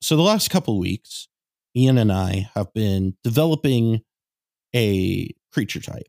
[0.00, 1.28] So the last couple of weeks,
[1.76, 4.02] Ian and I have been developing
[4.74, 6.06] a creature type.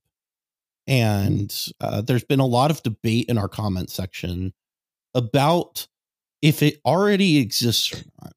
[0.87, 4.53] And uh, there's been a lot of debate in our comment section
[5.13, 5.87] about
[6.41, 8.33] if it already exists or not.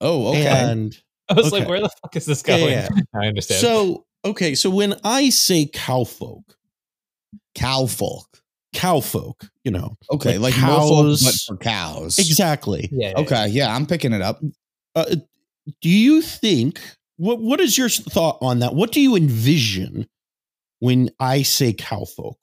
[0.00, 0.46] Oh, okay.
[0.46, 0.98] And
[1.28, 1.58] I was Okay.
[1.60, 2.70] like, where the fuck is this going?
[2.72, 3.60] Yeah, I understand.
[3.60, 6.56] so, okay, so when I say cowfolk,
[7.54, 8.40] Cowfolk.
[8.74, 11.22] cowfolk, you know, Okay, like, Like merfolk, cows.
[11.24, 12.18] but for cows.
[12.18, 12.88] exactly.
[12.92, 14.40] yeah, yeah, Okay, yeah, I'm picking it up.
[14.96, 15.16] Uh,
[15.82, 16.80] do you think
[17.16, 18.74] what what is your thought on that?
[18.74, 20.08] What do you envision
[20.80, 22.38] when I say cowfolk?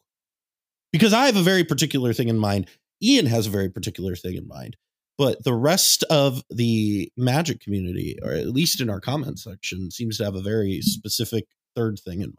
[0.92, 2.68] Because I have a very particular thing in mind.
[3.02, 4.78] Ian has a very particular thing in mind.
[5.18, 10.18] But the rest of the magic community, or at least in our comment section, seems
[10.18, 12.38] to have a very specific third thing in mind.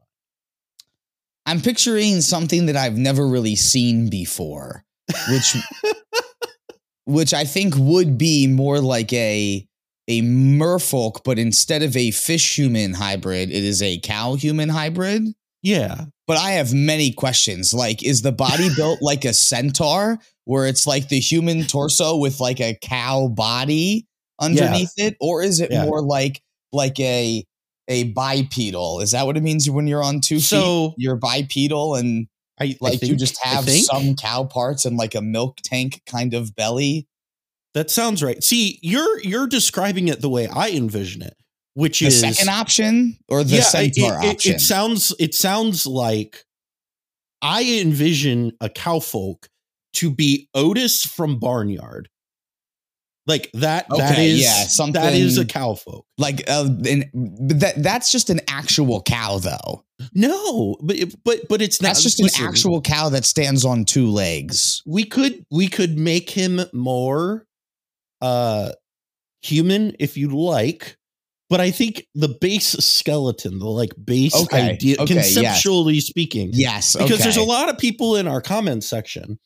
[1.46, 4.84] I'm picturing something that I've never really seen before,
[5.30, 5.56] which
[7.04, 9.66] which I think would be more like a
[10.08, 15.22] a merfolk, but instead of a fish human hybrid, it is a cow human hybrid.
[15.62, 16.06] Yeah.
[16.26, 17.72] But I have many questions.
[17.72, 22.38] Like, is the body built like a centaur, where it's like the human torso with
[22.40, 24.06] like a cow body
[24.40, 25.86] underneath it, or is it Yeah.
[25.86, 26.40] more like
[26.72, 27.44] like a
[27.88, 29.00] a bipedal?
[29.00, 30.42] Is that what it means when you're on two feet?
[30.44, 32.26] So You're bipedal, and
[32.60, 36.34] I I like you just have some cow parts and like a milk tank kind
[36.34, 37.06] of belly.
[37.74, 38.42] That sounds right.
[38.42, 41.36] See, you're you're describing it the way I envision it,
[41.74, 44.54] which The is second option or the it- centaur it, option?
[44.54, 46.44] It sounds it sounds like
[47.42, 49.48] I envision a cowfolk
[49.94, 52.08] to be Otis from Barnyard.
[53.26, 56.04] Like that that Okay, is yeah, that is a something- cowfolk.
[56.18, 59.82] like uh, that that's just an actual cow though.
[60.12, 63.86] No, but but but it's not That's just listen, an actual cow that stands on
[63.86, 64.82] two legs.
[64.84, 67.46] we could we could make him more
[68.24, 68.72] uh
[69.42, 70.96] human if you like
[71.50, 75.34] but i think the base skeleton the like base Okay, idea okay, yes.
[75.34, 79.38] conceptually speaking Yes, because there's a lot of people in our comment section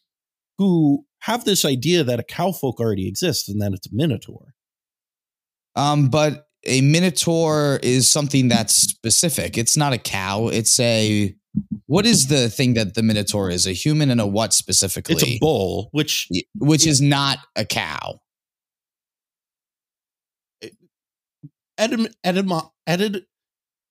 [0.58, 4.54] who have this idea that a cowfolk already exists and that it's a minotaur
[5.74, 9.56] Um, but a minotaur is something that's specific.
[9.56, 10.48] It's not a cow.
[10.48, 11.34] It's a
[11.86, 13.66] what is the thing that the minotaur is?
[13.66, 15.14] A human and a what specifically?
[15.14, 18.20] it's a bull which which is not a cow.
[21.78, 23.22] Etym, etymo, etym,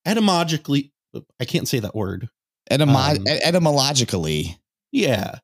[0.06, 0.92] etymologically
[1.40, 2.30] i can't say that word
[2.70, 4.58] Etymo- Um, etymologically.
[4.92, 5.40] Yeah.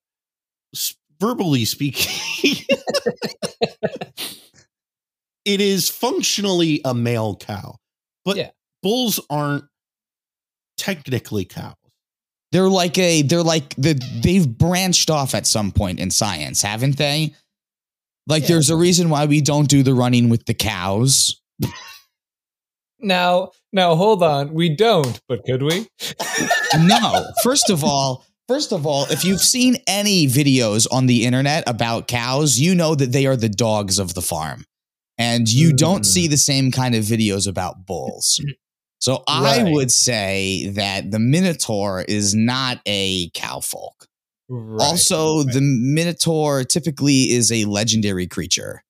[0.76, 2.12] S- verbally speaking,
[5.46, 7.78] it is functionally a male cow,
[8.26, 8.50] but Yeah.
[8.82, 9.66] bulls aren't
[10.78, 11.76] technically cows.
[12.52, 16.98] They're like a they're like the they've branched off at some point in science, haven't
[16.98, 17.34] they?
[18.28, 18.50] Like Yeah.
[18.50, 21.42] there's a reason why we don't do the running with the cows.
[23.04, 24.54] Now, now, hold on.
[24.54, 25.88] We don't, but could we?
[26.80, 27.26] no.
[27.44, 32.08] First of all, first of all, if you've seen any videos on the internet about
[32.08, 34.66] cows, you know that they are the dogs of the farm.
[35.18, 36.06] And you don't Mm.
[36.08, 38.42] see the same kind of videos about bulls.
[39.00, 39.72] So I Right.
[39.74, 44.08] would say that the Minotaur is not a cowfolk.
[44.50, 45.54] Right, also, right.
[45.54, 48.84] the Minotaur typically is a legendary creature.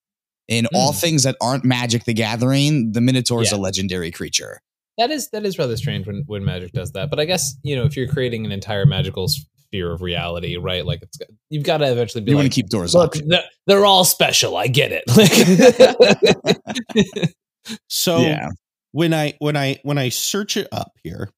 [0.50, 0.98] In all Hmm.
[1.00, 3.57] things that aren't Magic the Gathering, the Minotaur is Yeah.
[3.57, 4.60] a legendary creature.
[5.00, 7.10] that is that is rather strange when when magic does that.
[7.10, 10.86] But I guess you know if you're creating an entire magical sphere of reality, right?
[10.86, 11.18] Like it's
[11.50, 13.30] you've got to eventually be You like, want to keep doors look, open.
[13.30, 14.56] they're, they're all special.
[14.56, 15.04] I get it.
[15.18, 17.34] Like-
[17.90, 18.50] So Yeah.
[18.92, 21.30] when I when I when I search it up here,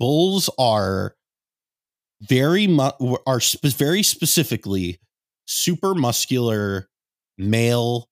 [0.00, 1.14] bulls are
[2.22, 4.98] very mu- are spe- very specifically
[5.46, 6.88] super muscular
[7.36, 8.08] male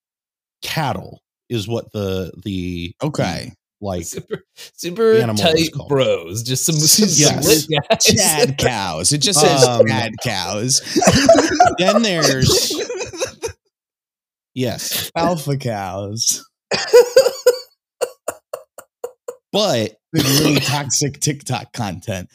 [0.62, 3.53] cattle is what the the Okay.
[3.81, 4.43] like super
[4.77, 6.43] super tight bros.
[6.43, 7.67] Just some, some Yes.
[8.05, 9.12] Chad cows.
[9.12, 10.81] It just says Um, Chad cows.
[11.79, 12.73] then there's
[14.55, 16.45] yes, Alpha cows.
[19.53, 22.29] but really toxic TikTok content.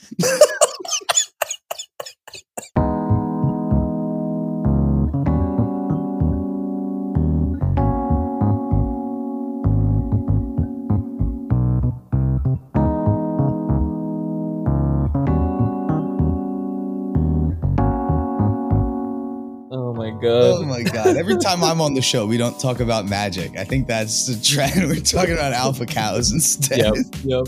[21.06, 21.18] God.
[21.18, 23.58] Every time I'm on the show, we don't talk about magic.
[23.58, 24.74] I think that's the trend.
[24.90, 26.80] We're talking about alpha cows instead.
[26.80, 26.96] Yep.
[27.24, 27.48] Yep.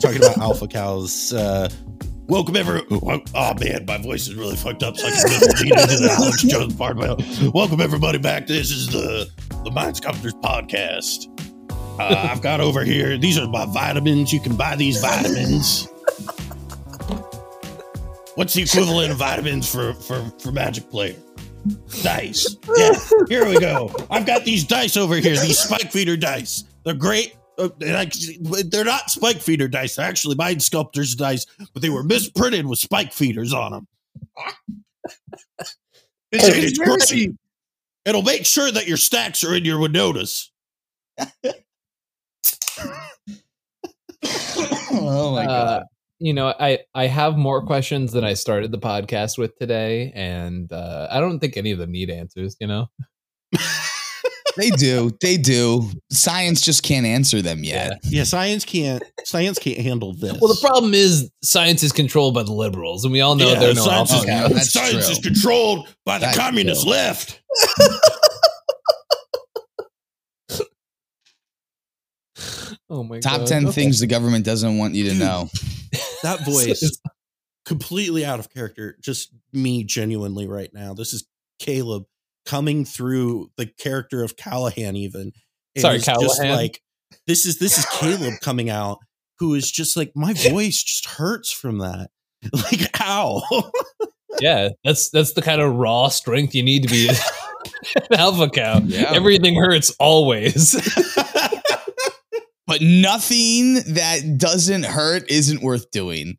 [0.00, 1.32] talking about alpha cows.
[1.32, 1.68] Uh,
[2.26, 2.82] welcome ever.
[2.90, 4.96] Oh man, my voice is really fucked up.
[4.96, 6.96] So I can lead into the Alex Jones part.
[6.96, 7.22] But
[7.54, 8.46] welcome everybody back.
[8.46, 9.30] This is the
[9.64, 11.26] the Mind Sculptors podcast.
[12.00, 13.18] Uh, I've got over here.
[13.18, 14.32] These are my vitamins.
[14.32, 15.86] You can buy these vitamins.
[18.36, 21.16] What's the equivalent of vitamins for for for Magic player?
[22.02, 22.56] Dice.
[22.76, 22.94] Yeah.
[23.28, 23.94] Here we go.
[24.10, 25.36] I've got these dice over here.
[25.36, 26.64] These spike feeder dice.
[26.84, 27.36] They're great.
[27.58, 29.96] Uh, they're not spike feeder dice.
[29.96, 33.86] They're actually Mind Sculptors dice, but they were misprinted with spike feeders on them.
[36.32, 37.32] It's, it's great.
[38.06, 40.50] It'll make sure that your stacks are in your notice.
[44.92, 45.82] oh my Uh, god!
[46.20, 50.72] You know, I I have more questions than I started the podcast with today, and
[50.72, 52.56] uh, I don't think any of them need answers.
[52.60, 52.86] You know.
[54.56, 55.12] They do.
[55.20, 55.88] They do.
[56.10, 58.00] Science just can't answer them yet.
[58.02, 59.02] Yeah, science can't.
[59.24, 60.36] Science can't handle this.
[60.40, 63.60] Well, the problem is science is controlled by the liberals, and we all know Yeah,
[63.60, 65.12] there are no science, alpha is, yeah, that's science true.
[65.12, 66.90] is controlled by the That's communist true.
[66.90, 67.40] left.
[72.90, 73.46] Oh my Top god!
[73.46, 73.72] ten Okay.
[73.82, 75.18] things the government doesn't want you to Dude.
[75.20, 75.48] know.
[76.22, 77.00] That voice,
[77.64, 78.96] completely out of character.
[79.02, 80.92] Just me, genuinely, right now.
[80.92, 81.26] This is
[81.58, 82.04] Caleb
[82.44, 84.96] coming through the character of Callahan.
[84.96, 85.32] Even
[85.74, 86.56] And Sorry, it's Just Callahan.
[86.56, 86.82] like
[87.26, 88.98] this is this is Caleb coming out,
[89.38, 92.10] who is just like my voice just hurts from that.
[92.52, 93.42] Like ow.
[94.40, 97.14] yeah, that's that's the kind of raw strength you need to be an
[98.18, 98.80] alpha cow.
[98.84, 99.12] Yeah.
[99.14, 100.74] Everything hurts always.
[102.70, 106.38] But nothing that doesn't hurt isn't worth doing.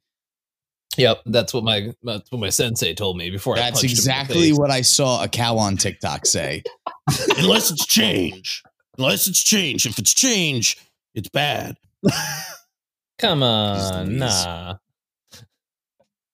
[0.98, 3.57] yep, that's what my that's what my sensei told me before.
[3.57, 4.57] That's punched him in the exactly face.
[4.57, 6.63] what I saw a cow on TikTok say.
[7.38, 8.63] Unless it's change.
[8.98, 9.86] Unless it's change.
[9.86, 10.78] If it's change,
[11.13, 11.75] it's bad.
[13.19, 14.77] Come on, nah.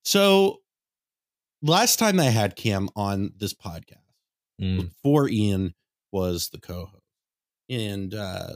[0.05, 0.61] So
[1.61, 4.03] last time I had Cam on this podcast,
[4.61, 4.89] Mm.
[4.89, 5.73] before Ian
[6.11, 7.03] was the co-host,
[7.69, 8.53] and uh,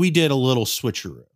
[0.00, 1.26] we did a little switcheroo,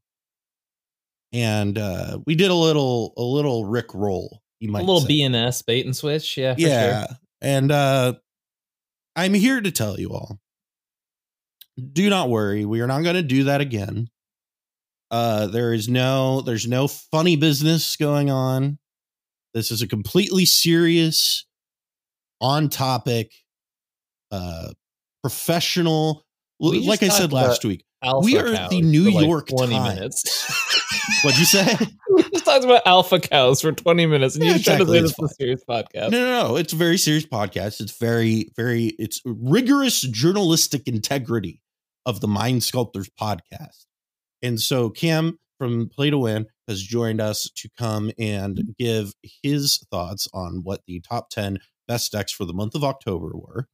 [1.34, 4.43] and uh, we did a little a little Rick roll.
[4.58, 5.08] You might A little say.
[5.08, 7.16] BNS bait and switch, yeah, for yeah, sure.
[7.43, 8.14] and uh,
[9.14, 10.40] I'm here to tell you all.
[11.93, 14.08] Do not worry, we are not going to do that again.
[15.10, 18.78] Uh, there is no, there's no funny business going on.
[19.52, 21.44] This is a completely serious,
[22.40, 23.32] on topic,
[24.31, 24.72] uh,
[25.22, 26.25] professional.
[26.58, 29.75] We like I said last about week, Alpha We are the New like York 20
[29.75, 29.94] Times.
[29.94, 31.23] minutes.
[31.25, 31.77] what'd you say?
[32.11, 34.82] we just talked about alpha cows for 20 minutes, and Yeah, you just tried to
[34.82, 36.11] exactly, say this is a serious podcast.
[36.11, 36.56] No, no, no.
[36.56, 37.81] It's a very serious podcast.
[37.81, 41.61] It's very, very, it's rigorous journalistic integrity
[42.06, 43.87] of the Mind Sculptors podcast.
[44.43, 49.79] And so Cam from Play to Win has joined us to come and give his
[49.91, 51.58] thoughts on what the top 10
[51.89, 53.69] best decks for the month of October were.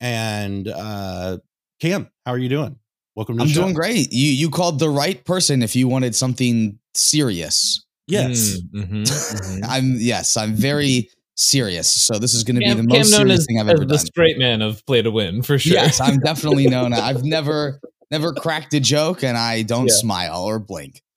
[0.00, 1.38] And uh
[1.80, 2.76] Cam, how are you doing?
[3.16, 3.62] Welcome to I'm the show.
[3.62, 4.12] doing great.
[4.12, 7.84] You you called the right person if you wanted something serious.
[8.06, 8.58] Yes.
[8.74, 9.60] Mm, mhm, mhm.
[9.68, 11.90] I'm yes, I'm very serious.
[11.92, 13.68] So this is going to be Cam, the Cam most known serious as, thing I've
[13.68, 14.06] as ever the done.
[14.06, 15.72] straight man of play to win for sure.
[15.72, 16.92] Yes, I'm definitely known.
[16.94, 19.94] I've never never cracked a joke and I don't Yeah.
[19.96, 21.02] smile or blink.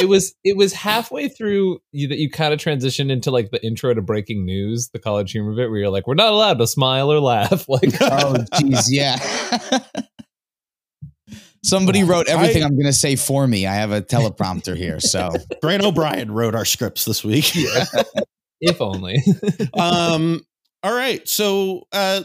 [0.00, 3.64] it was it was halfway through you, that you kind of transitioned into like the
[3.64, 6.66] intro to breaking news, the college humor bit, where you're like, we're not allowed to
[6.66, 7.64] smile or laugh.
[7.68, 9.18] Like, Oh jeez, yeah.
[11.62, 13.66] Somebody wrote everything I- I, am going to say for me.
[13.66, 15.30] I have a teleprompter here, so
[15.62, 17.50] Grant O'Brien wrote our scripts this week.
[18.62, 19.22] if only.
[19.78, 20.40] um
[20.82, 22.22] all right so uh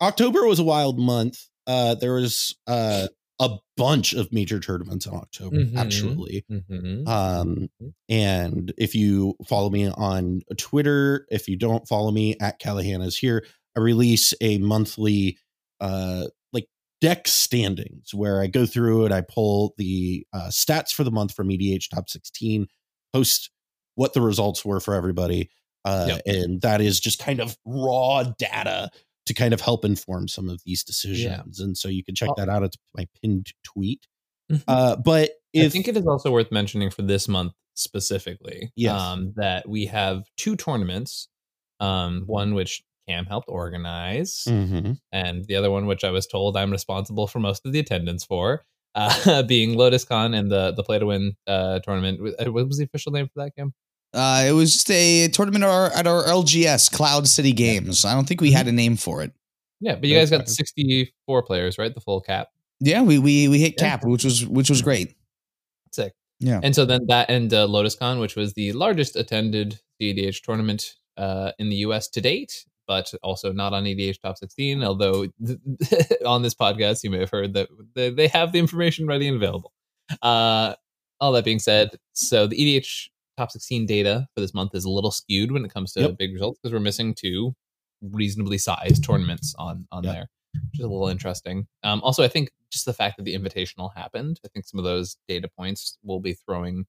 [0.00, 3.06] october was a wild month uh there was uh
[3.40, 5.76] a bunch of major tournaments in october Mhm.
[5.76, 7.08] actually Mhm.
[7.08, 7.68] um
[8.08, 13.16] and if you follow me on twitter if you don't follow me at callahan is
[13.16, 13.44] here
[13.76, 15.38] i release a monthly
[15.80, 16.66] uh like
[17.00, 21.32] deck standings where I go through and I pull the uh, stats for the month
[21.34, 22.66] from EDH Top 16,
[23.14, 23.50] post
[23.94, 25.48] what the results were for everybody.
[25.86, 26.22] Uh, Yep.
[26.26, 28.90] And that is just kind of raw data
[29.30, 31.60] to kind of help inform some of these decisions.
[31.60, 32.62] And so you can check that out.
[32.64, 34.06] It's my pinned tweet.
[34.50, 34.62] Mhm.
[34.66, 39.00] Uh, but I think it is also worth mentioning for this month specifically Yes.
[39.00, 41.28] um, that we have two tournaments.
[41.78, 44.98] Um, one which Cam helped organize, Mhm.
[45.12, 48.24] and the other one which I was told I'm responsible for most of the attendance
[48.24, 49.08] for, uh,
[49.44, 52.20] being Lotus Con and the the Play to Win uh, tournament.
[52.38, 53.72] Uh, What was the official name for that, Cam?
[54.12, 58.04] Uh, it was just a tournament at our, at our LGS Cloud City Games.
[58.04, 59.32] I don't think we had a name for it.
[59.80, 61.94] Yeah, but you guys got 64 players, right?
[61.94, 62.48] The full cap.
[62.80, 65.14] Yeah, we we we hit cap, which was which was great.
[65.92, 66.12] Sick.
[66.38, 66.60] Yeah.
[66.62, 71.52] And so then that and uh, LotusCon, which was the largest attended CEDH tournament uh,
[71.58, 74.82] in the US to date, but also not on EDH Top 16.
[74.82, 75.26] Although
[76.26, 79.36] on this podcast, you may have heard that they they have the information ready and
[79.36, 79.72] available.
[80.22, 80.74] Uh,
[81.20, 83.08] all that being said, so the EDH
[83.40, 86.18] Top 16 data for this month is a little skewed when it comes to Yep.
[86.18, 87.54] big results because we're missing two
[88.02, 90.12] reasonably sized tournaments on on Yep.
[90.14, 90.28] there,
[90.70, 91.66] which is a little interesting.
[91.82, 94.84] Um, also, I think just the fact that the invitational happened, I think some of
[94.84, 96.84] those data points will be throwing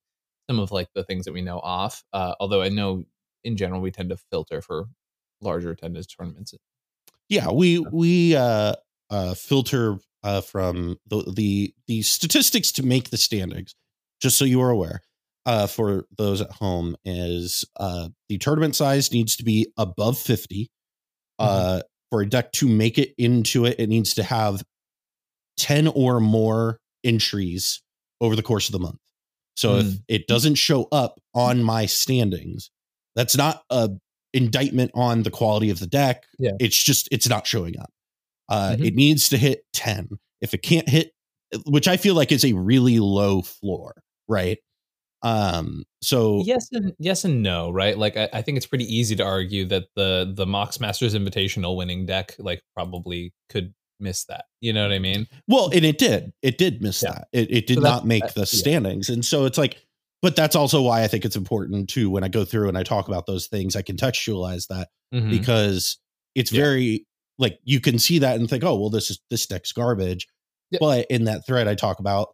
[0.50, 2.04] some of like the things that we know off.
[2.12, 3.06] Uh, although I know
[3.46, 4.88] in general we tend to filter for
[5.40, 6.54] larger attendance tournaments.
[7.30, 8.74] yeah we we uh
[9.10, 13.74] uh filter uh from the the the statistics to make the standings
[14.22, 15.02] just so you are aware
[15.46, 20.70] uh for those at home is uh the tournament size needs to be above 50
[21.40, 24.64] uh for a deck to make it into it it needs to have
[25.58, 27.82] 10 or more entries
[28.20, 28.98] over the course of the month
[29.56, 30.04] so if Mm.
[30.08, 32.70] it doesn't show up on my standings
[33.16, 33.90] that's not a
[34.34, 36.52] indictment on the quality of the deck Yeah.
[36.60, 37.90] it's just it's not showing up
[38.50, 38.86] uh Mhm.
[38.86, 40.10] it needs to hit 10
[40.42, 41.12] if it can't hit
[41.66, 44.60] which i feel like is a really low floor right
[45.24, 47.98] um so Yes and yes and no, right?
[47.98, 51.76] Like I, I think it's pretty easy to argue that the the Mox Masters Invitational
[51.78, 54.46] winning deck like probably could miss that.
[54.62, 55.28] You know what I mean?
[55.48, 56.34] Well, and it did.
[56.42, 57.12] It did miss Yeah.
[57.12, 57.28] that.
[57.34, 58.46] It, it did So not make that- the yeah.
[58.46, 59.10] standings.
[59.10, 59.78] And so it's like,
[60.24, 62.82] but that's also why I think it's important too when I go through and I
[62.84, 65.30] talk about those things, I contextualize that Mhm.
[65.30, 66.00] because
[66.34, 66.62] it's Yeah.
[66.64, 67.06] very
[67.38, 70.28] like you can see that and think, oh, well, this is this deck's garbage.
[70.80, 72.30] But in that thread I talk about,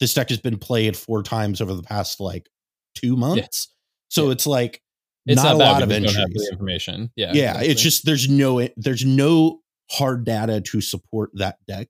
[0.00, 2.48] this deck has been played four times over the past like
[2.94, 3.68] two months.
[4.08, 4.32] So Yeah.
[4.32, 4.82] it's like
[5.26, 6.48] It's not, not, a lot of because we don't have entries.
[6.50, 7.12] information.
[7.16, 7.68] Yeah, yeah, exactly.
[7.68, 11.88] it's just there's no there's no hard data to support that deck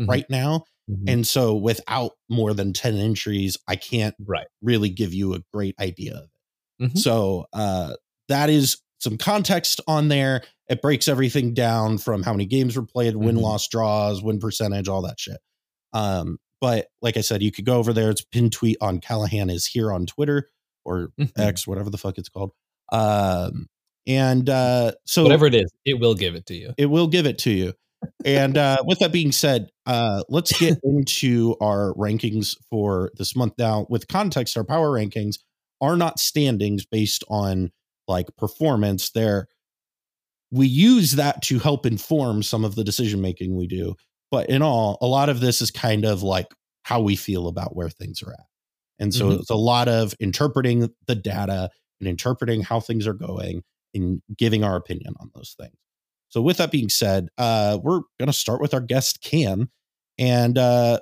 [0.00, 0.08] Mhm.
[0.08, 0.64] right now.
[0.90, 1.04] Mhm.
[1.12, 4.46] And so without more than 10 entries, I can't right.
[4.62, 6.90] really give you a great idea of it.
[6.92, 6.98] Mhm.
[6.98, 7.94] So uh
[8.28, 10.42] that is some context on there.
[10.68, 13.42] It breaks everything down from how many games were played, win Mhm.
[13.42, 15.38] loss draws, win percentage, all that shit.
[15.92, 18.10] Um, but like I said, you could go over there.
[18.10, 20.50] It's pinned tweet on Callahan is here on Twitter
[20.84, 21.30] or Mhm.
[21.38, 22.52] X, whatever the fuck it's called.
[22.92, 23.66] Um,
[24.06, 26.72] and uh, so Whatever it is, it will give it to you.
[26.78, 27.74] it will give it to you.
[28.24, 33.54] And uh, with that being said, uh, let's get into our rankings for this month.
[33.58, 35.36] Now, with context, our power rankings
[35.80, 37.70] are not standings based on
[38.06, 39.10] like performance.
[39.10, 39.48] They're
[40.50, 43.94] we use that to help inform some of the decision making we do.
[44.30, 46.48] But in all, a lot of this is kind of like
[46.82, 48.46] how we feel about where things are at.
[48.98, 49.40] And so Mhm.
[49.40, 51.70] it's a lot of interpreting the data
[52.00, 53.62] and interpreting how things are going
[53.94, 55.74] and giving our opinion on those things.
[56.28, 59.70] So with that being said, uh, we're gonna start with our guest Cam.
[60.18, 61.00] And uh,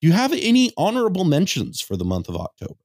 [0.00, 2.76] do you have any honorable mentions for the month of October?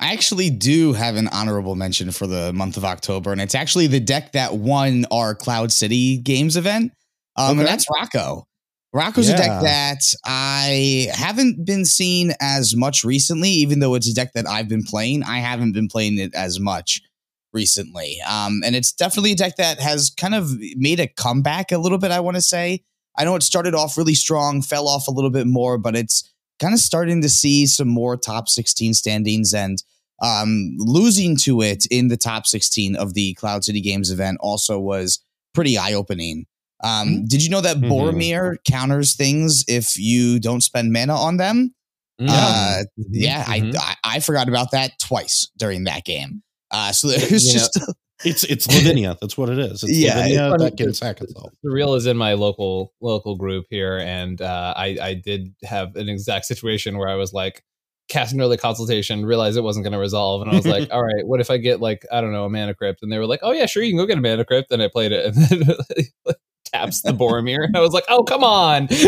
[0.00, 3.86] I actually do have an honorable mention for the month of October, and it's actually
[3.86, 6.92] the deck that won our Cloud City Games event.
[7.36, 7.60] Um, Okay.
[7.60, 8.46] and that's Rocco.
[8.94, 14.14] Rocco's a deck that I haven't been seeing as much recently, even though it's a
[14.14, 15.24] deck that I've been playing.
[15.24, 17.02] I haven't been playing it as much
[17.52, 18.18] recently.
[18.28, 21.98] Um, and it's definitely a deck that has kind of made a comeback a little
[21.98, 22.84] bit, I want to say.
[23.18, 26.32] I know it started off really strong, fell off a little bit more, but it's
[26.60, 29.82] kind of starting to see some more top 16 standings and
[30.22, 34.78] um, losing to it in the top 16 of the Cloud City Games event also
[34.78, 35.20] was
[35.52, 36.46] pretty eye opening.
[36.82, 37.88] Um, Did you know that Mhm.
[37.90, 41.74] Boromir counters things if you don't spend mana on them?
[42.20, 42.30] Mm-hmm.
[42.30, 43.44] Uh, yeah.
[43.46, 46.42] I, I I forgot about that twice during that game.
[46.70, 47.78] Uh, so there's You know- just
[48.24, 49.16] It's it's Lavinia.
[49.20, 49.82] That's what it is.
[49.82, 51.52] It's Yeah, Lavinia it's that can sack itself.
[51.62, 55.96] The real is in my local local group here, and uh, I I did have
[55.96, 57.64] an exact situation where I was like
[58.08, 61.02] cast an early consultation, realized it wasn't going to resolve, and I was like, all
[61.02, 63.02] right, what if I get like I don't know a mana crypt?
[63.02, 64.70] And they were like, oh yeah, sure, you can go get a mana crypt.
[64.70, 66.34] And I played it, and then
[66.74, 68.88] taps the Boromir, and I was like, oh come on.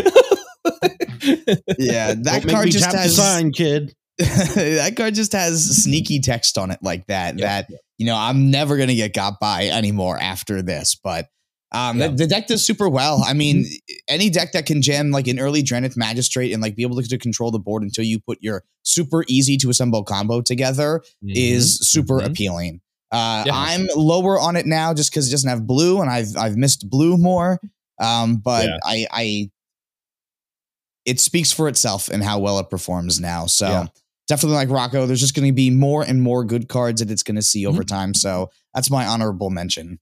[1.78, 3.94] Yeah, that Don't card just has sign, kid.
[4.18, 7.38] that card just has sneaky text on it like that.
[7.38, 10.94] Yeah, that you know I'm never gonna get got by anymore after this.
[10.94, 11.28] But
[11.73, 12.08] um, Yeah.
[12.08, 13.23] the, the deck does super well.
[13.26, 13.66] I mean,
[14.08, 17.08] any deck that can jam like an early Drannith Magistrate and like be able to,
[17.08, 21.78] to control the board until you put your super easy to assemble combo together is
[21.88, 22.26] super mhm.
[22.26, 22.80] appealing.
[23.12, 23.44] Uh.
[23.52, 26.88] I'm lower on it now just because it doesn't have blue, and I've I've missed
[26.90, 27.60] blue more.
[28.00, 28.76] Um, but Yeah.
[28.84, 29.50] I I
[31.04, 33.46] it speaks for itself and how well it performs now.
[33.46, 33.86] So Yeah.
[34.26, 37.22] definitely like Rocco, there's just going to be more and more good cards that it's
[37.22, 37.94] going to see over Mm-hmm.
[37.94, 38.14] time.
[38.14, 40.00] So that's my honorable mention.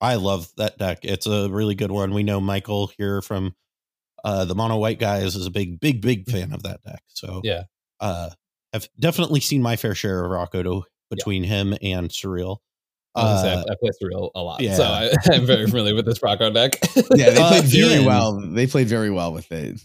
[0.00, 0.98] I love that deck.
[1.04, 2.12] It's a really good one.
[2.12, 3.54] We know Michael here from
[4.24, 7.02] uh, the Mono White Guys is a big, big, big fan of that deck.
[7.08, 7.62] So Yeah.
[8.00, 8.28] uh,
[8.74, 12.58] I've definitely seen my fair share of Rocco to, between him and Surreal.
[13.14, 14.74] I, Uh, I play Surreal a lot, yeah.
[14.74, 16.78] so I, I'm very familiar with this Rocco deck.
[17.14, 18.04] Yeah, they Uh, played very Ian.
[18.04, 18.40] well.
[18.52, 19.80] They played very well with it.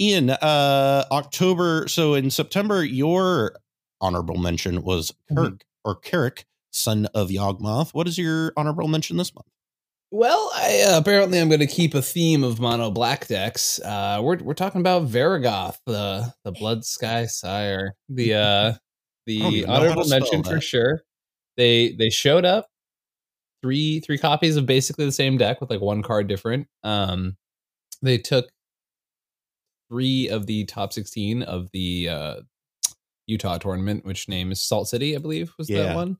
[0.00, 1.86] Ian, uh, October.
[1.88, 3.54] So in September, your
[4.00, 7.92] honorable mention was Kirk or Carrick, son of Yawgmoth.
[7.94, 9.46] What is your honorable mention this month?
[10.10, 13.78] Well, I, uh, apparently I'm going to keep a theme of mono black decks.
[13.80, 18.72] Uh, we're we're talking about Varragoth, the the Blood Sky Sire, the uh,
[19.26, 21.02] the honorable mention for sure.
[21.56, 22.68] They they showed up
[23.62, 26.66] three three copies of basically the same deck with like one card different.
[26.82, 27.36] Um,
[28.02, 28.48] they took
[29.90, 32.34] three of the top sixteen of the uh,
[33.26, 35.84] Utah tournament, which name is Salt City, I believe was Yeah.
[35.84, 36.16] that one.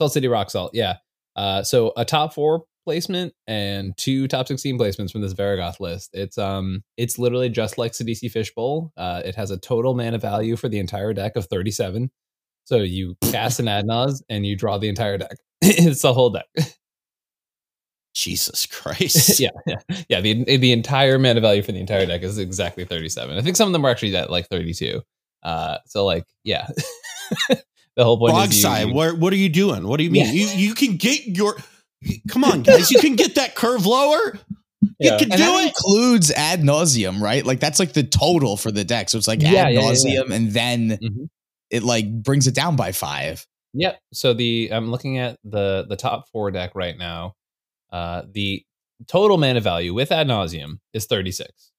[0.00, 0.96] Salt City Rock Salt, yeah.
[1.36, 6.10] Uh, so a top four placement and two top 16 placements from this Varragoth list.
[6.14, 8.92] It's um it's literally just like Sidisi Fishbowl.
[8.96, 12.10] Uh, it has a total mana value for the entire deck of 37.
[12.64, 15.36] So you cast an Adnaz and you draw the entire deck.
[15.62, 16.46] it's the whole deck.
[18.14, 19.38] Jesus Christ.
[19.40, 19.76] yeah, yeah,
[20.08, 20.20] yeah.
[20.20, 23.36] The the entire mana value for the entire deck is exactly 37.
[23.36, 25.00] I think some of them are actually at like 32.
[25.42, 26.66] Uh, so like yeah,
[27.48, 29.86] the whole point is you- you- where what are you doing?
[29.86, 30.26] What do you mean?
[30.26, 30.32] Yeah.
[30.32, 31.56] You you can get your
[32.28, 32.90] come on, guys.
[32.90, 34.38] You can get that curve lower.
[34.98, 35.12] Yeah.
[35.12, 35.68] You can And do that it.
[35.68, 37.44] includes Ad Nauseam, right?
[37.46, 39.08] Like that's like the total for the deck.
[39.08, 39.90] So it's like Yeah, ad yeah, yeah, yeah.
[39.92, 41.28] nauseum, and then Mhm.
[41.70, 43.46] It like brings it down by five.
[43.74, 44.00] Yep.
[44.12, 47.34] So the I'm looking at the the top four deck right now.
[47.92, 48.62] Uh, the
[49.06, 51.72] total mana value with Ad Nauseam is 36.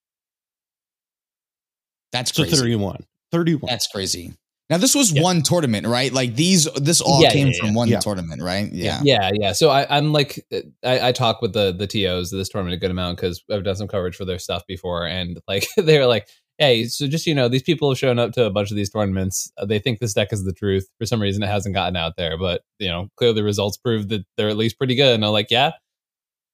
[2.11, 2.57] That's So crazy.
[2.57, 3.05] 31.
[3.31, 3.67] 31.
[3.69, 4.33] That's crazy.
[4.69, 5.21] Now this was Yeah.
[5.21, 6.11] one tournament, right?
[6.13, 7.75] Like these, this all Yeah, came yeah, from yeah.
[7.75, 7.99] one Yeah.
[7.99, 8.71] tournament, right?
[8.71, 9.01] Yeah.
[9.03, 9.51] Yeah, yeah.
[9.53, 10.45] So I, I'm like,
[10.83, 13.63] I, I talk with the the tos of this tournament a good amount because I've
[13.63, 16.27] done some coverage for their stuff before, and like they're like,
[16.61, 18.89] hey, so just you know, these people have shown up to a bunch of these
[18.89, 19.51] tournaments.
[19.57, 20.87] Uh, They think this deck is the truth.
[20.99, 24.09] For some reason, it hasn't gotten out there, but you know, clearly the results prove
[24.09, 25.15] that they're at least pretty good.
[25.15, 25.71] And I'm like, yeah,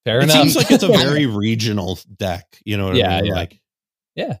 [0.04, 0.36] fair It enough.
[0.36, 2.46] seems like it's a very regional deck.
[2.64, 3.26] You know what Yeah, I mean?
[3.32, 3.34] yeah.
[3.34, 3.60] Like,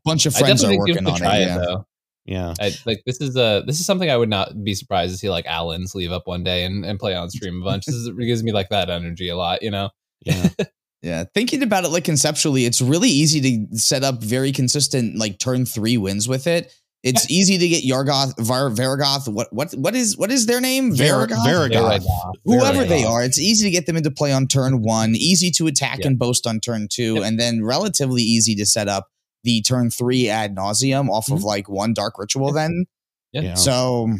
[0.04, 1.20] Bunch of friends are working on it.
[1.22, 1.56] Yeah.
[1.56, 1.86] it though.
[2.24, 2.54] yeah.
[2.60, 5.30] I, like this is a this is something I would not be surprised to see
[5.30, 7.84] like Alan sleeve up one day and, and play on stream a bunch.
[7.86, 9.90] This is, it gives me like that energy a lot, you know.
[10.24, 10.48] Yeah.
[11.02, 15.38] Yeah, thinking about it like conceptually, it's really easy to set up very consistent like
[15.38, 16.72] turn three wins with it.
[17.04, 19.32] It's easy to get Yargoth, Var, Varragoth.
[19.32, 20.96] What what what is what is their name?
[20.96, 21.70] Var- Varragoth.
[21.70, 22.04] Varragoth.
[22.44, 25.14] Whoever they are, it's easy to get them into play on turn one.
[25.14, 26.08] Easy to attack Yeah.
[26.08, 27.24] and boast on turn two, Yep.
[27.24, 29.06] and then relatively easy to set up
[29.44, 31.46] the turn three Ad Nauseam off of mm-hmm.
[31.46, 32.52] like one dark ritual.
[32.52, 32.86] Then
[33.32, 33.42] Yeah.
[33.42, 33.54] Yeah.
[33.54, 34.10] so.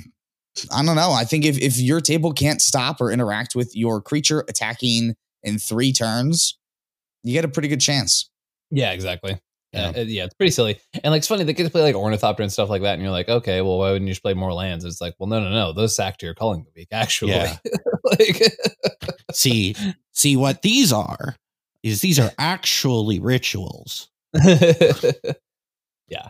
[0.72, 1.12] I don't know.
[1.12, 5.14] I think if, if your table can't stop or interact with your creature attacking
[5.44, 6.58] in three turns,
[7.22, 8.30] you get a pretty good chance.
[8.70, 9.38] Yeah, exactly.
[9.72, 9.92] Yeah.
[9.94, 10.02] Yeah.
[10.02, 10.80] yeah, it's pretty silly.
[11.04, 13.02] And like it's funny, they get to play like Ornithopter and stuff like that, and
[13.02, 14.84] you're like, okay, well, why wouldn't you just play more lands?
[14.84, 15.72] It's like, well, no, no, no.
[15.72, 17.32] Those sack to your Culling the Weak, actually.
[17.32, 17.56] Yeah.
[18.04, 18.42] like
[19.32, 19.74] see,
[20.12, 21.36] see what these are
[21.82, 24.08] is these are actually rituals.
[26.08, 26.28] Yeah.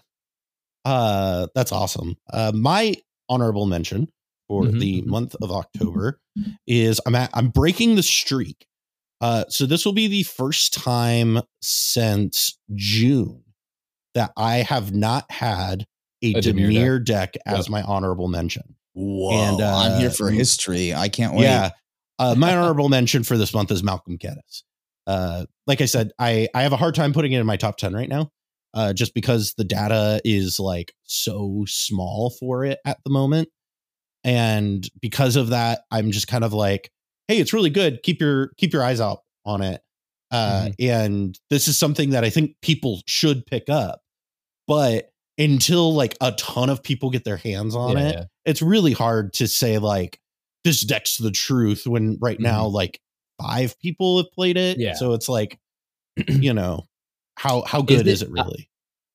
[0.84, 2.16] Uh, that's awesome.
[2.32, 2.94] Uh, my
[3.28, 4.08] honorable mention
[4.48, 5.06] for Mhm, the mhm.
[5.06, 6.20] month of October
[6.66, 8.66] is I'm at, I'm breaking the streak.
[9.20, 13.42] Uh, so this will be the first time since June
[14.14, 15.86] that I have not had
[16.22, 17.70] a, A Dimir Demir deck, as Yep.
[17.70, 18.74] my honorable mention.
[18.94, 19.30] Whoa!
[19.30, 20.94] And, I'm here uh, for history.
[20.94, 21.44] I can't wait.
[21.44, 21.70] Yeah.
[22.18, 24.62] Uh, my honorable mention for this month is Malcolm Kediss.
[25.06, 27.76] Uh, like I said, I, I have a hard time putting it in my top
[27.78, 28.30] 10 right now,
[28.74, 33.48] uh, just because the data is like so small for it at the moment.
[34.24, 36.90] And because of that, I'm just kind of like,
[37.28, 38.02] hey, it's really good.
[38.02, 39.80] Keep your keep your eyes out on it.
[40.30, 44.00] Uh, and this is something that I think people should pick up.
[44.66, 48.24] But until like a ton of people get their hands on Yeah, it, yeah.
[48.44, 50.20] it's really hard to say like
[50.64, 53.00] this deck's the truth when right now like
[53.40, 54.78] five people have played it.
[54.78, 54.94] Yeah.
[54.94, 55.58] So it's like,
[56.28, 56.88] you know,
[57.36, 58.68] how how good is it uh, really?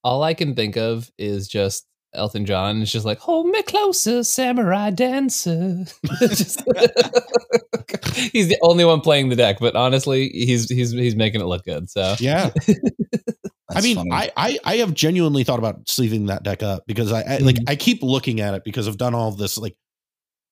[0.04, 4.24] all I can think of is just Elton John is just like, hold me closer,
[4.24, 5.86] samurai dancer.
[6.20, 6.62] Just-
[8.32, 11.64] he's the only one playing the deck, but honestly, he's he's he's making it look
[11.66, 11.90] good.
[11.90, 12.52] So Yeah.
[13.76, 14.12] I mean, funny.
[14.12, 17.56] I, I I have genuinely thought about sleeving that deck up because I, I like
[17.56, 17.64] Mhm.
[17.70, 19.76] I keep looking at it because I've done all of this like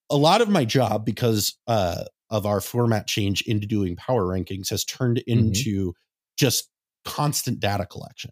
[0.09, 4.69] a lot of my job because uh of our format change into doing power rankings
[4.69, 5.93] has turned into
[6.37, 6.69] just
[7.05, 8.31] constant data collection.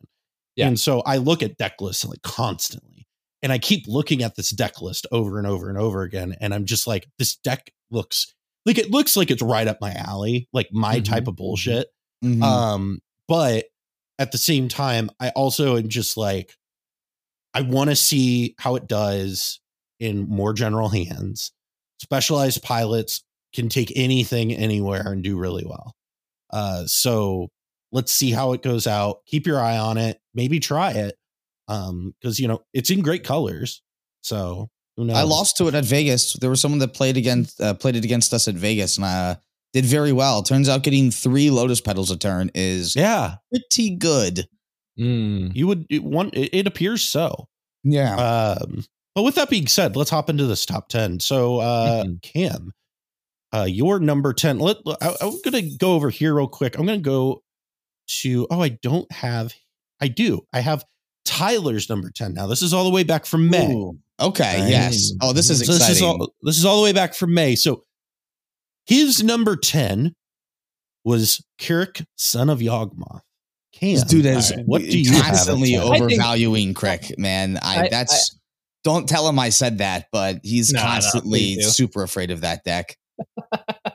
[0.56, 0.68] Yeah.
[0.68, 2.99] And so I look at deck lists like constantly
[3.42, 6.54] and I keep looking at this deck list over and over and over again and
[6.54, 8.34] I'm just like this deck looks
[8.66, 11.06] like it looks like it's right up my alley, like my Mhm.
[11.06, 11.88] type of bullshit.
[12.24, 12.44] Mhm.
[12.44, 13.66] Um, but
[14.20, 16.58] at the same time, I also am just like,
[17.54, 19.60] I want to see how it does
[20.00, 21.52] in more general hands.
[22.02, 23.24] Specialized pilots
[23.54, 25.96] can take anything anywhere and do really well.
[26.52, 27.48] Uh, so
[27.92, 29.26] let's see how it goes out.
[29.26, 30.20] Keep your eye on it.
[30.34, 31.16] Maybe try it.
[31.70, 33.82] Um, because you know it's in great colors.
[34.22, 35.16] So who knows?
[35.18, 36.34] I lost to it at Vegas.
[36.34, 39.30] There was someone that played against uh, played it against us at Vegas, and I
[39.32, 39.36] uh,
[39.74, 40.42] did very well.
[40.44, 44.48] Turns out getting three Lotus petals a turn is Yeah, pretty good.
[45.00, 45.56] Mm.
[45.56, 46.32] you would it, one.
[46.34, 47.48] It, it appears so.
[47.84, 48.16] Yeah.
[48.16, 48.84] Um,
[49.16, 51.20] but with that being said, let's hop into this top 10.
[51.22, 52.22] So, uh, Mhm.
[52.22, 52.72] Cam,
[53.54, 54.60] uh, your number 10.
[54.60, 56.78] Let, I, I'm going to go over here real quick.
[56.78, 57.42] I'm going to go
[58.22, 59.54] to, oh, I don't have,
[60.02, 60.42] I do.
[60.54, 60.84] I have
[61.26, 62.48] Tyler's number 10 now.
[62.48, 63.72] This is all the way back from May.
[63.72, 63.98] Ooh.
[64.20, 64.62] Okay.
[64.62, 64.70] Right.
[64.70, 65.12] Yes.
[65.22, 65.88] Oh, this is So exciting.
[65.88, 67.56] this is all this is all the way back from May.
[67.56, 67.84] So
[68.86, 70.14] his number 10
[71.06, 73.22] was K'rrik, son of Yawgmoth.
[73.74, 75.82] Cam, this dude is what do you constantly 10?
[75.84, 77.58] Overvaluing Crick, man.
[77.62, 78.36] I, I- that's
[78.84, 81.70] don't tell him I said that, but he's No, no, constantly please do.
[81.70, 82.98] super afraid of that deck.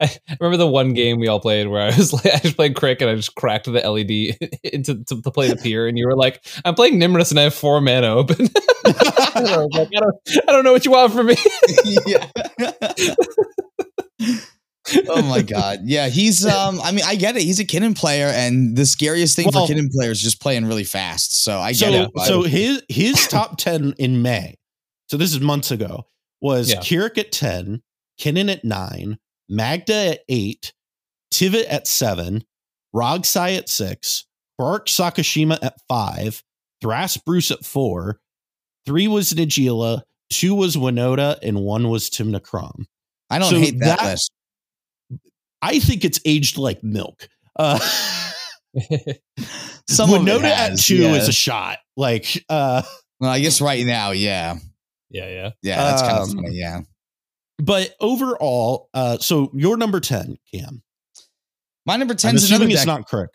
[0.00, 0.10] I
[0.40, 3.00] remember the one game we all played where I was like, I just played Crick
[3.00, 6.16] and I just cracked the LED into to, to play the pier, and you were
[6.16, 8.48] like, "I'm playing Nymris and I have four mana open."
[8.86, 10.16] I, was like, I don't,
[10.48, 11.36] I don't know what you want from me.
[12.06, 12.26] yeah.
[15.08, 15.80] oh my god.
[15.84, 17.42] Yeah, he's um I mean I get it.
[17.42, 20.66] He's a Kinnan player and the scariest thing Well- for Kinnan players is just playing
[20.66, 21.42] really fast.
[21.42, 22.10] So I get so it.
[22.26, 24.56] so his his top 10 in May.
[25.08, 26.06] So this is months ago.
[26.40, 26.80] Was Yeah.
[26.80, 27.82] K'rrik at 10,
[28.20, 30.72] Kinnan at 9, Magda at 8,
[31.32, 32.44] Tivit at 7,
[32.94, 34.26] Rogsai at 6,
[34.58, 36.42] Quark Sakashima at 5,
[36.82, 38.18] Thras Bruse at 4,
[38.86, 42.86] 3 was Najeela, 2 was Winota, and 1 was Tymna Kraum.
[43.30, 44.30] I don't so hate that, that- list.
[45.62, 47.26] I think it's aged like milk.
[47.56, 47.78] Uh
[49.88, 51.14] Some of it Winota at 2 yeah.
[51.14, 51.78] is a shot.
[51.96, 52.82] Like uh
[53.20, 54.56] Well, I guess right now, yeah.
[55.10, 55.50] yeah, yeah.
[55.62, 56.80] Yeah, that's kind of Um, funny, yeah.
[57.58, 60.82] But overall, uh, so your number 10, Cam.
[61.86, 62.78] My number I'm 10 is another assuming deck.
[62.82, 63.30] it's not Crick.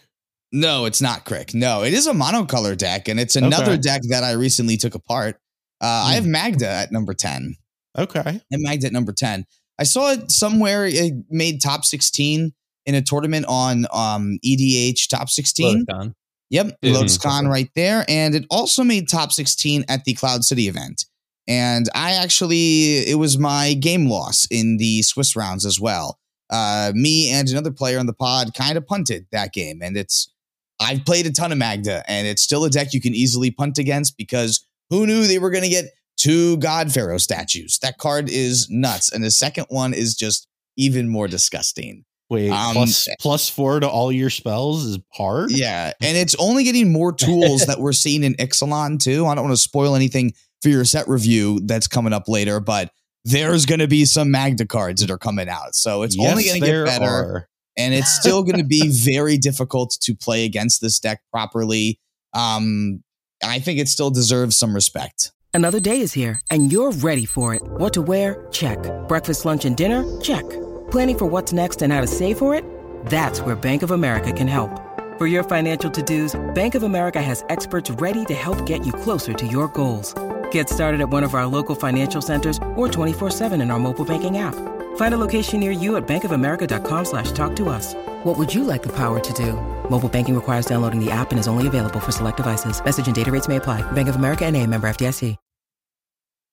[0.51, 1.53] no, it's not Crick.
[1.53, 3.77] No, it is a monocolor deck, and it's another Okay.
[3.81, 5.39] deck that I recently took apart.
[5.81, 6.15] Uh, I Hmm.
[6.15, 7.55] have Magda at number 10.
[7.97, 8.21] Okay.
[8.51, 9.45] and Magda at number 10.
[9.79, 12.53] I saw it somewhere it made top 16
[12.85, 15.85] in a tournament on um, EDH top 16.
[15.89, 16.13] Lotus
[16.51, 16.93] Yep, Yeah.
[16.93, 17.21] Lotus Mhm.
[17.21, 18.05] Con right there.
[18.09, 21.05] And it also made top 16 at the Cloud City event.
[21.49, 26.19] And I actually, it was my game loss in the Swiss rounds as well.
[26.51, 29.81] Uh, me and another player on the pod kind of punted that game.
[29.81, 30.31] And it's,
[30.79, 33.77] I've played a ton of Magda, and it's still a deck you can easily punt
[33.79, 35.85] against because who knew they were going to get
[36.17, 37.79] two God Pharaoh statues?
[37.79, 39.11] That card is nuts.
[39.11, 42.05] And the second one is just even more disgusting.
[42.29, 45.49] Wait, Um, plus plus four to all your spells is hard.
[45.51, 49.25] Yeah, and it's only getting more tools that we're seeing in Ixalan too.
[49.25, 52.91] I don't want to spoil anything for your set review that's coming up later, but
[53.25, 56.61] there's going to be some Magda cards that are coming out, so it's only going
[56.61, 57.49] to get better, are.
[57.77, 61.99] and it's still going to be very difficult to play against this deck properly.
[62.33, 63.03] Um,
[63.43, 65.31] I think it still deserves some respect.
[65.53, 67.61] Another day is here, and you're ready for it.
[67.63, 68.47] What to wear?
[68.51, 68.79] Check.
[69.07, 70.03] Breakfast, lunch, and dinner?
[70.21, 70.47] Check.
[70.91, 72.63] Planning for what's next and how to save for it?
[73.07, 74.71] That's where Bank of America can help.
[75.17, 78.93] For your financial to dos, Bank of America has experts ready to help get you
[78.93, 80.13] closer to your goals.
[80.51, 84.37] Get started at one of our local financial centers or 24-7 in our mobile banking
[84.37, 84.55] app.
[84.95, 87.93] Find a location near you at bankofamerica.com slash talk to us.
[88.23, 89.53] What would you like the power to do?
[89.89, 92.83] Mobile banking requires downloading the app and is only available for select devices.
[92.83, 93.81] Message and data rates may apply.
[93.91, 95.35] Bank of America and a member FDIC.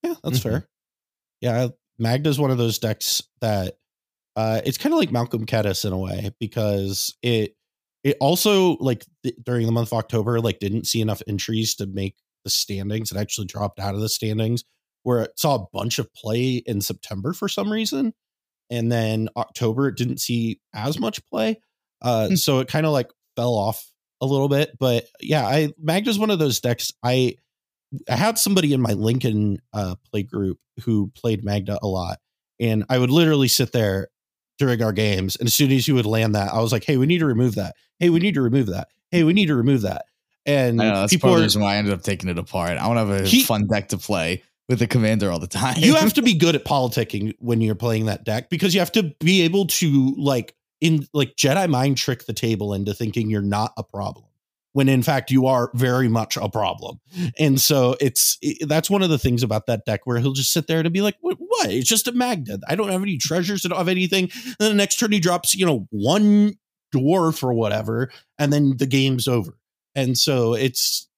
[0.02, 0.42] Yeah, that's Mhm.
[0.42, 0.68] fair.
[1.40, 3.78] Yeah, Magda's one of those decks that
[4.36, 7.56] uh it's kind of like Malcolm Kediss in a way because it
[8.04, 11.86] it also like th- during the month of October like didn't see enough entries to
[11.86, 12.14] make
[12.46, 13.12] the standings.
[13.12, 14.64] It actually dropped out of the standings
[15.02, 18.14] where it saw a bunch of play in September for some reason.
[18.70, 21.60] And then October it didn't see as much play.
[22.00, 22.34] Uh Hmm.
[22.36, 23.84] so it kind of like fell off
[24.20, 26.92] a little bit, but yeah, I Magda's one of those decks.
[27.02, 27.34] I
[28.08, 32.18] I had somebody in my Lincoln uh, play group who played Magda a lot,
[32.58, 34.08] and I would literally sit there
[34.58, 36.96] during our games, and as soon as you would land that, I was like, "Hey,
[36.96, 37.76] we need to remove that.
[38.00, 38.88] Hey, we need to remove that.
[39.10, 40.06] Hey, we need to remove that."
[40.46, 42.78] And know that's people part of the reason why I ended up taking it apart.
[42.78, 45.46] I want to have a He- fun deck to play with the commander all the
[45.46, 45.76] time.
[45.78, 48.92] you have to be good at politicking when you're playing that deck because you have
[48.92, 53.42] to be able to like in like Jedi mind trick the table into thinking you're
[53.42, 54.26] not a problem
[54.72, 57.00] when in fact you are very much a problem.
[57.38, 60.52] And so it's it, that's one of the things about that deck where he'll just
[60.52, 61.38] sit there and be like, "What?
[61.38, 61.70] what?
[61.70, 62.60] It's just a magnet.
[62.68, 63.64] I don't have any treasures.
[63.64, 66.56] I don't have anything." And then the next turn he drops, you know, one
[66.94, 69.56] dwarf or whatever, and then the game's over.
[69.96, 71.08] And so it's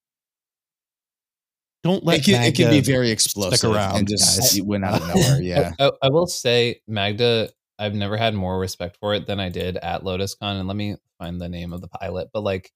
[1.82, 4.62] don't let it can, it can be very explosive around, and just guys.
[4.62, 5.42] win out of nowhere.
[5.42, 5.72] Yeah.
[5.78, 7.50] I, I, I will say Magda.
[7.78, 10.96] I've never had more respect for it than I did at LotusCon, and let me
[11.18, 12.28] find the name of the pilot.
[12.32, 12.72] But like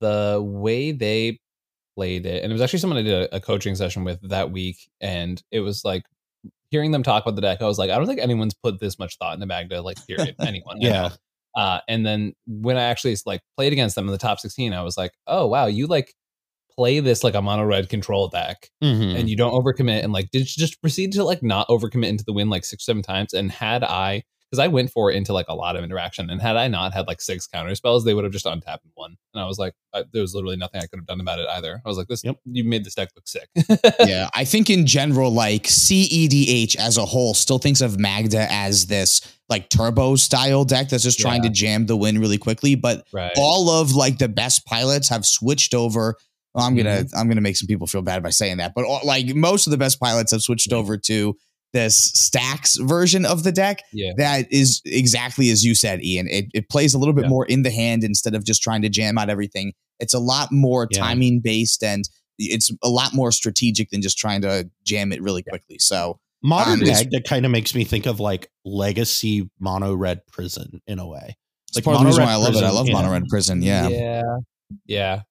[0.00, 1.40] the way they
[1.96, 4.50] played it, and it was actually someone I did a, a coaching session with that
[4.50, 6.04] week, and it was like
[6.70, 7.60] hearing them talk about the deck.
[7.60, 9.82] I was like, I don't think anyone's put this much thought into Magda.
[9.82, 10.34] Like, period.
[10.40, 10.80] Anyone?
[10.80, 11.10] you Yeah.
[11.56, 14.82] Uh, and then when I actually like played against them in the top 16, I
[14.82, 16.14] was like, oh wow, you like
[16.74, 19.14] play this like a mono red control deck Mhm.
[19.18, 22.32] and you don't overcommit and like did just proceed to like not overcommit into the
[22.32, 25.46] win like six seven times and had i because i went for it into like
[25.48, 28.22] a lot of interaction and had i not had like six counter spells they would
[28.24, 29.16] have just untapped one.
[29.34, 31.48] and i was like I, there was literally nothing i could have done about it
[31.48, 32.36] either i was like this Yep.
[32.44, 33.48] you made this deck look sick
[34.06, 38.86] yeah, I think in general, like CEDH as a whole still thinks of Magda as
[38.86, 41.48] this like turbo style deck that's just trying Yeah.
[41.50, 42.74] to jam the win really quickly.
[42.74, 46.16] But right all of like the best pilots have switched over.
[46.54, 47.16] well, I'm gonna Mm-hmm.
[47.18, 49.70] I'm gonna make some people feel bad by saying that, but all, like most of
[49.70, 51.36] the best pilots have switched over to
[51.72, 56.28] this stacks version of the deck yeah that is exactly as you said, Ian.
[56.28, 57.30] It, it plays a little bit Yeah.
[57.30, 59.72] more in the hand instead of just trying to jam out everything.
[60.00, 60.98] It's a lot more Yeah.
[61.00, 62.04] timing based and
[62.38, 65.78] it's a lot more strategic than just trying to jam it really quickly.
[65.78, 70.26] So Modern Um, it's- Magda kind of makes me think of like legacy mono red
[70.26, 71.36] prison in a way.
[71.68, 72.62] it's Like part of the reason why I love it.
[72.64, 72.88] I love.
[72.88, 73.62] Mono Red Prison.
[73.62, 73.88] Yeah.
[73.88, 74.22] yeah
[74.86, 75.22] yeah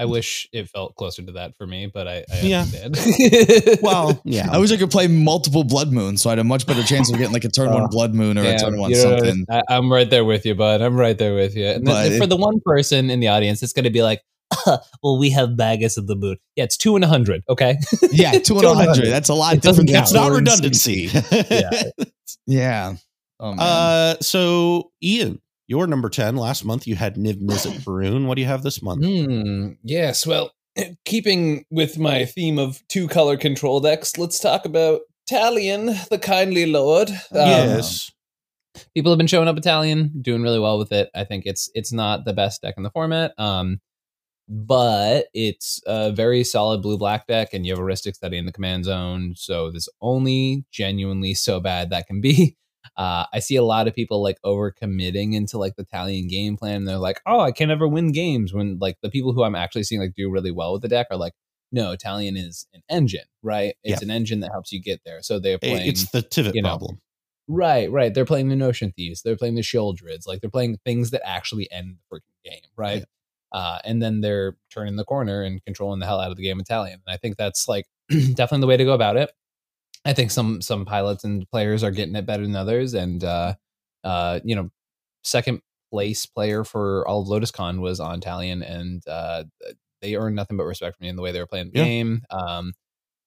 [0.00, 2.60] i wish it felt closer to that for me but i, I Yeah.
[2.84, 4.48] understand Well, yeah.
[4.50, 7.10] I wish I could play multiple Blood Moons, so I had a much better chance
[7.10, 9.46] of getting like a turn one Oh, Blood Moon or a turn one something.
[9.50, 10.80] I, I'm right there with you, bud.
[10.82, 11.66] I'm right there with you.
[11.66, 14.02] And then But for it- the one person in the audience, it's going to be
[14.02, 14.20] like,
[15.02, 16.36] well, we have Magus of the Moon.
[16.56, 17.42] Yeah, it's two and a hundred.
[17.48, 17.78] Okay.
[18.10, 19.06] Yeah, two and a hundred.
[19.06, 20.08] That's a lot It doesn't different.
[20.10, 20.48] than count.
[20.48, 21.10] it's not redundancy.
[21.50, 21.82] Yeah.
[22.46, 22.94] Yeah.
[23.38, 23.60] Oh, man.
[23.60, 26.34] uh, so Ian, you're number ten.
[26.34, 28.26] Last month you had Niv Mizzet Baroon.
[28.26, 29.04] What do you have this month?
[29.04, 29.74] Hmm.
[29.84, 30.26] Yes.
[30.26, 30.50] Well,
[31.04, 36.66] keeping with my theme of two color control decks, let's talk about Talion, the kindly
[36.66, 37.08] lord.
[37.08, 38.10] Um, yes.
[38.94, 41.08] people have been showing up Talion, doing really well with it.
[41.14, 43.80] I think it's it's not the best deck in the format, um,
[44.48, 48.46] but it's a very solid blue black deck, and you have a Rhystic Study in
[48.46, 52.56] the command zone, so there's only genuinely so bad that can be.
[52.96, 56.56] Uh, I see a lot of people like over committing into like the Talion game
[56.56, 56.76] plan.
[56.76, 59.54] And they're like, "Oh, I can't ever win games." When like the people who I'm
[59.54, 61.32] actually seeing like do really well with the deck are like,
[61.72, 63.74] "No, Talion is an engine, right?
[63.84, 64.06] It's Yeah.
[64.06, 65.88] an engine that helps you get there." So they're playing.
[65.88, 67.00] it's the Tivit you know, problem.
[67.48, 68.12] Right, right.
[68.14, 69.22] They're playing the Notion Thieves.
[69.22, 70.26] They're playing the Shieldrids.
[70.26, 73.04] Like they're playing things that actually end the freaking game, right?
[73.52, 76.60] Uh, and then they're turning the corner and controlling the hell out of the game
[76.60, 76.92] Talion.
[76.94, 79.32] And I think that's like definitely the way to go about it.
[80.04, 82.94] I think some some pilots and players are getting it better than others.
[82.94, 83.54] And uh,
[84.04, 84.70] uh, you know,
[85.24, 85.60] second
[85.92, 89.44] place player for all of LotusCon was on Talion, and uh,
[90.00, 91.84] they earned nothing but respect from me in the way they were playing the Yeah.
[91.84, 92.22] game.
[92.30, 92.72] Um,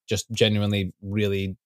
[0.08, 1.58] just genuinely really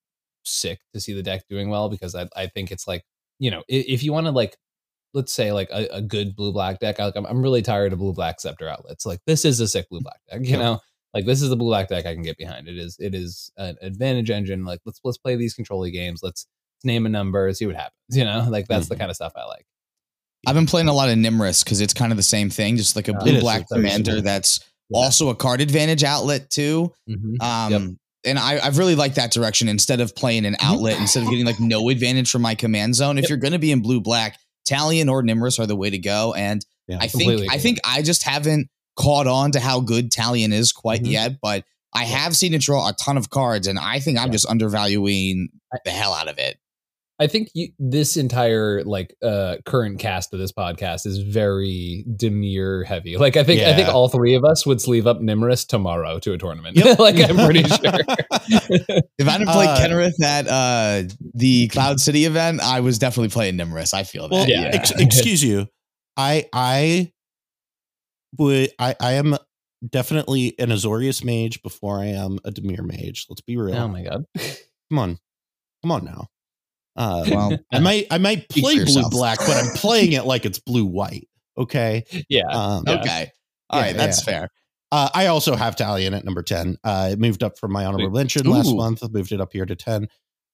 [0.43, 3.03] sick to see the deck doing well because I, I think it's like
[3.39, 4.57] you know if, if you want to like
[5.13, 7.99] let's say like a, a good blue black deck like I'm, I'm really tired of
[7.99, 10.57] blue black scepter outlets like this is a sick blue black deck you Yeah.
[10.57, 10.79] know
[11.17, 13.51] like this is the blue black deck I can get behind it is it is
[13.57, 16.45] an advantage engine like let's let's play these controlly games let's
[16.83, 18.99] name a number see what happens you know like that's the Mhm.
[18.99, 19.65] kind of stuff I like
[20.45, 22.95] I've been playing a lot of Nymris because it's kind of the same thing, just
[22.95, 24.99] like a blue is, black it's commander that's Yeah.
[24.99, 26.93] also a card advantage outlet too.
[27.09, 27.41] Mhm.
[27.41, 27.81] Um, Yep.
[28.25, 31.45] and I, I've really liked that direction instead of playing an outlet, instead of getting
[31.45, 33.17] like no advantage from my command zone.
[33.17, 33.29] If Yep.
[33.29, 34.37] you're going to be in blue black,
[34.69, 36.33] Talion or Nymris are the way to go.
[36.35, 36.97] And Yeah.
[36.97, 40.71] I think Completely I think I just haven't caught on to how good Talion is
[40.71, 41.11] quite Mhm.
[41.11, 41.63] yet, but
[41.95, 44.33] I have seen it draw a ton of cards, and I think I'm Yeah.
[44.33, 45.49] just undervaluing
[45.85, 46.57] the hell out of it.
[47.19, 52.85] I think you, this entire like uh current cast of this podcast is very Dimir
[52.85, 53.17] heavy.
[53.17, 56.33] Like I think I think all three of us would sleeve up Nymris tomorrow to
[56.33, 56.77] a tournament.
[56.77, 56.99] Yep.
[56.99, 57.77] like I'm pretty sure.
[59.17, 63.29] If I didn't play Uh, Kenrith at uh, the Cloud City event, I was definitely
[63.29, 63.95] playing Nymris.
[63.95, 64.35] I feel that.
[64.35, 64.69] Well, Yeah.
[64.73, 65.67] ex- excuse you.
[66.15, 67.11] I I
[68.37, 69.35] would I I am
[69.87, 73.25] definitely an Azorius mage before I am a Dimir mage.
[73.29, 73.75] Let's be real.
[73.75, 74.25] Oh my god.
[74.89, 75.19] Come on.
[75.83, 76.27] Come on now.
[76.95, 80.59] Uh Well, I might I might play blue black, but I'm playing it like it's
[80.59, 81.27] blue white.
[81.57, 82.03] Okay.
[82.29, 82.47] Yeah.
[82.51, 82.99] Um, Yeah.
[83.01, 83.31] okay.
[83.69, 84.33] All Yeah, right, that's yeah.
[84.33, 84.49] fair.
[84.91, 86.77] Uh, I also have Talion at number 10.
[86.81, 89.03] Uh, it moved up from my honorable mention last month.
[89.03, 90.07] I moved it up here to 10.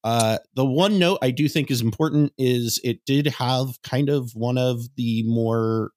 [0.04, 4.32] Uh, the one note I do think is important is it did have kind of
[4.34, 5.92] one of the more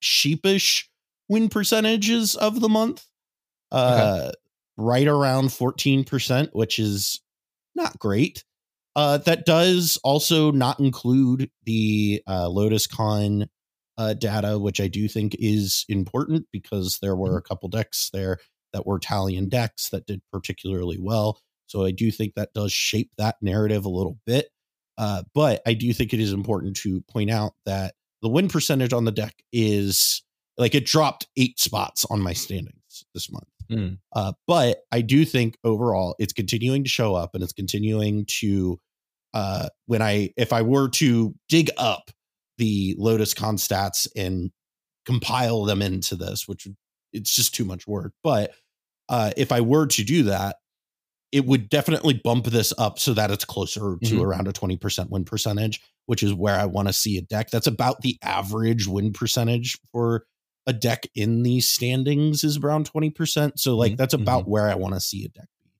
[0.00, 0.88] sheepish
[1.28, 3.06] win percentages of the month.
[3.72, 4.32] Uh,
[4.76, 7.20] right around 14%, which is
[7.74, 8.44] not great.
[8.96, 13.48] Uh, that does also not include the uh, Lotus Con
[13.96, 18.38] uh, data, which I do think is important because there were a couple decks there
[18.72, 21.40] that were Italian decks that did particularly well.
[21.66, 24.48] So I do think that does shape that narrative a little bit.
[24.98, 28.92] Uh, but I do think it is important to point out that the win percentage
[28.92, 30.22] on the deck is
[30.58, 33.48] like it dropped eight spots on my standings this month.
[33.68, 33.94] Hmm.
[34.12, 38.78] Uh, but I do think overall it's continuing to show up and it's continuing to
[39.32, 42.10] uh when I if I were to dig up
[42.58, 44.50] the Lotus Con stats and
[45.06, 46.66] compile them into this, which
[47.12, 48.12] it's just too much work.
[48.24, 48.52] But
[49.08, 50.56] uh if I were to do that,
[51.32, 54.22] it would definitely bump this up so that it's closer to Mhm.
[54.24, 57.50] around a 20% win percentage, which is where I want to see a deck.
[57.50, 60.26] That's about the average win percentage for
[60.66, 63.58] a deck in these standings is around 20%.
[63.60, 65.70] So like Mhm, that's about where I want to see a deck be.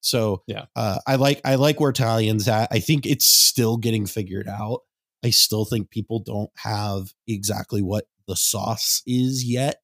[0.00, 0.66] So Yeah.
[0.76, 2.68] uh, I like I like where Talion's at.
[2.70, 4.80] I think it's still getting figured out.
[5.24, 9.82] I still think people don't have exactly what the sauce is yet,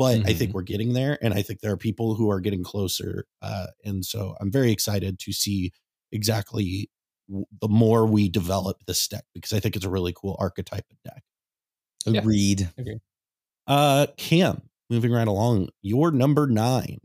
[0.00, 2.64] but I think we're getting there, and I think there are people who are getting
[2.64, 3.26] closer.
[3.42, 5.72] Uh, and so I'm very excited to see
[6.10, 6.90] exactly
[7.28, 10.86] w- the more we develop this deck because I think it's a really cool archetype
[10.90, 11.22] of deck.
[12.06, 12.20] Yeah.
[12.20, 12.68] Agreed.
[13.66, 17.00] Uh, Cam, moving right along, your number nine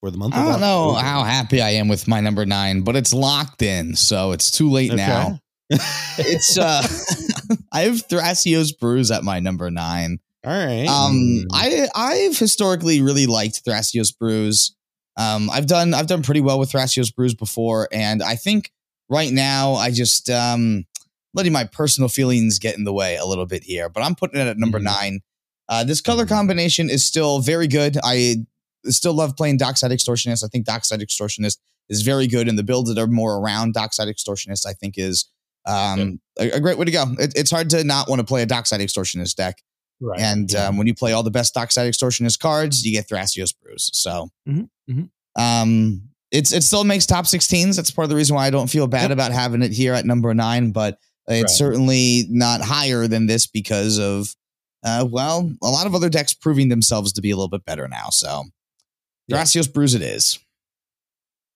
[0.00, 0.34] for the month.
[0.34, 1.06] I don't know October.
[1.06, 4.70] how happy I am with my number nine, but it's locked in, so it's too
[4.70, 5.04] late Okay.
[5.04, 5.40] now.
[6.18, 6.82] It's uh
[7.72, 10.18] I have Thrasios Bruse at my number nine.
[10.44, 10.86] All right.
[10.86, 11.44] Um Mm.
[11.52, 14.74] I I've historically really liked Thrasios Bruse.
[15.16, 18.70] Um I've done I've done pretty well with Thrasios Bruse before, and I think
[19.08, 20.84] right now I just um
[21.34, 24.40] letting my personal feelings get in the way a little bit here, but I'm putting
[24.40, 24.84] it at number Mhm.
[24.84, 25.20] nine.
[25.68, 27.96] Uh, this color combination is still very good.
[28.02, 28.38] I
[28.86, 30.42] still love playing Dockside Extortionist.
[30.44, 34.08] I think Dockside Extortionist is very good, and the builds that are more around Dockside
[34.08, 35.26] Extortionist, I think, is
[35.66, 37.04] um, a, a great way to go.
[37.20, 39.62] It, it's hard to not want to play a Dockside Extortionist deck,
[40.00, 40.20] Right.
[40.20, 43.90] and um, when you play all the best Dockside Extortionist cards, you get Thrasios Bruse.
[43.92, 45.10] So, Mhm, mhm.
[45.36, 47.76] um, it's it still makes top 16s.
[47.76, 49.10] That's part of the reason why I don't feel bad Yep.
[49.12, 51.50] about having it here at number nine, but it's Right.
[51.50, 54.34] certainly not higher than this because of
[54.82, 57.86] uh, well, a lot of other decks proving themselves to be a little bit better
[57.86, 58.08] now.
[58.08, 58.44] So,
[59.28, 59.42] Yeah.
[59.42, 60.38] Thrasios Bruse it is.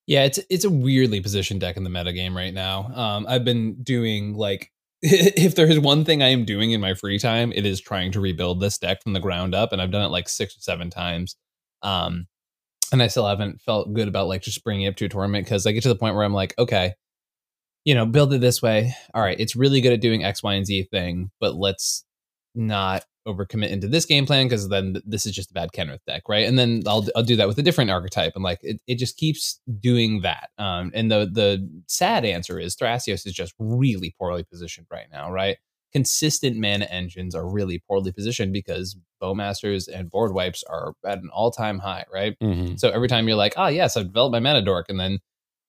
[0.07, 2.92] Yeah, it's it's a weirdly positioned deck in the metagame right now.
[2.94, 4.70] Um, I've been doing like
[5.07, 8.11] if there is one thing I am doing in my free time, it is trying
[8.12, 10.61] to rebuild this deck from the ground up, and I've done it like six or
[10.61, 11.37] seven times.
[11.83, 12.27] Um,
[12.90, 15.45] and I still haven't felt good about like just bringing it up to a tournament
[15.45, 16.95] because I get to the point where I'm like, okay,
[17.85, 18.95] you know, build it this way.
[19.12, 22.07] All right, it's really good at doing X, Y, and Z thing, but let's
[22.55, 26.22] not overcommit into this game plan because then this is just a bad Kenrith deck,
[26.28, 26.46] right?
[26.46, 29.16] And then I'll I'll do that with a different archetype, and like it, it just
[29.16, 30.50] keeps doing that.
[30.58, 35.30] Um, and the the sad answer is Thrasios is just really poorly positioned right now,
[35.32, 35.56] right?
[35.92, 41.30] Consistent mana engines are really poorly positioned because Bowmasters and board wipes are at an
[41.32, 42.37] all time high, right?
[42.42, 42.78] Mhm.
[42.78, 45.20] So every time you're like, oh yes, I've developed my mana dork, and then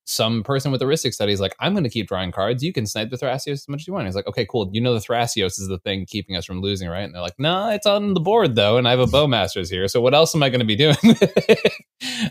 [0.08, 2.64] some person with Rhystic Study is like, I'm going to keep drawing cards.
[2.64, 4.06] You can snipe the Thrasios as much as you want.
[4.06, 4.70] He's like, okay, cool.
[4.72, 7.02] You know the Thrasios is the thing keeping us from losing, right?
[7.04, 9.88] And they're like, no, it's on the board though, and I have a Bowmasters here.
[9.88, 10.96] So what else am I going to be doing?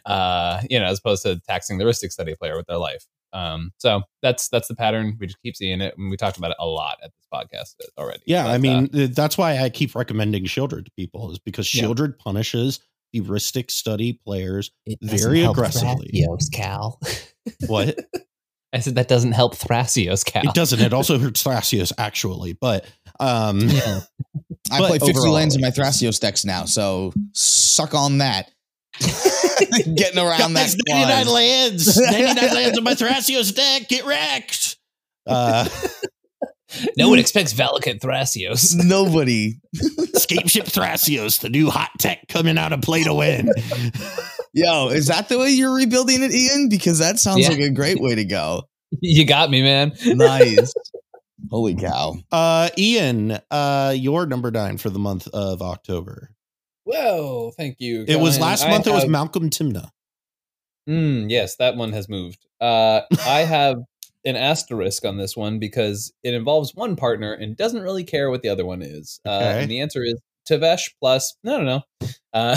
[0.07, 3.07] uh, you know, as opposed to taxing the Rhystic Study player with their life.
[3.33, 5.17] Um, so that's that's the pattern.
[5.19, 7.75] We just keep seeing it, and we talked about it a lot at this podcast
[7.99, 8.23] already.
[8.27, 11.41] Yeah, But, I uh, mean th- that's why I keep recommending Sheoldred to people is
[11.41, 11.83] because Yeah.
[11.85, 12.79] Sheoldred punishes
[13.15, 14.71] Rhystic Study players.
[14.87, 16.11] it very aggressively.
[16.15, 17.01] Thrasios, Cal.
[17.67, 17.99] What
[18.73, 20.43] I said that doesn't help Thrasios, Cal.
[20.45, 20.81] it doesn't.
[20.81, 22.85] It also hurts Thrasios actually, but
[23.21, 23.59] um,
[24.71, 28.19] I But play 50 overall, lands in my like- Thrasios decks now, so suck on
[28.19, 28.51] that.
[29.01, 30.75] Getting around that.
[30.75, 31.35] That's 99 clause.
[31.35, 32.01] lands.
[32.01, 33.89] 99 lands on my Thrasios deck.
[33.89, 34.77] Get wrecked.
[35.27, 35.69] Uh,
[36.97, 38.75] no one expects Valakut Thrasios.
[38.85, 39.55] Nobody.
[40.15, 43.49] Escape Ship Thrasios, the new hot tech coming out of play to win.
[44.55, 46.69] Yo, is that the way you're rebuilding it, Ian?
[46.69, 47.49] Because that sounds Yeah.
[47.51, 48.63] like a great way to go.
[49.01, 49.93] you got me, man.
[50.07, 50.73] Nice.
[51.51, 52.15] Holy cow.
[52.33, 56.31] Uh, Ian, uh, your number nine for the month of October.
[56.85, 58.05] Whoa, thank you.
[58.07, 58.87] It was last I month.
[58.87, 59.91] It was Malcolm Tymna.
[60.89, 62.47] Mm, yes, that one has moved.
[62.61, 63.79] Uh, I have
[64.25, 68.43] an asterisk on this one because it involves one partner and doesn't really care what
[68.43, 69.21] the other one is.
[69.27, 72.09] Uh, and the answer is Tevesh plus, no, no, no.
[72.33, 72.57] Uh,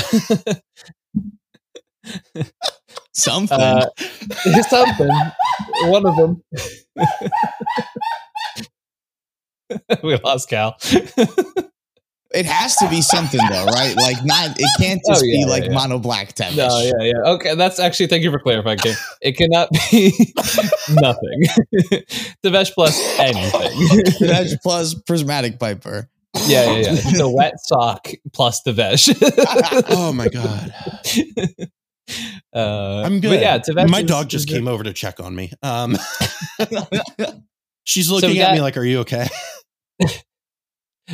[3.14, 3.60] Something.
[3.60, 3.88] uh,
[4.70, 5.10] something.
[5.86, 6.44] One of them.
[10.04, 10.78] we lost Cal.
[12.32, 13.96] it has to be something though, right?
[13.96, 14.56] Like not.
[14.60, 15.72] It can't just Oh, yeah, be yeah, like yeah.
[15.74, 16.56] mono black Tevesh.
[16.58, 17.32] No, yeah, yeah.
[17.34, 18.78] Okay, that's actually thank you for clarifying.
[18.78, 18.96] Kim.
[19.22, 20.12] It cannot be
[20.92, 21.44] nothing.
[22.46, 23.72] Tevesh plus anything.
[24.20, 26.08] Tevesh plus prismatic piper.
[26.46, 26.94] yeah, yeah, yeah.
[27.18, 29.10] The wet sock plus Tevesh.
[29.90, 30.72] Oh my god,
[32.56, 33.40] uh, I'm good.
[33.42, 35.52] But yeah, my dog just came over to check on me.
[35.62, 35.96] Um,
[37.84, 39.28] she's looking at got- me like, "Are you okay?"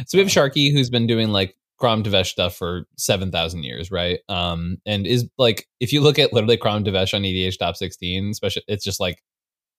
[0.07, 4.19] So we have Sharky who's been doing like Kraum Tevesh stuff for 7,000 years, right?
[4.27, 8.31] Um, and is like, if you look at literally Kraum Tevesh on EDH top 16,
[8.31, 9.21] especially, it's just like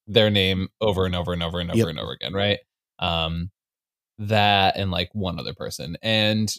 [0.07, 1.89] their name over and over and over and over Yep.
[1.89, 2.61] and over again, right?
[3.01, 3.51] Um,
[4.19, 5.97] that and like one other person.
[6.01, 6.55] And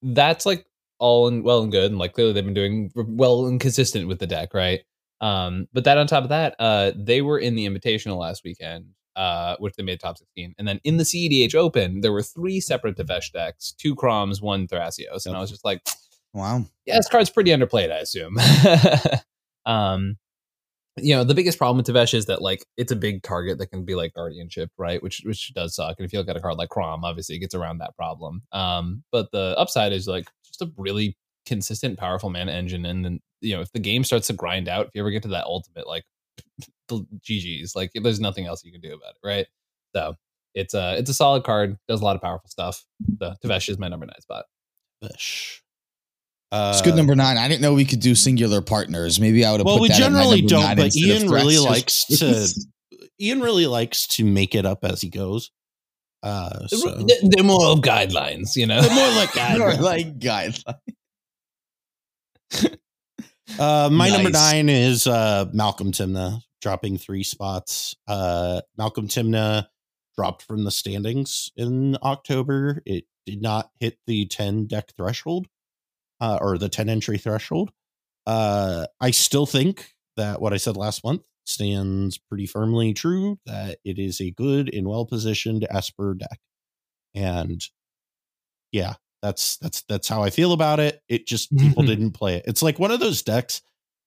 [0.00, 0.64] that's like
[0.98, 1.90] all and well and good.
[1.90, 4.80] And like clearly they've been doing well and consistent with the deck, right?
[5.20, 8.86] Um, but that on top of that, uh, they were in the Invitational last weekend,
[9.16, 10.54] uh, which they made top 16.
[10.58, 14.66] And then in the CEDH Open, there were three separate Tevesh decks, two Kraums, one
[14.66, 15.26] Thrasios.
[15.26, 15.80] And I was just like,
[16.32, 16.64] Wow.
[16.84, 18.36] yeah, this card's pretty underplayed, I assume.
[19.66, 20.16] um,
[20.96, 23.68] you know, the biggest problem with Tevesh is that like it's a big target that
[23.68, 25.02] can be like guardianship, right?
[25.02, 25.96] Which which does suck.
[25.98, 28.42] And if you look at a card like Kraum, obviously it gets around that problem.
[28.52, 32.84] Um, but the upside is like just a really consistent, powerful mana engine.
[32.84, 35.22] And then you know, if the game starts to grind out, if you ever get
[35.22, 36.04] to that ultimate, like
[36.88, 39.46] the GG's, like there's nothing else you can do about it, right?
[39.94, 40.14] So
[40.54, 42.84] it's a it's a solid card, does a lot of powerful stuff.
[43.18, 44.44] The Tevesh is my number nine spot.
[45.02, 45.62] Fish.
[46.52, 47.36] Uh, It's good number nine.
[47.36, 49.18] I didn't know we could do singular partners.
[49.18, 49.66] Maybe I would have.
[49.66, 52.48] Well, put we that at my generally don't, but Ian really likes to.
[53.20, 55.50] Ian really likes to make it up as he goes.
[56.24, 56.90] Uh, so.
[57.04, 58.80] They're, they're more of guidelines, you know.
[58.80, 59.80] They're more like More guidelines.
[59.80, 60.74] like guidelines.
[63.58, 67.94] Uh, my number nine is uh, Malcolm Tymna dropping three spots.
[68.08, 69.66] Uh, Malcolm Tymna
[70.16, 72.82] dropped from the standings in October.
[72.86, 75.46] It did not hit the 10 deck threshold
[76.20, 77.70] uh, or the 10 entry threshold.
[78.26, 83.78] Uh, I still think that what I said last month stands pretty firmly true that
[83.84, 86.38] it is a good and well positioned Esper deck.
[87.14, 87.62] And
[88.72, 91.00] yeah, that's that's that's how I feel about it.
[91.08, 92.44] It just people didn't play it.
[92.46, 93.62] It's like one of those decks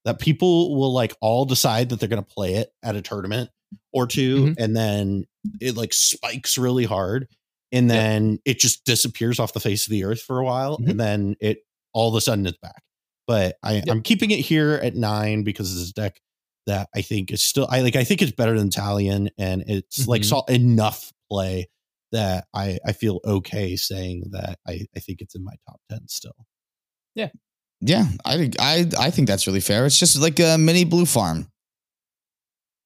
[0.05, 3.49] that people will like all decide that they're going to play it at a tournament
[3.91, 5.25] or 2 and then
[5.59, 7.27] it like spikes really hard
[7.73, 7.97] and Yep.
[7.97, 10.91] then it just disappears off the face of the earth for a while Mhm.
[10.91, 11.59] and then it
[11.93, 12.81] all of a sudden it's back.
[13.27, 16.21] But I, I'm keeping it here at nine because this deck
[16.67, 20.07] that I think is still I like I think it's better than Talion and it's
[20.07, 20.25] like Mhm.
[20.25, 21.69] saw enough play
[22.11, 26.07] that I I feel okay saying that I I think it's in my top 10
[26.07, 26.35] still.
[27.15, 27.29] Yeah,
[27.81, 29.85] Yeah, I think I I think that's really fair.
[29.87, 31.51] It's just like a mini blue farm,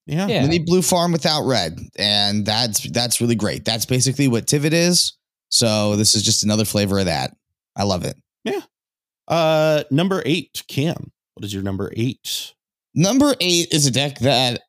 [0.07, 0.27] Yeah.
[0.27, 0.41] Yeah.
[0.43, 3.65] mini blue farm without red, and that's that's really great.
[3.65, 5.13] That's basically what Tivit is.
[5.49, 7.35] So this is just another flavor of that.
[7.75, 8.17] I love it.
[8.43, 8.61] Yeah.
[9.27, 11.11] Uh number 8, Cam.
[11.35, 12.53] What is your number 8?
[12.93, 14.61] Number eight is a deck that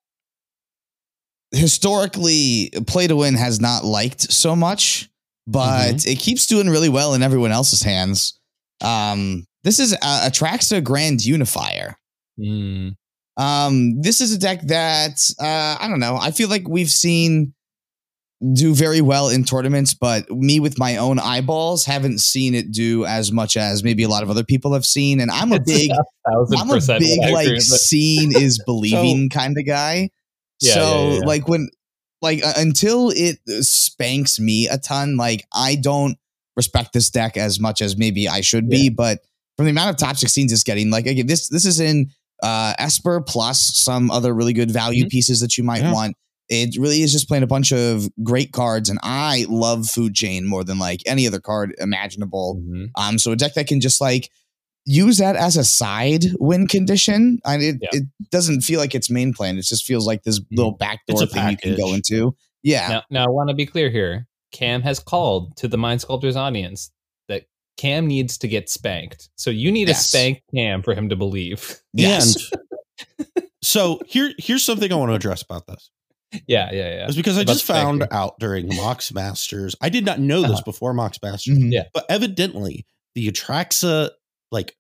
[1.50, 5.10] historically Play to Win has not liked so much,
[5.46, 8.38] but it keeps doing really well in everyone else's hands.
[8.80, 11.96] Um, this is uh, Atraxa Grand Unifier.
[12.38, 12.96] Mm.
[13.36, 16.16] Um, this is a deck that uh, I don't know.
[16.20, 17.54] I feel like we've seen
[18.52, 23.04] do very well in tournaments, but me with my own eyeballs haven't seen it do
[23.04, 25.20] as much as maybe a lot of other people have seen.
[25.20, 25.90] And I'm a big
[26.28, 30.10] Thousand I'm a big what I agree like seeing is believing kind of guy.
[30.60, 31.20] Yeah, so yeah, yeah.
[31.20, 31.68] like when
[32.20, 36.16] like uh, until it spanks me a ton, like I don't
[36.56, 38.88] respect this deck as much as maybe I should be.
[38.88, 39.20] But
[39.56, 42.10] from the amount of top 16s it's getting, like again, this this is in
[42.42, 45.10] uh Esper plus some other really good value Mhm.
[45.10, 46.16] pieces that you might want.
[46.52, 50.46] It really is just playing a bunch of great cards, and I love Food Chain
[50.46, 52.60] more than like any other card imaginable.
[52.62, 52.90] Mhm.
[52.94, 54.30] Um, so a deck that can just like
[54.84, 57.38] use that as a side win condition.
[57.44, 57.88] And it, Yeah.
[57.88, 57.96] Mm-hmm.
[57.98, 59.56] it doesn't feel like it's main plan.
[59.56, 62.34] It just feels like this little backdoor a thing you can go into.
[62.62, 62.88] Yeah.
[62.88, 64.26] Now, now I want to be clear here.
[64.52, 66.90] Cam has called to the Mind Sculptors audience
[67.28, 67.44] that
[67.78, 69.30] Cam needs to get spanked.
[69.36, 70.02] So you need Yes.
[70.02, 71.80] to spank Cam for him to believe.
[71.94, 72.50] Yes.
[72.50, 75.90] And so here here's something I want to address about this.
[76.46, 77.06] Yeah, yeah, yeah.
[77.06, 79.74] It's because I just found out during Mox Masters.
[79.80, 80.62] I did not know this Uh-huh.
[80.64, 81.72] before Mox Masters, Mhm.
[81.72, 81.84] Yeah.
[81.94, 84.10] but evidently the Atraxa
[84.50, 84.76] like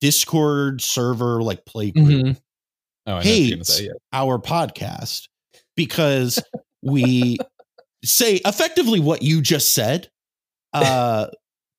[0.00, 2.40] Discord server like play group Mhm.
[3.06, 3.92] Oh, I know what you're gonna hates say, yeah.
[4.12, 5.28] our podcast
[5.76, 6.42] because
[6.82, 7.38] we
[8.04, 10.08] say effectively what you just said,
[10.72, 11.26] uh,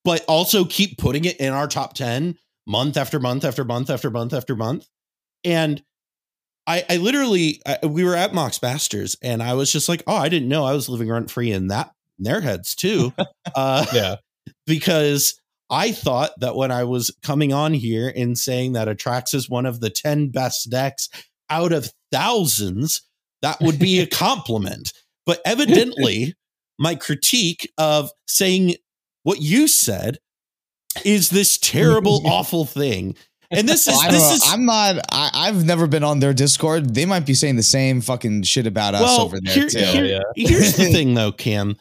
[0.04, 2.38] but also keep putting it in our top 10
[2.68, 4.88] month after month after month after month after month.
[5.44, 5.82] And
[6.70, 10.16] I, I literally, I, we were at Mox Masters and I was just like, oh,
[10.16, 13.12] I didn't know I was living rent free in that, in their heads too.
[13.56, 14.18] uh, Yeah.
[14.68, 15.42] because
[15.72, 19.80] I thought that when I was coming on here and saying that Atraxa's one of
[19.80, 21.10] the 10 best decks
[21.50, 23.02] out of thousands,
[23.42, 24.94] that would be a compliment.
[25.26, 26.36] But evidently,
[26.78, 28.76] my critique of saying
[29.24, 30.20] what you said
[31.04, 33.16] is this terrible, awful thing.
[33.52, 34.34] And this is well, this know.
[34.36, 34.98] is I'm not.
[35.12, 36.94] I, I've never been on their Discord.
[36.94, 39.80] They might be saying the same fucking shit about us over there here- too.
[39.80, 40.22] here- yeah.
[40.36, 41.76] here's the thing though, Cam.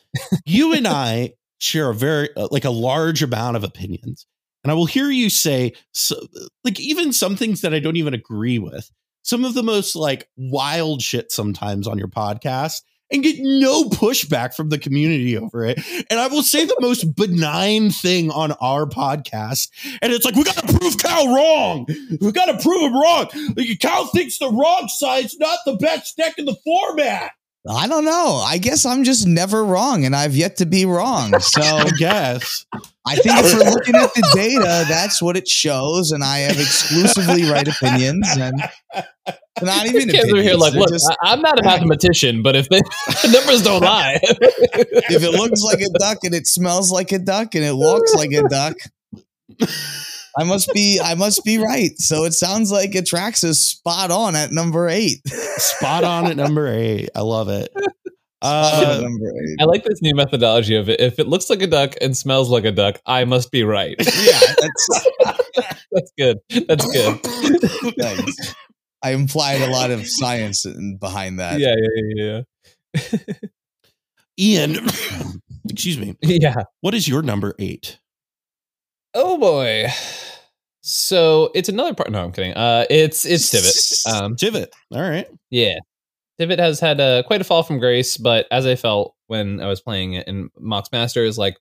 [0.47, 4.27] You and I share a very uh, like a large amount of opinions.
[4.65, 6.17] And I will hear you say so,
[6.65, 8.91] like even some things that I don't even agree with.
[9.23, 12.81] Some of the most like wild shit sometimes on your podcast
[13.11, 15.81] and get no pushback from the community over it.
[16.11, 19.71] And I will say the most benign thing on our podcast.
[20.03, 21.87] And it's like, we got to prove Cal wrong.
[22.21, 23.29] We got to prove him wrong.
[23.57, 27.33] Like, Cal thinks the wrong side's not the best deck in the format.
[27.71, 28.43] I don't know.
[28.45, 31.39] I guess I'm just never wrong, and I've yet to be wrong.
[31.41, 32.65] So I guess.
[33.07, 36.59] I think if we're looking at the data, that's what it shows, and I have
[36.59, 38.55] exclusively right opinions, and
[39.63, 40.33] not even Kids opinions.
[40.33, 42.83] are here like, they're look, just- I, I'm not a mathematician, but if the
[43.33, 47.55] numbers don't lie, if it looks like a duck and it smells like a duck
[47.55, 48.77] and it walks like a duck,
[50.37, 51.97] I must be I must be right.
[51.99, 55.27] So it sounds like Atraxa's spot on at number eight.
[55.29, 57.11] Spot on at number eight.
[57.15, 57.69] I love it.
[57.73, 57.85] Spot
[58.45, 59.63] on at Uh.
[59.63, 61.01] I like this new methodology of it.
[61.01, 63.97] If it looks like a duck and smells like a duck, I must be right.
[64.21, 65.07] Yeah, that's
[65.91, 66.39] That's good.
[66.69, 67.21] That's good.
[67.99, 68.55] thanks.
[69.03, 71.59] I implied a lot of science in- behind that.
[71.61, 71.75] Yeah,
[72.15, 72.43] yeah,
[72.95, 73.39] yeah,
[74.39, 74.77] Ian,
[75.71, 76.15] excuse me.
[76.23, 76.37] yeah.
[76.41, 76.55] Yeah.
[76.81, 77.99] What is your number eight?
[79.15, 79.87] Oh boy.
[80.81, 82.11] So it's another part.
[82.11, 82.55] No, I'm kidding.
[82.55, 84.13] Uh, it's it's Tivit.
[84.23, 84.69] Um, Tivit.
[84.93, 85.27] All right.
[85.51, 85.79] Yeah.
[86.41, 89.67] Tivit has had uh, quite a fall from grace, but as I felt when I
[89.67, 91.57] was playing it in Mox Masters, like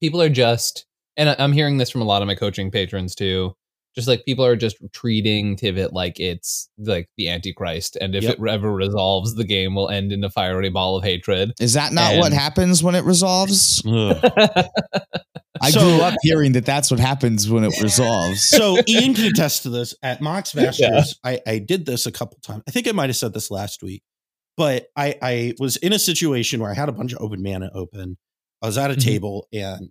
[0.00, 0.86] people are just,
[1.16, 3.54] and I- I'm hearing this from a lot of my coaching patrons too.
[3.96, 8.38] Just like people are just treating Tivit like it's like the Antichrist, and if Yep.
[8.40, 11.52] it ever resolves, the game will end in a fiery ball of hatred.
[11.58, 13.82] Is that not what happens when it resolves?
[15.62, 18.42] I So- grew up hearing that that's what happens when it resolves.
[18.48, 19.94] so Ian can attest to this.
[20.02, 21.02] At Mox Masters, Yeah.
[21.24, 22.62] I, I did this a couple times.
[22.68, 24.02] I think I might have said this last week,
[24.56, 27.70] but I, I was in a situation where I had a bunch of open mana
[27.74, 28.18] open.
[28.62, 29.02] I was at a Mhm.
[29.04, 29.88] table and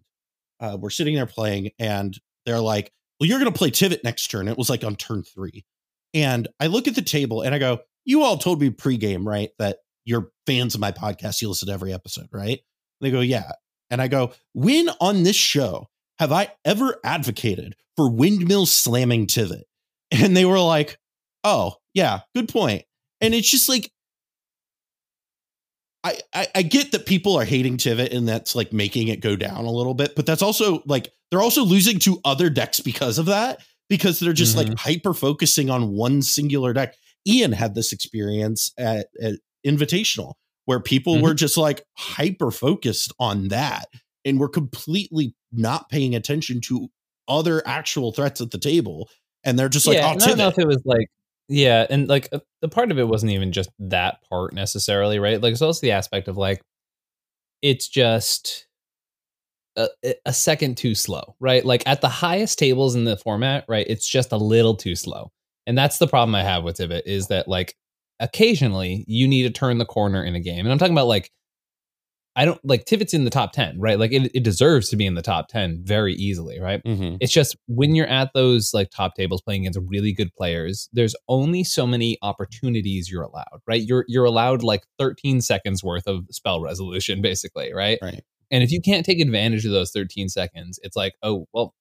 [0.60, 4.28] uh, we're sitting there playing, and they're like, "Well, you're going to play Tivit next
[4.28, 5.66] turn." It was like on turn three,
[6.14, 9.50] and I look at the table and I go, "You all told me pregame, right,
[9.60, 11.42] that you're fans of my podcast.
[11.42, 12.60] You listen to every episode, right?"
[13.02, 13.52] They go, "Yeah,"
[13.90, 15.90] and I go, "When on this show
[16.20, 19.64] have I ever advocated for windmill slamming Tivit?"
[20.12, 21.00] And they were like,
[21.44, 22.84] "Oh, yeah, good point."
[23.22, 23.92] And it's just like
[26.06, 29.36] I, I, I get that people are hating Tivit and that's like making it go
[29.36, 33.18] down a little bit, but that's also like they're also losing to other decks because
[33.18, 36.94] of that, because they're just like hyper focusing on one singular deck.
[37.28, 40.34] Ian had this experience at, at Invitational
[40.66, 41.22] where people Mhm.
[41.24, 43.88] were just like hyper focused on that
[44.24, 46.90] and were completely not paying attention to
[47.28, 49.10] other actual threats at the table.
[49.44, 51.08] And they're just like, yeah, oh, I don't know if it was like
[51.48, 55.42] yeah, and like uh, the part of it wasn't even just that part necessarily, right?
[55.42, 56.62] Like it's also the aspect of like
[57.62, 58.68] it's just
[59.78, 59.88] a,
[60.26, 61.66] a second too slow, right?
[61.66, 63.86] Like at the highest tables in the format, right?
[63.90, 65.32] It's just a little too slow,
[65.68, 67.76] and that's the problem I have with Tivit is that like
[68.20, 71.32] occasionally you need to turn the corner in a game, and I'm talking about like
[72.38, 73.98] I don't like Tivit's in the top ten, right?
[73.98, 76.84] Like it, it deserves to be in the top ten very easily, right?
[76.84, 77.18] Mhm.
[77.22, 81.16] It's just when you're at those like top tables playing against really good players, there's
[81.30, 83.82] only so many opportunities you're allowed, right?
[83.82, 87.98] You're you're allowed like 13 seconds worth of spell resolution, basically, right?
[88.02, 88.24] Right.
[88.52, 91.74] And if you can't take advantage of those 13 seconds, it's like, oh well,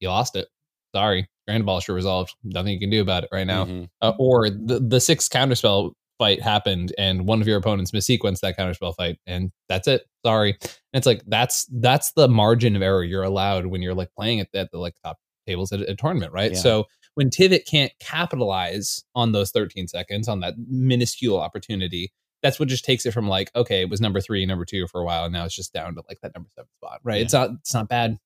[0.00, 0.48] you lost it.
[0.94, 2.34] Sorry, Grand Ball resolved.
[2.44, 3.64] Nothing you can do about it right now.
[3.66, 3.88] Mhm.
[4.00, 8.58] Uh, or the the sixth counterspell fight happened and one of your opponents missequenced that
[8.58, 10.02] counterspell fight and that's it.
[10.24, 10.56] Sorry.
[10.60, 14.40] And it's like that's that's the margin of error you're allowed when you're like playing
[14.40, 16.52] at the, at the like top tables at a, tournament right?
[16.52, 16.58] Yeah.
[16.58, 22.12] so when Tivit can't capitalize on those 13 seconds on that minuscule opportunity
[22.42, 25.00] that's what just takes it from like okay it was number three number two for
[25.00, 27.20] a while and now it's just down to like that number seven spot right?
[27.20, 28.18] It's not it's not bad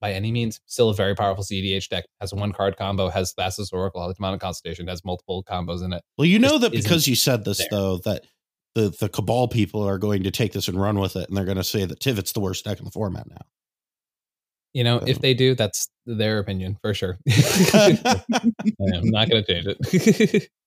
[0.00, 0.60] by any means.
[0.66, 2.04] Still a very powerful cEDH deck.
[2.20, 3.08] Has a one card combo.
[3.08, 4.06] Has Thassa's Oracle.
[4.06, 4.88] Has Demonic Consultation.
[4.88, 6.02] Has multiple combos in it.
[6.16, 7.68] Well, you know Just that because you said this there.
[7.70, 8.24] though that
[8.74, 11.44] the the cabal people are going to take this and run with it, and they're
[11.44, 13.42] going to say that Tivit's the worst deck in the format now.
[14.72, 17.18] You know, if they do, that's their opinion for sure.
[17.74, 20.48] I'm not going to change it.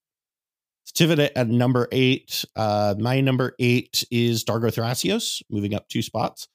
[0.93, 2.45] Tivit at, at number eight.
[2.55, 6.47] Uh, my number eight is Dargo Thrasios, moving up two spots.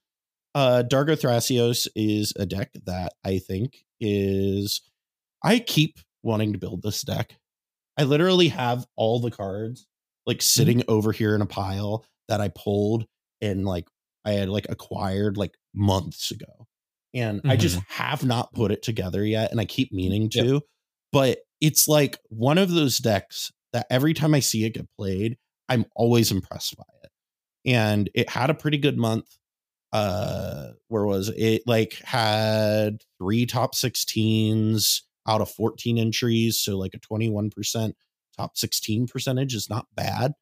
[0.54, 4.80] Uh, Dargo Thrasios is a deck that I think is.
[5.42, 7.36] I keep wanting to build this deck.
[7.96, 9.86] I literally have all the cards
[10.26, 13.06] like sitting over here in a pile that I pulled
[13.40, 13.86] and like
[14.24, 16.66] I had like acquired like months ago.
[17.14, 19.50] And I just have not put it together yet.
[19.50, 20.44] And I keep meaning Yep.
[20.44, 20.60] to.
[21.12, 25.36] But it's like one of those decks that every time I see it get played,
[25.68, 27.10] I'm always impressed by it.
[27.64, 29.26] And it had a pretty good month.
[29.92, 31.36] Uh where was it?
[31.38, 37.94] it like had three top 16s out of 14 entries, so like a 21%
[38.36, 40.32] top 16 percentage is not bad.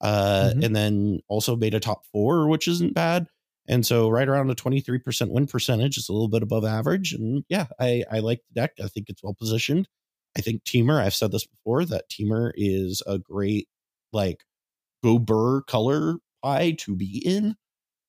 [0.00, 0.64] Uh Mhm.
[0.64, 3.26] and then also made a top 4, which isn't bad.
[3.68, 7.44] And so right around a 23% win percentage is a little bit above average and
[7.48, 8.72] yeah, I I like the deck.
[8.82, 9.88] I think it's well positioned.
[10.36, 13.68] I think Temur, I've said this before, that Temur is a great
[14.12, 14.44] like
[15.04, 17.56] go burr color pie to be in.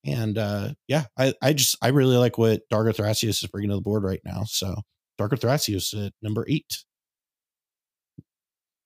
[0.04, 3.76] And uh yeah, I, I just I really like what Dargo Thrasios is bringing to
[3.76, 4.44] the board right now.
[4.46, 4.76] So
[5.20, 6.84] Dargo Thrasios at number eight.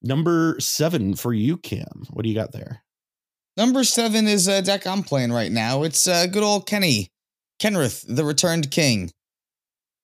[0.01, 2.03] Number seven for you, Cam.
[2.11, 2.83] What do you got there?
[3.57, 5.83] Number seven is a deck I'm playing right now.
[5.83, 7.09] It's uh, good old Kenny,
[7.59, 9.09] Kenrith, the Returned King.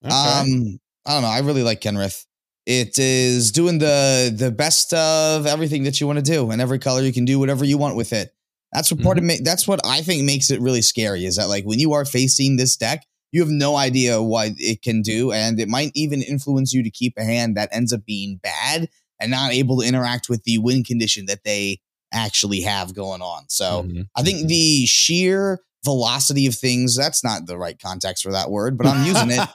[0.03, 1.28] Um, I don't know.
[1.28, 2.26] I really like Kenrith.
[2.66, 6.80] It is doing the the best of everything that you want to do, and every
[6.80, 8.32] color you can do whatever you want with it.
[8.74, 11.26] That's what part of ma- that's what I think makes it really scary.
[11.26, 14.82] Is that like when you are facing this deck, you have no idea what it
[14.82, 18.05] can do, and it might even influence you to keep a hand that ends up
[18.05, 21.80] being bad and not able to interact with the win condition that they
[22.13, 23.43] actually have going on.
[23.49, 23.84] So.
[23.84, 24.07] Mhm.
[24.15, 28.78] I think the sheer velocity of things, that's not the right context for that word,
[28.78, 29.49] but I'm using it.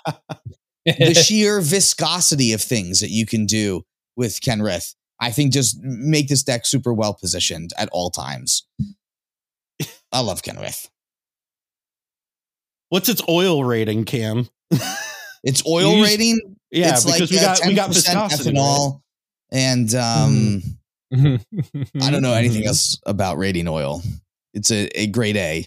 [1.14, 3.85] the sheer viscosity of things that you can do
[4.17, 8.67] with Kenrith, I think just make this deck super well positioned at all times.
[10.17, 10.89] I love Kenrith.
[12.89, 14.49] What's its oil rating, Cam?
[15.45, 18.51] Its oil You used- rating, Yeah, it's because like we got we got 10% viscosity.
[18.51, 18.57] right?
[18.57, 19.01] ethanol.
[19.53, 20.62] And um,
[22.03, 22.67] I don't know anything Mhm.
[22.69, 24.03] else about rating oil.
[24.55, 25.64] It's a, a grade A.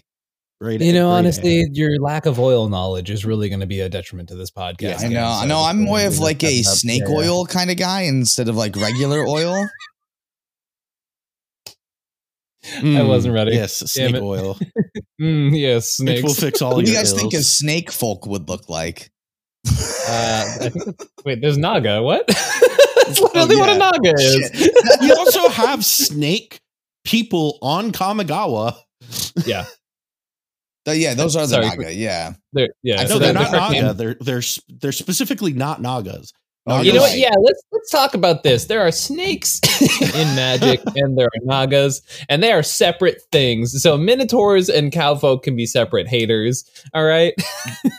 [0.60, 1.68] Great, You know, honestly, A.
[1.72, 4.80] your lack of oil knowledge is really going to be a detriment to this podcast.
[4.82, 5.26] Yeah, I Cam, know.
[5.28, 5.62] I so know.
[5.62, 6.76] I'm more of like a heads up.
[6.76, 7.16] snake Yeah, yeah.
[7.30, 9.66] oil kind of guy instead of like regular oil.
[12.82, 13.52] I wasn't ready.
[13.52, 14.58] Yes, snake oil.
[15.20, 16.22] Mm, yes, Which snakes.
[16.22, 19.10] will fix all What do you your guys think a snake folk would look like?
[20.08, 20.74] Uh, think
[21.26, 22.02] wait, there's Naga.
[22.02, 22.26] What?
[22.26, 23.74] That's literally what yeah.
[23.74, 24.70] a Naga is.
[25.02, 26.60] You also have snake
[27.04, 28.76] people on Kamigawa.
[29.44, 29.66] Yeah,
[30.88, 31.66] Uh, yeah, those are the Sorry.
[31.68, 31.92] Naga.
[31.92, 32.32] Yeah.
[32.54, 33.00] they're, yeah.
[33.00, 33.72] I No, so they're the- not Naga.
[33.82, 34.42] name- They're they're
[34.80, 36.32] they're specifically not Nagas.
[36.70, 37.18] Oh, Nagas- You know what?
[37.18, 38.66] Yeah, let's let's talk about this.
[38.66, 39.60] There are snakes
[40.14, 43.82] in Magic, and there are Nagas, and they are separate things.
[43.82, 46.64] So Minotaurs and Cowfolk can be separate haters.
[46.94, 47.34] All right.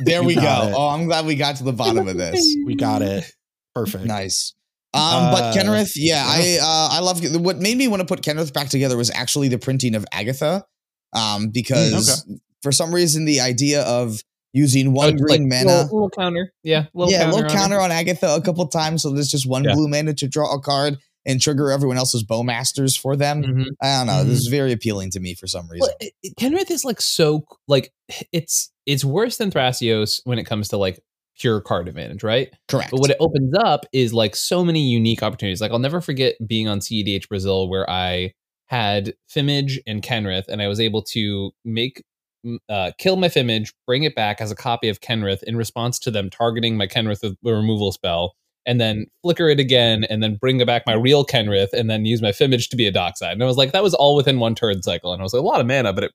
[0.03, 0.41] There we go.
[0.41, 0.73] it.
[0.75, 2.57] Oh, I'm glad we got to the bottom of this.
[2.65, 3.31] We got it.
[3.75, 4.05] Perfect.
[4.05, 4.53] Nice.
[4.93, 8.21] Um, but Uh, Kenrith, yeah, I uh, I love what made me want to put
[8.21, 10.65] Kenrith back together was actually the printing of Agatha,
[11.13, 12.25] um, because
[12.63, 14.21] for some reason the idea of
[14.53, 16.53] using one Oh, green like, mana, little, little counter.
[16.63, 17.57] Yeah, little yeah, counter little on it.
[17.59, 19.73] counter on Agatha a couple times, so there's just one Yeah.
[19.73, 23.43] blue mana to draw a card and trigger everyone else's bowmasters for them.
[23.43, 23.65] Mhm.
[23.81, 24.23] I don't know.
[24.23, 24.27] Mhm.
[24.27, 25.81] This is very appealing to me for some reason.
[25.87, 27.91] Well, it- it- Kenrith is like so like
[28.31, 30.99] it's it's worse than Thrasios when it comes to like
[31.37, 32.49] pure card advantage, right?
[32.67, 32.89] Correct.
[32.91, 35.61] But what it opens up is like so many unique opportunities.
[35.61, 38.33] Like I'll never forget being on CEDH Brazil where I
[38.67, 42.03] had Fimage and Kenrith, and I was able to make m-
[42.69, 46.11] uh, kill my Fimage, bring it back as a copy of Kenrith in response to
[46.11, 48.35] them targeting my Kenrith with a removal spell,
[48.65, 52.21] and then flicker it again, and then bring back my real Kenrith, and then use
[52.21, 53.33] my Fimage to be a dockside.
[53.33, 55.41] And I was like, that was all within one turn cycle, and I was like,
[55.41, 56.11] a lot of mana, but it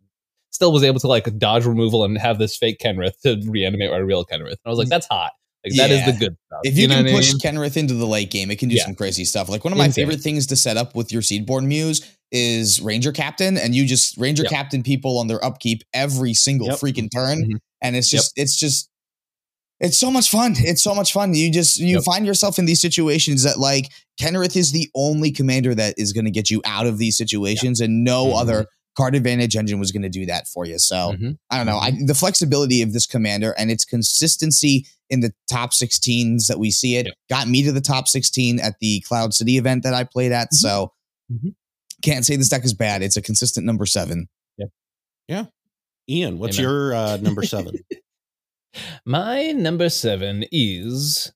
[0.50, 3.98] still was able to like dodge removal and have this fake Kenrith to reanimate my
[3.98, 4.52] real Kenrith.
[4.52, 5.32] And I was like, that's hot.
[5.64, 6.60] Like that is the good stuff.
[6.62, 7.40] If you, know can what I push mean?
[7.40, 8.84] Kenrith into the late game, it can do Yeah.
[8.84, 9.48] some crazy stuff.
[9.48, 10.06] Like one of my Insane.
[10.06, 14.16] favorite things to set up with your Seedborn Muse is Ranger Captain, and you just
[14.16, 14.50] Ranger Yep.
[14.52, 16.78] Captain people on their upkeep every single Yep.
[16.80, 17.58] freaking turn, Mhm.
[17.82, 18.88] and it's just it's just
[19.78, 20.54] it's so much fun.
[20.58, 21.34] It's so much fun.
[21.34, 22.04] You just you Yep.
[22.04, 26.24] find yourself in these situations that like Kenrith is the only commander that is going
[26.24, 28.40] to get you out of these situations, and no Mhm.
[28.40, 28.66] other
[28.96, 30.78] Card Advantage Engine was going to do that for you.
[30.78, 31.36] So Mhm.
[31.50, 31.76] I don't know.
[31.76, 36.70] I, the flexibility of this commander and its consistency in the top 16s that we
[36.70, 37.14] see it Yep.
[37.28, 40.54] got me to the top 16 at the Cloud City event that I played at.
[40.54, 40.92] So
[41.30, 41.54] Mhm.
[42.06, 43.02] Can't say this deck is bad.
[43.02, 44.28] It's a consistent number seven.
[44.56, 44.66] Yeah,
[45.28, 45.44] yeah.
[46.08, 46.70] Ian, what's Amen.
[46.70, 47.74] your uh, number seven?
[49.04, 51.32] My number seven is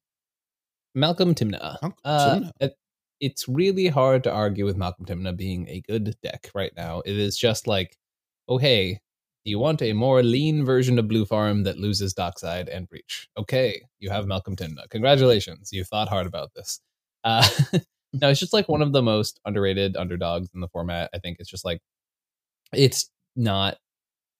[0.94, 1.76] Malcolm Tymna.
[1.82, 2.50] Malcolm Uh, Tymna.
[2.60, 2.76] it-
[3.20, 7.00] it's really hard to argue with Malcolm Tymna being a good deck right now.
[7.04, 7.94] It is just like,
[8.48, 9.00] oh hey,
[9.44, 13.28] you want a more lean version of Blue Farm that loses Dockside and Breach?
[13.36, 14.88] Okay, you have Malcolm Tymna.
[14.88, 16.80] Congratulations, you thought hard about this.
[17.22, 17.46] Uh,
[18.12, 21.10] no, it's just like one of the most underrated underdogs in the format.
[21.14, 21.80] I think it's just like
[22.72, 23.76] it's not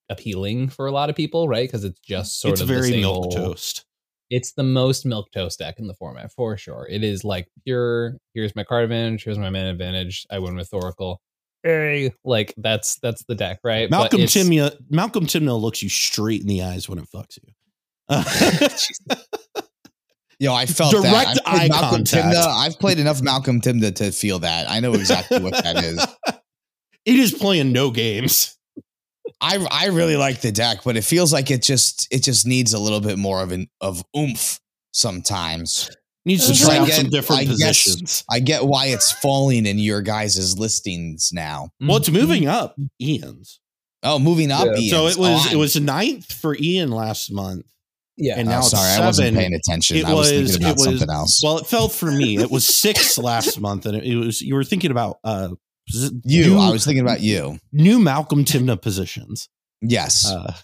[0.08, 1.68] appealing for a lot of people, right?
[1.68, 3.84] Because it's mm, just sort it's of the very same milk old- toast.
[4.28, 6.86] it's the most milk toast deck in the format for sure.
[6.90, 8.16] It is like pure.
[8.34, 9.24] Here's my card advantage.
[9.24, 10.26] Here's my man advantage.
[10.30, 11.20] I win with Oracle.
[11.62, 13.90] Hey, like that's that's the deck, right?
[13.90, 17.52] Malcolm Tymna, Malcolm Tymna looks you straight in the eyes when it fucks you.
[20.40, 21.42] Yo, I felt Direct that.
[21.44, 22.34] I've played eye Malcolm contact.
[22.34, 22.46] Tymna.
[22.46, 24.70] I've played enough Malcolm Tymna to feel that.
[24.70, 26.04] I know exactly what that is.
[27.04, 28.56] it is playing no games.
[29.42, 32.72] I I really like the deck, but it feels like it just it just needs
[32.72, 34.58] a little bit more of an of oomph
[34.92, 35.90] sometimes.
[36.24, 38.24] Needs to try I out get- some different I guess- positions.
[38.30, 41.68] I get why it's falling in your guys' listings now.
[41.80, 42.18] Well, it's mm-hmm.
[42.18, 43.60] moving up, Ian's.
[44.02, 44.66] Oh, moving up.
[44.66, 44.76] Yeah.
[44.76, 44.90] Ian's.
[44.90, 47.66] So it was Oh, it was ninth for Ian last month,
[48.16, 48.34] yeah.
[48.38, 49.96] and oh, now it's sorry, I wasn't paying attention.
[49.98, 51.40] It I was, was thinking about it was something else.
[51.42, 52.38] well, it fell for me.
[52.38, 55.48] It was six last month, and it, it was you were thinking about uh
[56.24, 57.58] you, new, I was thinking about you.
[57.72, 59.48] new Malcolm Tymna positions.
[59.82, 60.54] Yes, Uh,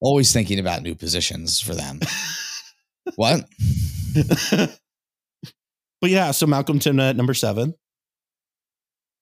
[0.00, 2.00] always thinking about new positions for them.
[3.16, 3.44] what?
[6.00, 7.74] but yeah, so Malcolm Tymna at number seven.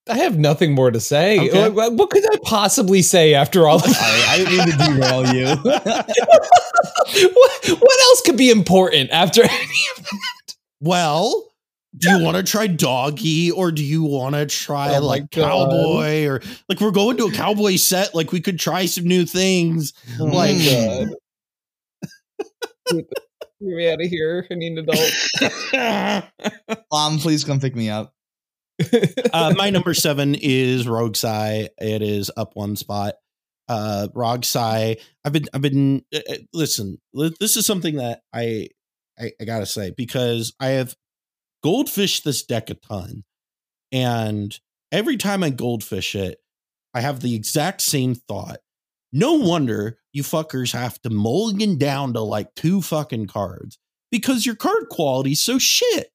[0.09, 1.39] I have nothing more to say.
[1.39, 1.59] Okay.
[1.63, 3.77] What, what- what could I possibly say after all?
[3.77, 5.57] Of Sorry, I didn't mean to derail you.
[7.33, 10.55] what, what else could be important after any of that?
[10.81, 11.53] Well,
[11.97, 16.25] do you want to try doggy or do you want to try Oh like cowboy
[16.27, 18.15] or like we're going to a cowboy set?
[18.15, 19.93] Like we could try some new things.
[20.21, 21.09] Oh Like, my
[22.89, 23.03] god.
[23.61, 24.47] Get me out of here.
[24.51, 26.83] I need an adult.
[26.93, 28.15] Mom, please come pick me up.
[29.35, 31.69] uh, my number seven is RogSi.
[31.79, 33.17] It is up one spot.
[33.71, 35.01] Uh, RogSi.
[35.25, 36.05] I've been, I've been.
[36.13, 36.19] Uh,
[36.53, 38.67] listen, li- this is something that I,
[39.17, 40.97] I, I gotta say because I have
[41.63, 43.23] goldfish this deck a ton,
[43.93, 44.59] and
[44.91, 46.39] every time I goldfish it,
[46.95, 48.59] I have the exact same thought.
[49.13, 53.79] No wonder you fuckers have to mulligan down to like two fucking cards
[54.11, 56.09] because your card quality is so shit.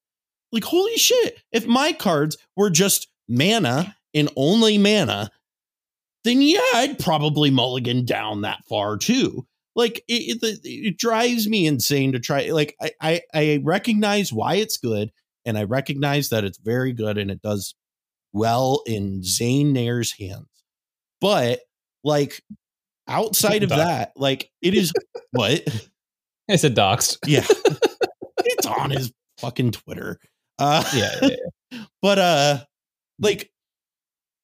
[0.52, 1.42] Like, holy shit.
[1.52, 5.30] If my cards were just mana and only mana,
[6.26, 9.46] then yeah, I'd probably mulligan down that far too.
[9.74, 12.50] Like, it, it, it drives me insane to try.
[12.50, 15.12] Like, I, I, I recognize why it's good,
[15.44, 17.74] and I recognize that it's very good and it does
[18.32, 20.48] well in Zane Nair's hands.
[21.20, 21.60] But,
[22.04, 22.42] like,
[23.06, 24.92] outside of that, like, it is
[25.32, 25.62] what?
[26.48, 27.18] I said doxed.
[27.26, 27.44] Yeah.
[28.44, 30.18] it's on his fucking Twitter.
[30.58, 31.28] Uh Yeah, yeah,
[31.70, 31.84] yeah.
[32.02, 32.58] but uh
[33.18, 33.50] like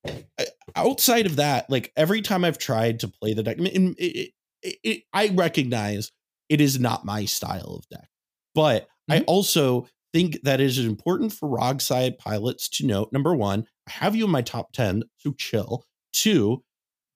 [0.07, 0.47] I-
[0.77, 4.77] outside of that, like every time I've tried to play the deck, I it, it,
[4.83, 6.11] it, I recognize
[6.49, 8.09] it is not my style of deck.
[8.55, 9.25] But I mm-hmm.
[9.27, 14.15] also think that it is important for RogSi pilots to note number one, I have
[14.15, 15.85] you in my top 10, so chill.
[16.13, 16.63] Two,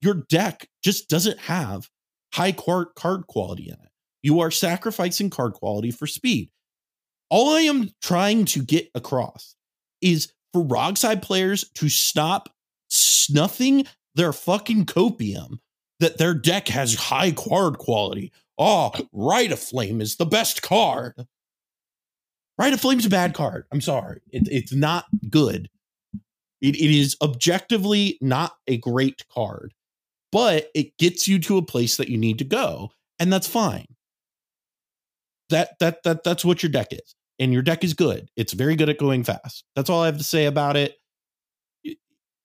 [0.00, 1.88] your deck just doesn't have
[2.32, 3.90] high card card quality in it.
[4.22, 6.50] You are sacrificing card quality for speed.
[7.28, 9.54] All I am trying to get across
[10.00, 12.48] is for RogSi players to stop
[13.27, 15.59] snuffing their fucking copium
[16.01, 18.33] that their deck has high card quality.
[18.59, 21.14] Oh, Rite of Flame is the best card.
[22.59, 23.66] Rite of Flame's a bad card.
[23.70, 24.20] I'm sorry.
[24.31, 25.68] It, it's not good.
[26.62, 29.74] It, it is objectively not a great card,
[30.33, 33.87] but it gets you to a place that you need to go, and that's fine.
[35.51, 38.31] That that that that's what your deck is, and your deck is good.
[38.37, 39.64] It's very good at going fast.
[39.77, 40.97] That's all I have to say about it.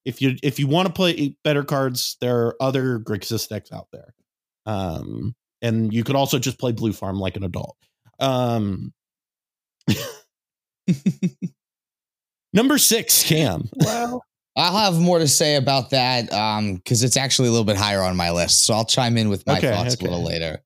[0.06, 3.88] If you if you want to play better cards, there are other Grixis decks out
[3.92, 4.14] there,
[4.66, 7.78] um, and you could also just play Blue Farm like an adult.
[8.20, 8.94] Um,
[12.54, 13.70] number six, Cam.
[13.76, 14.22] Wow.
[14.58, 18.02] I'll have more to say about that um because it's actually a little bit higher
[18.02, 18.66] on my list.
[18.66, 20.06] So I'll chime in with my Okay, thoughts okay.
[20.06, 20.62] a little later.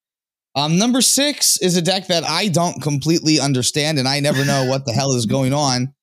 [0.56, 4.66] Um, number six is a deck that I don't completely understand, and I never know
[4.66, 5.94] what the hell is going on.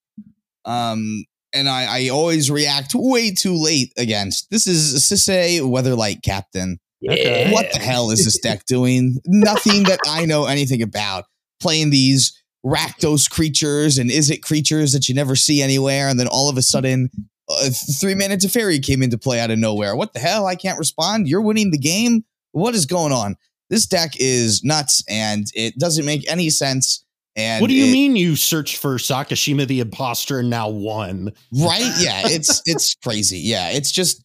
[0.66, 4.50] Um, and I, I always react way too late against.
[4.50, 6.78] This is Sisay Weatherlight Captain.
[7.08, 7.50] Okay.
[7.52, 9.16] What the hell is this deck doing?
[9.26, 11.24] Nothing that I know anything about.
[11.60, 12.32] Playing these
[12.64, 16.56] Rakdos creatures and is it creatures that you never see anywhere, and then all of
[16.56, 17.10] a sudden,
[17.48, 19.96] uh, three mana Teferi came into play out of nowhere.
[19.96, 20.46] What the hell?
[20.46, 21.28] I can't respond.
[21.28, 22.24] You're winning the game.
[22.52, 23.36] What is going on?
[23.68, 27.04] This deck is nuts, and it doesn't make any sense.
[27.36, 31.32] And what do you it- mean you searched for Sakashima the imposter and now won?
[31.52, 31.92] right?
[31.98, 33.38] Yeah it's it's crazy.
[33.40, 34.22] Yeah it's just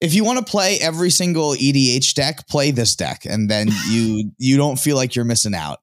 [0.00, 4.30] if you want to play every single edh deck play this deck and then you
[4.38, 5.78] you don't feel like you're missing out.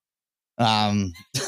[0.57, 1.13] Um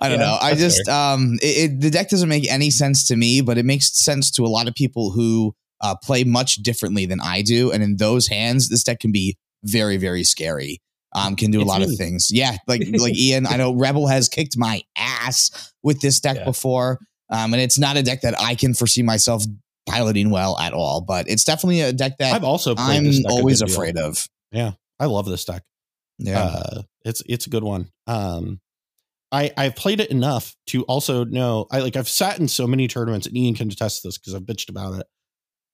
[0.00, 0.38] i don't Yeah, know.
[0.40, 3.64] I just um it, it, the deck doesn't make any sense to me but it
[3.64, 7.70] makes sense to a lot of people who uh, play much differently than i do
[7.70, 10.80] and in those hands this deck can be very very scary
[11.14, 12.28] um, can do a It's lot of things.
[12.30, 16.44] Yeah, like like Ian, I know Rebel has kicked my ass with this deck Yeah.
[16.44, 16.98] before,
[17.30, 19.44] um, and it's not a deck that I can foresee myself
[19.86, 21.00] piloting well at all.
[21.00, 23.68] But it's definitely a deck that I've also I'm a always deal.
[23.72, 24.26] afraid of.
[24.52, 24.72] Yeah.
[25.00, 25.62] I love this deck.
[26.18, 27.90] Yeah, Uh, it's it's a good one.
[28.06, 28.60] Um,
[29.32, 31.66] I I've played it enough to also know.
[31.72, 34.32] I like I've sat in so many tournaments, and Ian can attest to this because
[34.34, 35.06] I've bitched about it.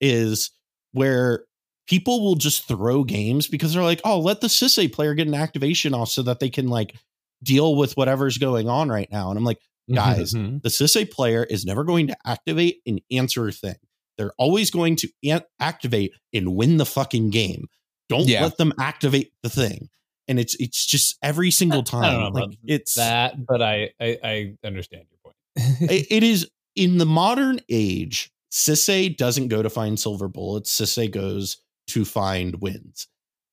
[0.01, 0.49] Is
[0.93, 1.45] where
[1.87, 5.33] people will just throw games because they're like, oh, let the Sisay player get an
[5.35, 6.95] activation off so that they can like
[7.43, 9.29] deal with whatever's going on right now.
[9.29, 9.59] And I'm like,
[9.93, 10.61] guys, Mhm.
[10.61, 13.75] the Sisay player is never going to activate and answer a thing.
[14.17, 17.67] They're always going to an- activate and win the fucking game.
[18.09, 18.43] Don't Yeah.
[18.43, 19.89] let them activate the thing.
[20.27, 22.03] And it's it's just every single time.
[22.03, 25.91] I don't know like, it's that, but I, I I understand your point.
[25.91, 28.31] it- it is in the modern age.
[28.51, 30.79] Sisay doesn't go to find silver bullets.
[30.79, 31.57] Sisay goes
[31.93, 33.07] to find wins.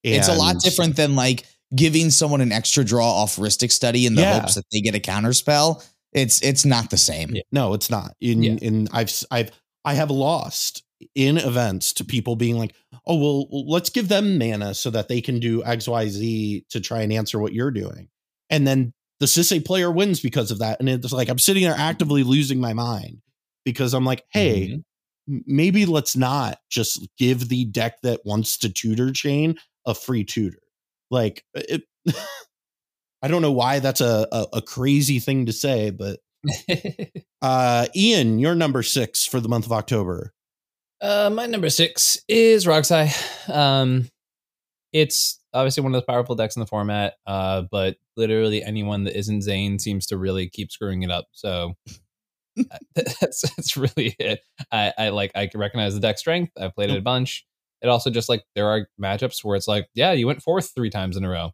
[0.05, 4.15] it's a lot different than like giving someone an extra draw off Rhystic Study in
[4.15, 4.41] the Yeah.
[4.41, 5.83] hopes that they get a counter spell.
[6.13, 7.35] It's it's not the same.
[7.35, 7.43] Yeah.
[7.53, 8.15] No, it's not.
[8.21, 8.53] In Yeah.
[8.63, 9.51] in I've I've
[9.85, 10.83] I have lost
[11.15, 12.75] in events to people being like,
[13.07, 17.13] "Oh, well, let's give them mana so that they can do XYZ to try and
[17.13, 18.09] answer what you're doing."
[18.51, 20.81] And then the Sisay player wins because of that.
[20.81, 23.19] And it's like I'm sitting there actively losing my mind
[23.65, 24.85] because I'm like, "Hey, Mhm.
[25.29, 29.57] Maybe let's not just give the deck that wants to tutor chain
[29.87, 30.63] a free tutor."
[31.11, 31.83] Like it
[33.23, 36.21] I don't know why that's a, a, a crazy thing to say, but
[37.43, 40.33] uh, Ian, you're number six for the month of October.
[41.01, 43.13] Uh, my number six is RogSi.
[43.53, 44.09] Um,
[44.93, 49.17] it's obviously one of the powerful decks in the format, uh, but literally anyone that
[49.17, 51.27] isn't Zane seems to really keep screwing it up.
[51.33, 51.75] So
[52.71, 52.79] Uh,
[53.21, 54.41] that's that's really it.
[54.73, 56.53] I, I like I recognize the deck strength.
[56.59, 57.47] I've played it a bunch.
[57.83, 60.91] It also just like there are matchups where it's like, yeah, you went fourth three
[60.91, 61.53] times in a row.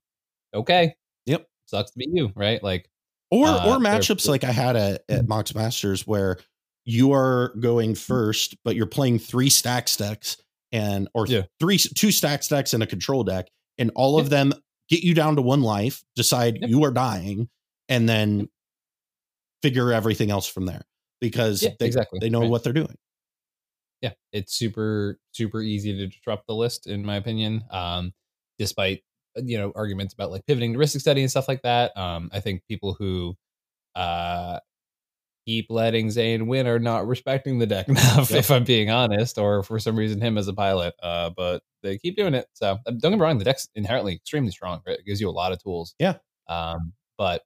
[0.55, 0.95] Okay.
[1.27, 1.47] Yep.
[1.67, 2.63] Sucks to be you, right?
[2.63, 2.89] Like
[3.31, 5.29] Or Uh, or matchups like I had at, at mm-hmm.
[5.29, 6.39] Mox Masters where
[6.85, 8.15] you are going mm-hmm.
[8.15, 10.37] first, but you're playing three stack stacks
[10.73, 11.43] and or Yeah.
[11.61, 13.49] three two stack stacks and a control deck,
[13.79, 14.53] and all of them
[14.89, 17.49] get you down to one life, decide you are dying,
[17.89, 18.49] and then
[19.63, 20.85] figure everything else from there
[21.29, 22.19] because Yeah, they, exactly.
[22.21, 22.51] they know Right.
[22.51, 22.95] what they're doing.
[24.03, 27.65] yeah, it's super super easy to disrupt the list in my opinion.
[27.71, 28.13] Um,
[28.59, 29.03] despite
[29.37, 31.97] uh, you know arguments about like pivoting to Rhystic Study and stuff like that.
[31.97, 33.37] Um, I think people who
[33.95, 34.59] uh
[35.47, 38.39] keep letting Zane win are not respecting the deck enough, Yep.
[38.41, 40.95] if I'm being honest, or for some reason him as a pilot.
[41.03, 42.47] Uh, but they keep doing it.
[42.55, 44.81] So don't get me wrong, the deck's inherently extremely strong.
[44.87, 44.99] Right?
[44.99, 45.95] It gives you a lot of tools.
[45.99, 46.15] Yeah.
[46.49, 47.43] Um, but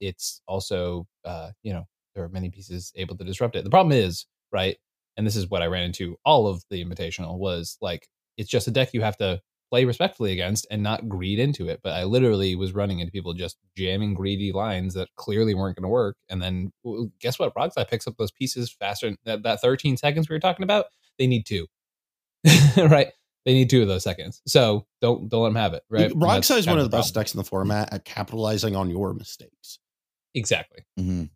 [0.00, 3.64] it's also uh, you know, there are many pieces able to disrupt it.
[3.64, 4.76] The problem is, right,
[5.16, 8.66] and this is what I ran into all of the invitational was like it's just
[8.68, 9.40] a deck you have to
[9.70, 11.80] play respectfully against and not greed into it.
[11.82, 15.84] But I literally was running into people just jamming greedy lines that clearly weren't going
[15.84, 16.16] to work.
[16.28, 17.54] And then w- guess what?
[17.54, 19.14] RogSi picks up those pieces faster.
[19.24, 20.86] That, that 13 seconds we were talking about,
[21.18, 21.66] they need two,
[22.76, 23.08] right?
[23.44, 24.40] They need two of those seconds.
[24.46, 26.10] So don't don't let them have it, right?
[26.12, 26.22] And
[26.58, 29.78] is one of the best decks in the format at capitalizing on your mistakes.
[30.34, 30.84] Exactly.
[30.98, 31.30] Mhm.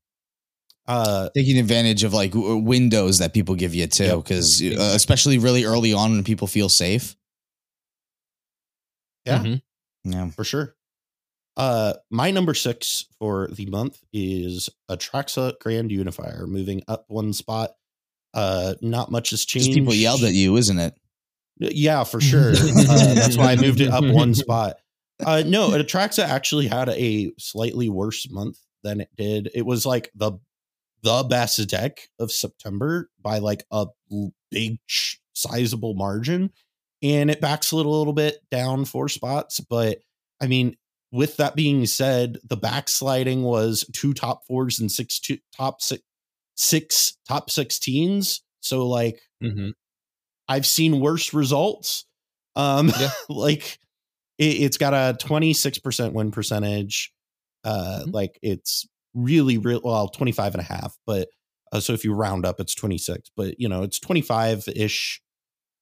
[0.88, 4.16] Uh, Taking advantage of like w- windows that people give you too, Yep.
[4.24, 7.16] because especially really early on when people feel safe.
[9.24, 9.42] Yeah.
[9.42, 9.62] Mhm.
[10.04, 10.30] Yeah.
[10.30, 10.76] for sure.
[11.56, 17.72] Uh, my number six for the month is Atraxa Grand Unifier, moving up one spot.
[18.34, 19.68] Uh, not much has changed.
[19.68, 20.94] Just people yelled at you, isn't it?
[21.58, 22.50] Yeah, for sure.
[22.54, 24.76] uh, that's why I moved it up one spot.
[25.24, 29.50] Uh, no, Atraxa actually had a slightly worse month than it did.
[29.54, 30.32] It was like the
[31.06, 33.86] the best deck of September by like a
[34.50, 34.78] big
[35.34, 36.50] sizable margin,
[37.00, 39.60] and it backs a little bit down four spots.
[39.60, 40.00] But
[40.42, 40.76] I mean,
[41.12, 46.02] with that being said, the backsliding was two top fours and six two, top six
[46.56, 48.40] six top 16s.
[48.60, 49.72] So like Mhm.
[50.48, 52.04] I've seen worse results.
[52.56, 53.10] Um Yeah.
[53.28, 53.78] like
[54.38, 57.12] it, it's got a 26% win percentage.
[57.64, 58.12] Uh Mhm.
[58.14, 58.86] like it's
[59.16, 61.28] really real well 25 and a half, but
[61.72, 65.20] uh, so if you round up it's 26, but you know, it's 25ish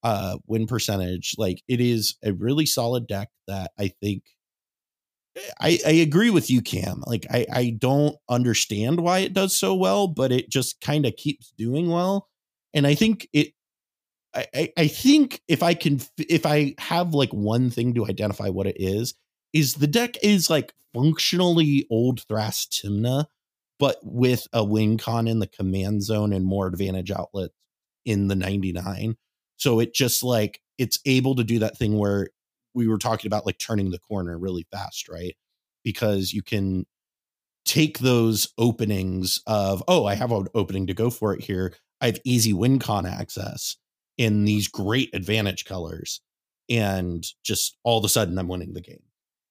[0.03, 1.35] uh win percentage.
[1.37, 4.23] Like it is a really solid deck that I think
[5.59, 7.03] I, I agree with you, Cam.
[7.05, 11.15] Like I, I don't understand why it does so well, but it just kind of
[11.17, 12.29] keeps doing well.
[12.73, 13.53] And I think it
[14.33, 18.49] I, I, I think if I can if I have like one thing to identify
[18.49, 19.13] what it is,
[19.53, 23.25] is the deck is like functionally old Thras Tymna,
[23.77, 27.53] but with a win con in the command zone and more advantage outlets
[28.05, 29.17] in the 99.
[29.57, 32.29] So it just like it's able to do that thing where
[32.73, 35.35] we were talking about like turning the corner really fast, right?
[35.83, 36.85] Because you can
[37.65, 41.73] take those openings of, oh, I have an opening to go for it here.
[42.01, 43.77] I have easy win con access
[44.17, 46.21] in these great advantage colors.
[46.69, 49.03] And just all of a sudden I'm winning the game.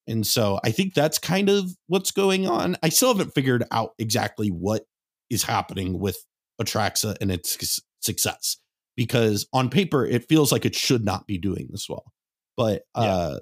[0.06, 2.76] And so I think that's kind of what's going on.
[2.82, 4.82] I still haven't figured out exactly what
[5.30, 6.18] is happening with
[6.60, 8.58] Atraxa and its success
[8.96, 12.12] because on paper it feels like it should not be doing this well.
[12.56, 13.38] But uh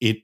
[0.00, 0.18] it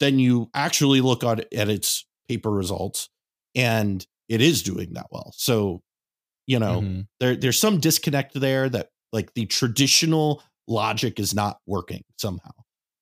[0.00, 3.08] then you actually look at at its paper results
[3.54, 5.32] and it is doing that well.
[5.36, 5.82] So,
[6.46, 7.06] you know, Mhm.
[7.20, 12.52] there there's some disconnect there that like the traditional logic is not working somehow.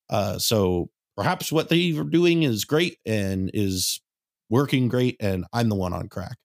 [0.08, 0.90] Uh so
[1.20, 4.00] perhaps what they are doing is great and is
[4.48, 6.36] working great and I'm the one on crack.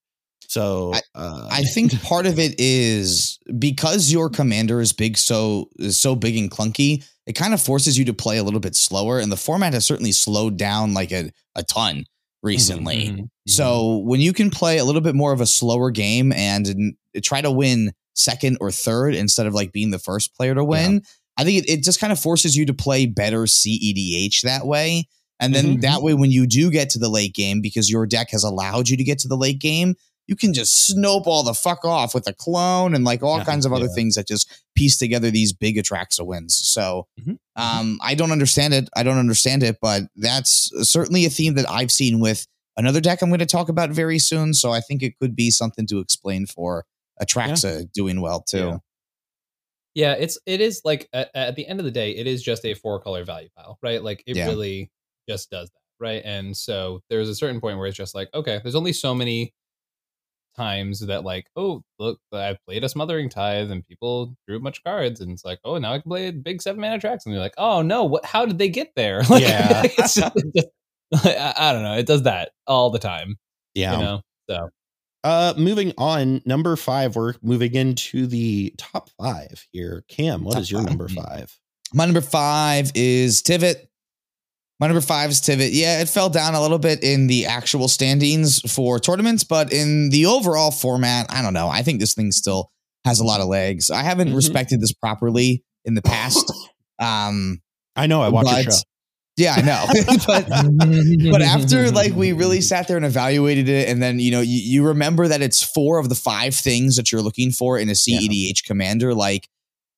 [0.48, 6.00] So uh I think part of it is because your commander is big, so is
[6.00, 7.04] so big and clunky.
[7.26, 9.86] It kind of forces you to play a little bit slower, and the format has
[9.86, 12.06] certainly slowed down like a a ton
[12.44, 13.08] recently.
[13.10, 13.30] Mhm.
[13.48, 17.42] So when you can play a little bit more of a slower game and try
[17.42, 21.02] to win second or third instead of like being the first player to win,
[21.38, 25.08] I think it, it just kind of forces you to play better CEDH that way.
[25.40, 25.82] And then Mhm.
[25.82, 28.88] that way, when you do get to the late game, because your deck has allowed
[28.88, 29.96] you to get to the late game,
[30.28, 33.66] you can just snowball the fuck off with a clone and like all Yeah, kinds
[33.66, 33.94] of other yeah.
[33.94, 36.56] things that just piece together these big Atraxa wins.
[36.64, 37.38] So Mhm.
[37.58, 38.90] um, I don't understand it.
[38.96, 43.22] I don't understand it, but that's certainly a theme that I've seen with another deck
[43.22, 44.54] I'm going to talk about very soon.
[44.54, 46.86] So I think it could be something to explain for
[47.22, 48.82] Atraxa doing well too.
[49.96, 50.14] Yeah.
[50.14, 52.74] It's it is like at, at the end of the day, it is just a
[52.76, 54.04] four color value pile, right?
[54.04, 54.46] Like it Yeah.
[54.48, 54.92] really
[55.28, 56.22] just does that, right?
[56.24, 59.54] And so there's a certain point where it's just like, okay, there's only so many
[60.56, 64.78] times that like, oh, look, I played a smothering tithe and people drew a bunch
[64.80, 67.26] of cards, and it's like, oh, now I can play a big seven mana tracks,
[67.26, 68.26] and you're like, oh no, what?
[68.26, 69.24] How did they get there?
[69.30, 69.84] Like, Yeah.
[69.84, 71.98] it's just, it's just- I, I don't know.
[71.98, 73.38] It does that all the time,
[73.74, 73.94] yeah.
[73.94, 74.22] you know.
[74.50, 74.70] So
[75.26, 77.16] Uh, moving on, number five.
[77.16, 80.04] We're moving into the top five here.
[80.08, 80.90] Cam, what Top is your five.
[80.90, 81.58] number five?
[81.94, 83.76] My number five is Tivit.
[84.80, 85.70] My number five is Tivit.
[85.72, 90.12] Yeah, it fell down a little bit in the actual standings for tournaments, but in
[90.12, 91.70] the overall format, I don't know.
[91.70, 92.70] I think this thing still
[93.04, 93.90] has a lot of legs.
[93.90, 94.36] I haven't Mhm.
[94.36, 96.46] respected this properly in the past.
[96.98, 97.62] Um,
[97.98, 98.22] I know.
[98.22, 98.78] I watch your show.
[99.38, 99.86] Yeah, I know.
[100.28, 100.48] but
[101.32, 104.60] but after like we really sat there and evaluated it, and then you know you,
[104.60, 107.94] you remember that it's four of the five things that you're looking for in a
[107.94, 109.14] CEDH commander.
[109.14, 109.50] Like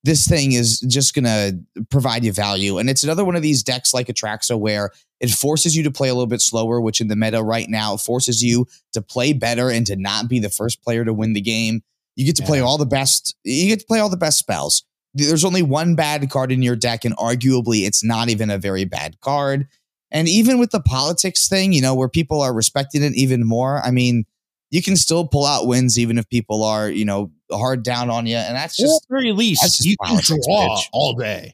[0.03, 1.51] this thing is just gonna
[1.89, 5.75] provide you value, and it's another one of these decks like Atraxa where it forces
[5.75, 8.65] you to play a little bit slower, which in the meta right now forces you
[8.93, 11.81] to play better and to not be the first player to win the game.
[12.15, 13.35] You get to play all the best.
[13.43, 14.83] You get to play all the best spells.
[15.18, 18.86] There's only one bad card in your deck, and arguably, it's not even a very
[18.86, 19.68] bad card.
[20.11, 23.82] And even with the politics thing, you know, where people are respecting it even more,
[23.84, 24.26] I mean,
[24.70, 28.26] you can still pull out wins even if people are, you know, hard down on
[28.26, 28.36] you.
[28.38, 30.84] And that's Or at just the very least, just you can draw bitch.
[30.93, 31.53] all day.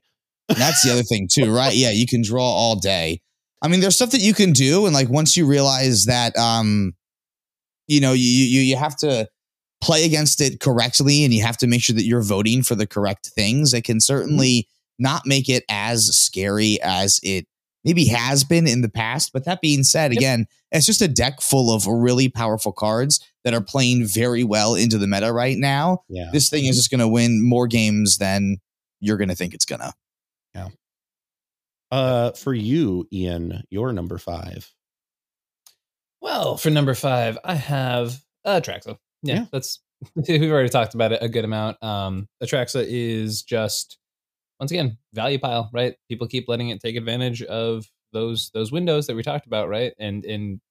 [0.49, 1.73] that's the other thing too, right?
[1.73, 3.21] Yeah, you can draw all day.
[3.61, 6.93] I mean, there's stuff that you can do, and like once you realize that, um,
[7.87, 9.27] you know, you you you have to
[9.83, 12.87] play against it correctly, and you have to make sure that you're voting for the
[12.87, 13.73] correct things.
[13.73, 14.67] It can certainly
[14.97, 17.45] not make it as scary as it
[17.83, 19.31] maybe has been in the past.
[19.33, 23.53] But that being said, again, it's just a deck full of really powerful cards that
[23.53, 26.03] are playing very well into the meta right now.
[26.07, 26.29] Yeah.
[26.31, 28.57] This thing is just going to win more games than
[29.01, 29.93] you're going to think it's going to.
[30.55, 30.69] Yeah.
[31.91, 34.71] Uh, for you, Ian, your number five.
[36.21, 38.97] Well, for number five, I have Atraxa.
[39.23, 39.45] Yeah, Yeah.
[39.51, 39.79] that's
[40.27, 41.81] we've already talked about it a good amount.
[41.83, 43.97] Um, Atraxa is just
[44.59, 45.95] once again value pile, right?
[46.09, 49.93] People keep letting it take advantage of those those windows that we talked about, right?
[49.99, 50.61] And and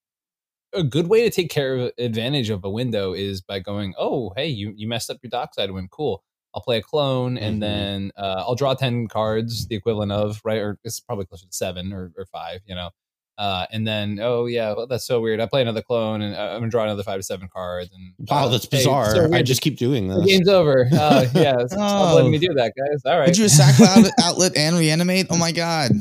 [0.74, 4.32] a good way to take care of advantage of a window is by going, oh,
[4.36, 6.24] hey, you you messed up your dockside win, cool.
[6.54, 7.60] I'll play a clone and Mhm.
[7.60, 11.52] then uh, I'll draw ten cards, the equivalent of right, or it's probably closer to
[11.52, 12.90] seven or, or five, you know.
[13.38, 15.40] Uh, and then, oh yeah, well, that's so weird.
[15.40, 17.90] I play another clone, and uh, I'm gonna draw another five to seven cards.
[17.92, 19.14] And Wow, uh, that's hey, bizarre.
[19.14, 20.26] so I just keep doing the this.
[20.26, 20.88] game's over.
[20.92, 22.14] Uh, yeah, stop Oh.
[22.16, 23.02] letting me do that, guys.
[23.06, 23.26] All right.
[23.26, 25.26] Did you sack outlet, outlet and reanimate?
[25.30, 25.92] Oh my god.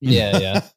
[0.00, 0.60] yeah, yeah.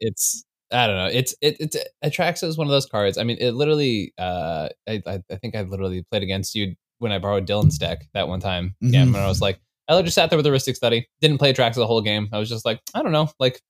[0.00, 1.06] It's I don't know.
[1.06, 3.16] It's it it's Atraxa is one of those cards.
[3.16, 4.12] I mean, it literally.
[4.18, 8.28] Uh, I I, think I literally played against you when I borrowed Dylan's deck that
[8.28, 8.74] one time.
[8.80, 9.12] Yeah, Mhm.
[9.14, 11.06] when I was like, I just sat there with a Rhystic Study.
[11.20, 12.28] Didn't play Atraxa the whole game.
[12.32, 13.60] I was just like, I don't know, like.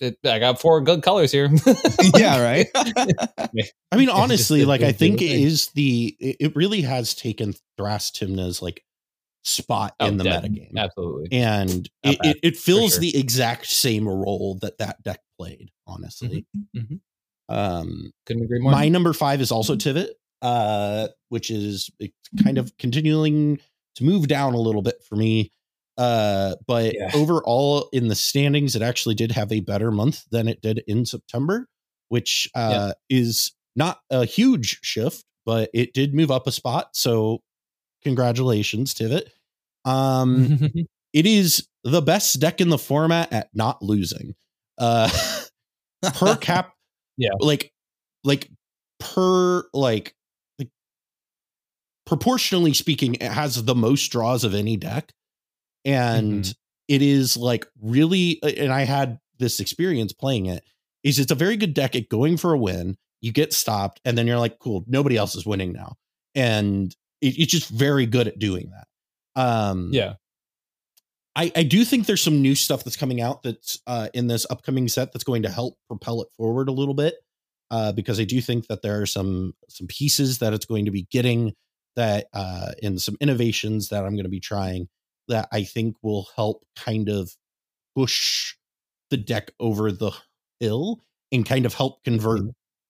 [0.00, 1.50] It, I got four good colors here.
[2.16, 2.66] yeah, right.
[3.92, 5.42] I mean, honestly, like I think the it thing.
[5.44, 8.82] is the it it really has taken Thras Tymna's like
[9.44, 10.42] spot Oh, in the dead.
[10.44, 10.76] metagame.
[10.76, 11.38] Absolutely.
[11.38, 13.00] And it, it, it fills sure.
[13.00, 16.46] the exact same role that that deck played, honestly.
[16.76, 17.00] Mhm.
[17.48, 18.72] Um, Couldn't agree more.
[18.72, 20.08] my number five is also Tivit,
[20.42, 21.90] uh, which is
[22.42, 23.60] kind of continuing
[23.94, 25.52] to move down a little bit for me.
[25.96, 27.10] Uh, but Yeah.
[27.14, 31.06] overall in the standings, it actually did have a better month than it did in
[31.06, 31.68] September,
[32.08, 36.96] which uh, is not a huge shift, but it did move up a spot.
[36.96, 37.42] So
[38.02, 39.28] congratulations, Tivit.
[39.84, 40.58] Um,
[41.12, 44.34] it is the best deck in the format at not losing.
[44.78, 45.08] Uh,
[46.14, 46.72] per cap,
[47.16, 47.30] Yeah.
[47.40, 47.72] like,
[48.24, 48.50] like
[48.98, 50.14] per like,
[50.58, 50.68] like
[52.04, 55.12] proportionally speaking, it has the most draws of any deck,
[55.86, 56.54] and Mhm.
[56.88, 58.42] it is like really.
[58.42, 60.64] And I had this experience playing it.
[61.02, 62.96] Is it's a very good deck at going for a win.
[63.22, 65.96] You get stopped, and then you're like, cool, nobody else is winning now,
[66.34, 68.86] and it, it's just very good at doing that.
[69.40, 70.14] Um, yeah.
[71.34, 74.46] I, I do think there's some new stuff that's coming out that's uh, in this
[74.48, 77.14] upcoming set that's going to help propel it forward a little bit.
[77.70, 80.90] Uh, because I do think that there are some some pieces that it's going to
[80.92, 81.52] be getting
[81.96, 84.88] that uh, and some innovations that I'm going to be trying
[85.28, 87.32] that I think will help kind of
[87.96, 88.54] push
[89.10, 90.12] the deck over the
[90.60, 91.02] hill
[91.32, 92.42] and kind of help convert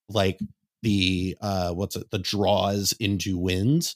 [0.09, 0.39] like
[0.83, 3.95] the uh what's it the draws into wins.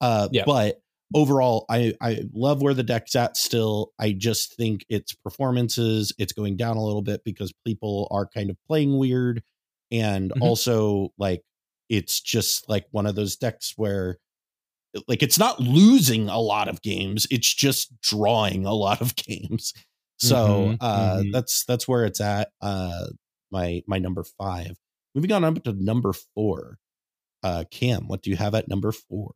[0.00, 0.44] Uh Yeah.
[0.44, 0.80] but
[1.14, 3.92] overall I I love where the deck's at still.
[3.98, 8.50] I just think its performances it's going down a little bit because people are kind
[8.50, 9.42] of playing weird
[9.90, 10.40] and Mhm.
[10.40, 11.42] also like
[11.88, 14.18] it's just like one of those decks where
[15.06, 19.72] like it's not losing a lot of games, it's just drawing a lot of games.
[20.18, 21.32] So Mhm, uh mhm.
[21.32, 22.50] that's that's where it's at.
[22.60, 23.06] Uh
[23.50, 24.76] my my number 5.
[25.14, 26.78] Moving on up to number 4.
[27.42, 29.32] Uh Cam, what do you have at number 4?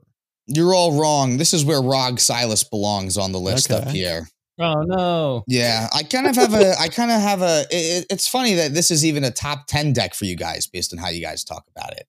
[0.49, 1.37] You're all wrong.
[1.37, 4.29] This is where Rog Silas belongs on the list up here.
[4.61, 5.45] Oh no.
[5.47, 6.75] Yeah, I kind of have a.
[6.79, 7.65] I kind of have a.
[7.71, 10.93] It, it's funny that this is even a top ten deck for you guys based
[10.93, 12.07] on how you guys talk about it.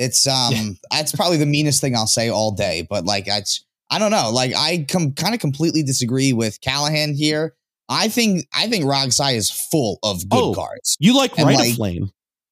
[0.00, 0.70] It's um, Yeah.
[0.90, 2.86] that's probably the meanest thing I'll say all day.
[2.90, 4.30] But like, it's I don't know.
[4.32, 7.54] Like, I com- kind of completely disagree with Callahan here.
[7.88, 10.96] I think I think RogSi is full of good Oh, cards.
[11.00, 12.10] You like And, Rite like, of Flame.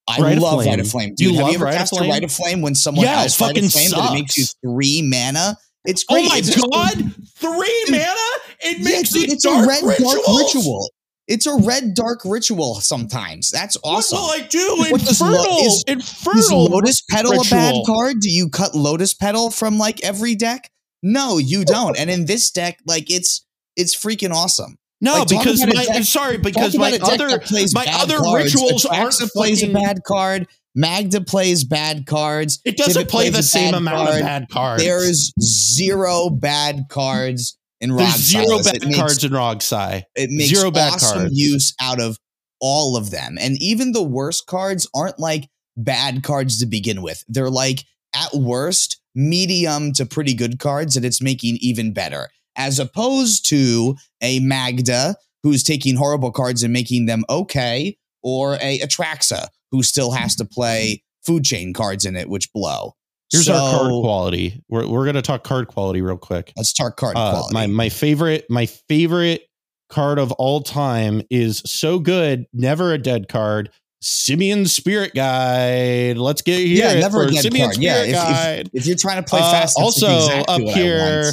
[0.09, 0.68] I Rite love Flame.
[0.70, 1.14] Rite of Flame.
[1.18, 2.01] You Dude, have you ever Rite cast a?
[2.01, 4.44] Rite of Flame when someone Yeah, has Rite fucking of Flame, but it makes you
[4.64, 5.57] three mana?
[5.84, 6.96] It's Oh my It's just god!
[7.38, 8.14] 3 Dude, mana?
[8.61, 10.14] It Yeah, makes dude, it it's dark a red rituals?
[10.26, 10.90] dark ritual.
[11.29, 13.51] It's a red dark ritual sometimes.
[13.51, 14.18] That's awesome.
[14.18, 14.76] What will I do?
[14.91, 15.59] What does lo- Infernal!
[15.61, 16.39] is- Infernal!
[16.41, 18.16] Is Lotus Petal a bad card?
[18.20, 20.70] Do you cut Lotus Petal from like every deck?
[21.03, 21.97] No, you don't.
[21.99, 23.45] and in this deck, like it's
[23.76, 24.79] it's freaking awesome.
[25.00, 27.41] No, Like, because my deck- sorry, because my about a deck other
[27.75, 28.55] my other cards.
[28.55, 28.91] rituals Atraxa
[29.21, 30.49] aren't plays fucking, a bad card.
[30.75, 32.61] Magda plays bad cards.
[32.64, 34.21] It doesn't play the same amount card.
[34.21, 34.83] of bad cards.
[34.83, 40.03] There's zero bad cards in Rog There's zero bad makes- cards in RogSi.
[40.17, 41.34] it makes Zero bad awesome cards.
[41.38, 42.18] use out of
[42.61, 43.37] all of them.
[43.41, 47.22] And even the worst cards aren't like bad cards to begin with.
[47.29, 47.84] They're like
[48.14, 52.30] at worst medium to pretty good cards that it's making even better.
[52.57, 55.14] As opposed to a Magda
[55.45, 60.45] who's taking horrible cards and making them okay, or a Atraxa who still has to
[60.45, 62.95] play food chain cards in it, which blow.
[63.30, 64.63] Here's our card quality.
[64.68, 66.53] We're we're gonna talk card quality real quick.
[66.57, 67.55] Let's start card Uh, quality.
[67.55, 69.42] my my favorite my favorite
[69.91, 73.71] card of all time is so good, never a dead card.
[74.00, 76.17] Simian Spirit Guide.
[76.18, 76.79] Let's get here.
[76.95, 77.79] Yeah, never a dead Simian card.
[77.79, 78.71] Yeah, Spirit if- if- Guide.
[78.72, 81.33] if you're trying to play Uh, fast, that's also exactly up here,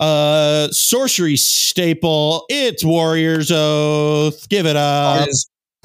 [0.00, 2.44] uh, sorcery staple.
[2.50, 4.48] It's Warrior's Oath.
[4.48, 5.26] Give it up.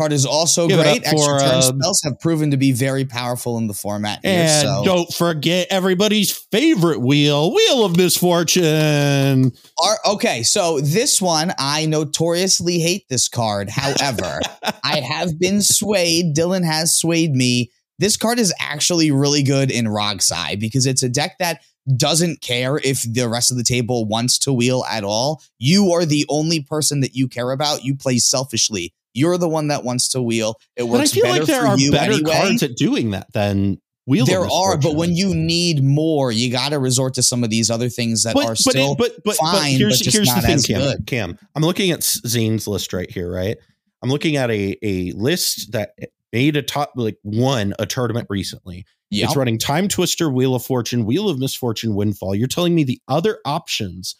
[0.01, 1.03] Card is, also give great.
[1.03, 4.41] for, Extra turn uh, spells have proven to be very powerful in the format here.
[4.41, 9.51] And so, don't forget everybody's favorite wheel, Wheel of Misfortune.
[9.83, 13.69] Our- okay, so this one I notoriously hate this card.
[13.69, 14.39] However,
[14.83, 16.35] I have been swayed.
[16.35, 17.71] Dylan has swayed me
[18.01, 21.61] this card is actually really good in RogSi because it's a deck that
[21.95, 25.41] doesn't care if the rest of the table wants to wheel at all.
[25.59, 27.83] You are the only person that you care about.
[27.83, 28.93] You play selfishly.
[29.13, 30.55] You're the one that wants to wheel.
[30.75, 31.13] It works.
[31.13, 32.31] But I feel better like there are better anyway.
[32.31, 34.25] cards at doing that than Wheel.
[34.25, 37.69] there are, but when you need more, you got to resort to some of these
[37.69, 40.17] other things that but, are but, still it, but, but, fine, but here's, but just
[40.17, 41.07] here's not the thing, as Cam, good.
[41.07, 41.39] Cam.
[41.55, 43.57] I'm looking at Zane's list right here, right?
[44.01, 45.93] I'm looking at a a list that
[46.33, 48.85] made a top like won a tournament recently.
[49.11, 52.33] Yeah, It's running Time Twister, Wheel of Fortune, Wheel of Misfortune, Windfall.
[52.33, 54.15] You're telling me the other options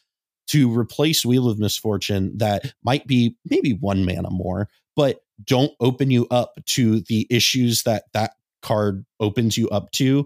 [0.47, 6.11] to replace Wheel of Misfortune that might be maybe one mana more, but don't open
[6.11, 10.25] you up to the issues that that card opens you up to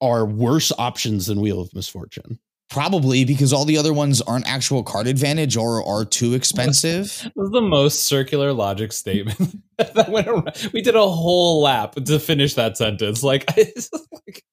[0.00, 2.38] are worse options than Wheel of Misfortune.
[2.70, 7.04] probably because all the other ones aren't actual card advantage or are too expensive.
[7.04, 10.70] This is the most circular logic statement that went around.
[10.72, 13.22] We did a whole lap to finish that sentence.
[13.22, 13.44] Like,
[14.26, 14.44] like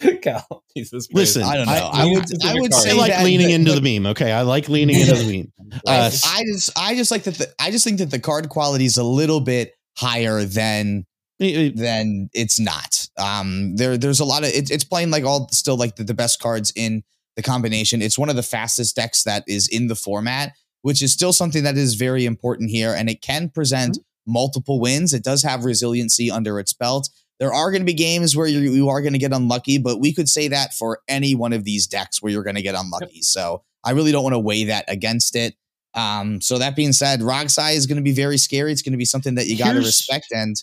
[0.22, 1.14] Cal, Jesus Christ.
[1.36, 1.72] Listen, I don't know.
[1.72, 3.80] I- I, would It's I a would say I like that leaning the- into the-
[3.80, 4.06] the meme.
[4.12, 5.24] Okay, I like leaning into the
[5.60, 5.80] meme.
[5.86, 8.48] I, Uh, I just I just like that the I just think that the card
[8.48, 11.06] quality is a little bit higher than
[11.38, 13.06] than it's not.
[13.18, 16.14] Um, there there's a lot of it, it's playing like all still like the, the
[16.14, 17.02] best cards in
[17.36, 18.02] the combination.
[18.02, 20.52] It's one of the fastest decks that is in the format,
[20.82, 25.12] which is still something that is very important here, and it can present multiple wins.
[25.14, 27.08] It does have resiliency under its belt.
[27.38, 30.00] There are going to be games where you, you are going to get unlucky, but
[30.00, 32.74] we could say that for any one of these decks where you're going to get
[32.74, 33.22] unlucky.
[33.22, 35.54] So I really don't want to weigh that against it.
[35.94, 38.72] Um, so that being said, RogSi is going to be very scary.
[38.72, 40.56] It's going to be something that you got to respect, and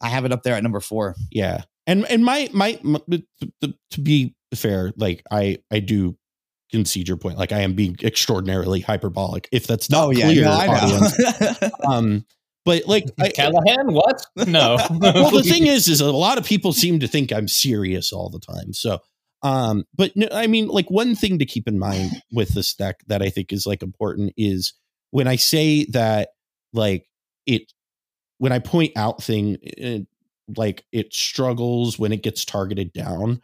[0.00, 1.14] I have it up there at number four.
[1.30, 3.22] yeah and and my my, my to,
[3.62, 6.16] to- to be fair like i i do
[6.70, 11.74] concede your point like i am being extraordinarily hyperbolic if that's not clear audience.
[11.88, 12.24] um
[12.64, 14.24] but like I, Callahan, what?
[14.48, 14.76] No.
[14.90, 18.30] well the thing is is a lot of people seem to think i'm serious all
[18.30, 18.98] the time so
[19.42, 23.00] um but no, i mean like one thing to keep in mind with this deck
[23.06, 24.74] that i think is like important is
[25.10, 26.30] when i say that
[26.72, 27.06] like
[27.46, 27.72] it
[28.38, 29.98] when i point out thing uh,
[30.56, 33.40] like it struggles when it gets targeted down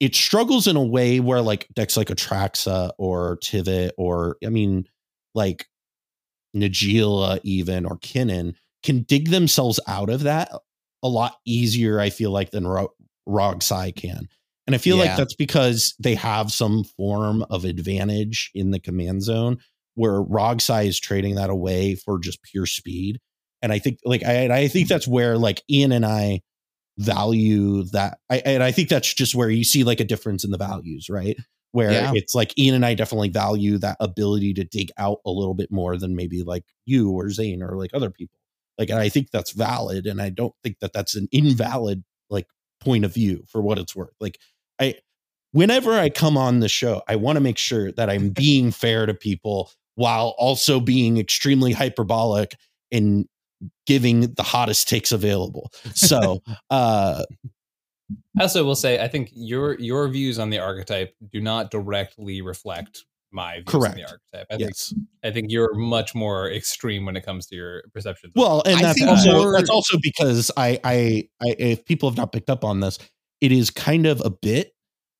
[0.00, 4.84] it struggles in a way where like decks like Atraxa or Tivit or I mean
[5.34, 5.66] like
[6.56, 10.50] Najeela even or Kinnan can dig themselves out of that
[11.02, 12.94] a lot easier I feel like than Ro-
[13.28, 14.28] RogSi can.
[14.66, 19.22] And I feel like that's because they have some form of advantage in the command
[19.22, 19.58] zone
[19.94, 23.20] where RogSi is trading that away for just pure speed.
[23.62, 26.40] And I think like I I think that's where like Ian and I
[26.98, 28.18] value that.
[28.28, 31.08] I and I think that's just where you see like a difference in the values,
[31.08, 31.36] right?
[31.76, 32.12] Where Yeah.
[32.14, 35.70] it's like Ian and I definitely value that ability to dig out a little bit
[35.70, 38.38] more than maybe like you or Zane or like other people.
[38.78, 42.46] Like, and I think that's valid, and I don't think that that's an invalid like
[42.80, 44.14] point of view for what it's worth.
[44.20, 44.38] Like,
[44.80, 44.94] I
[45.52, 49.04] whenever I come on the show, I want to make sure that I'm being fair
[49.04, 52.56] to people while also being extremely hyperbolic
[52.90, 53.26] and
[53.86, 55.70] giving the hottest takes available.
[55.94, 57.24] So, uh,
[58.38, 62.42] I also will say, I think your your views on the archetype do not directly
[62.42, 63.94] reflect my views Correct.
[63.94, 64.46] on the archetype.
[64.50, 64.88] I yes.
[64.88, 68.32] think I think you're much more extreme when it comes to your perceptions.
[68.36, 72.50] Well, and that's also that's also because I, I I if people have not picked
[72.50, 72.98] up on this,
[73.40, 74.72] it is kind of a bit,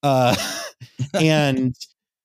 [0.02, 0.36] uh,
[1.14, 1.74] and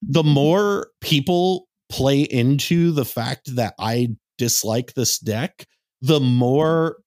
[0.01, 5.65] the more people play into the fact that I dislike this deck,
[6.01, 6.97] the more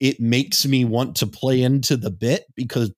[0.00, 2.92] it makes me want to play into the bit because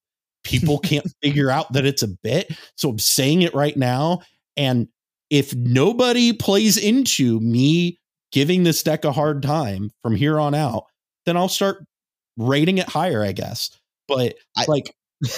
[0.47, 2.53] people can't figure out that it's a bit.
[2.77, 4.21] So I'm saying it right now,
[4.57, 4.89] and
[5.31, 7.99] if nobody plays into me
[8.33, 10.85] giving this deck a hard time from here on out,
[11.25, 11.85] then I'll start
[12.37, 13.71] rating it higher, I guess.
[14.09, 14.95] But I- like,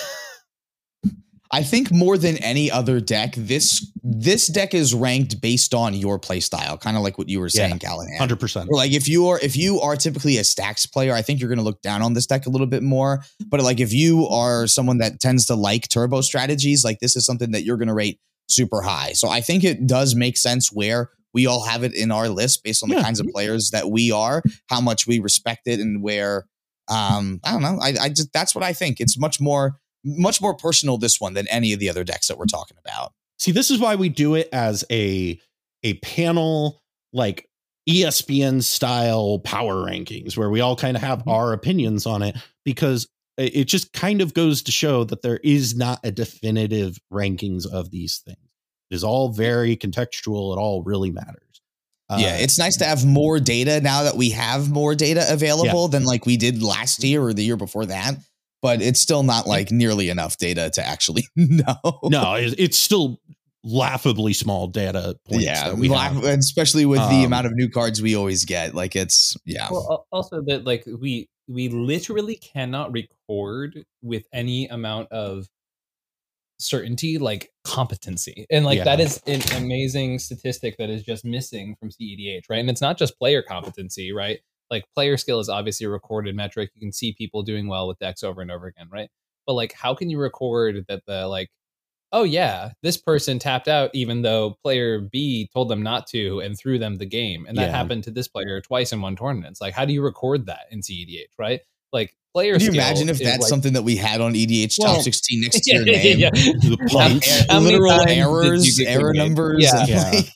[1.50, 6.18] I think more than any other deck, this this deck is ranked based on your
[6.20, 8.16] playstyle, kind of like what you were saying, Yeah, Callahan.
[8.18, 8.70] hundred percent.
[8.70, 11.58] Like if you are if you are typically a stacks player, I think you're going
[11.58, 13.22] to look down on this deck a little bit more.
[13.46, 17.24] But like if you are someone that tends to like turbo strategies, like this is
[17.24, 19.12] something that you're going to rate super high.
[19.12, 22.62] So I think it does make sense where we all have it in our list
[22.64, 23.02] based on the Yeah.
[23.02, 26.46] kinds of players that we are, how much we respect it, and where
[26.88, 27.78] um I don't know.
[27.80, 29.00] I, I just that's what I think.
[29.00, 32.38] It's much more much more personal this one than any of the other decks that
[32.38, 33.12] we're talking about.
[33.38, 35.40] See, this is why we do it as a
[35.82, 36.80] a panel
[37.12, 37.48] like
[37.88, 43.08] ESPN style power rankings where we all kind of have our opinions on it because
[43.36, 47.90] it just kind of goes to show that there is not a definitive rankings of
[47.90, 48.36] these things.
[48.90, 50.54] It is all very contextual.
[50.54, 51.60] It all really matters.
[52.10, 55.86] yeah, Uh, it's nice to have more data now that we have more data available
[55.88, 58.16] than like we did last year or the year before that.
[58.62, 61.76] But it's still not like nearly enough data to actually know.
[62.04, 63.20] no, it's still
[63.64, 65.44] laughably small data points.
[65.44, 66.24] yeah, that we lack- have.
[66.24, 68.74] especially with the Um, amount of new cards we always get.
[68.74, 75.10] Like it's yeah, Well, also that like we we literally cannot record with any amount
[75.12, 75.46] of
[76.60, 79.04] certainty like competency and like that Yeah.
[79.04, 83.16] is an amazing statistic that is just missing from cedh right and it's not just
[83.16, 84.40] player competency right
[84.70, 87.98] like player skill is obviously a recorded metric you can see people doing well with
[87.98, 89.10] decks over and over again right
[89.46, 91.48] but like how can you record that the like
[92.12, 96.58] oh yeah this person tapped out even though player b told them not to and
[96.58, 97.76] threw them the game and that Yeah.
[97.76, 100.66] happened to this player twice in one tournament it's like how do you record that
[100.70, 101.60] in cedh right
[101.92, 104.76] like player Can you skill imagine if that's like- something that we had on EDH
[104.78, 106.18] Well, top 16 next to yeah, your yeah, name?
[106.18, 106.52] yeah, yeah.
[106.52, 107.26] the punch.
[107.48, 108.16] How many Literal times did
[108.78, 109.64] you errors, error numbers.
[109.64, 109.80] Yeah.
[109.80, 110.10] and, Yeah.
[110.10, 110.26] like,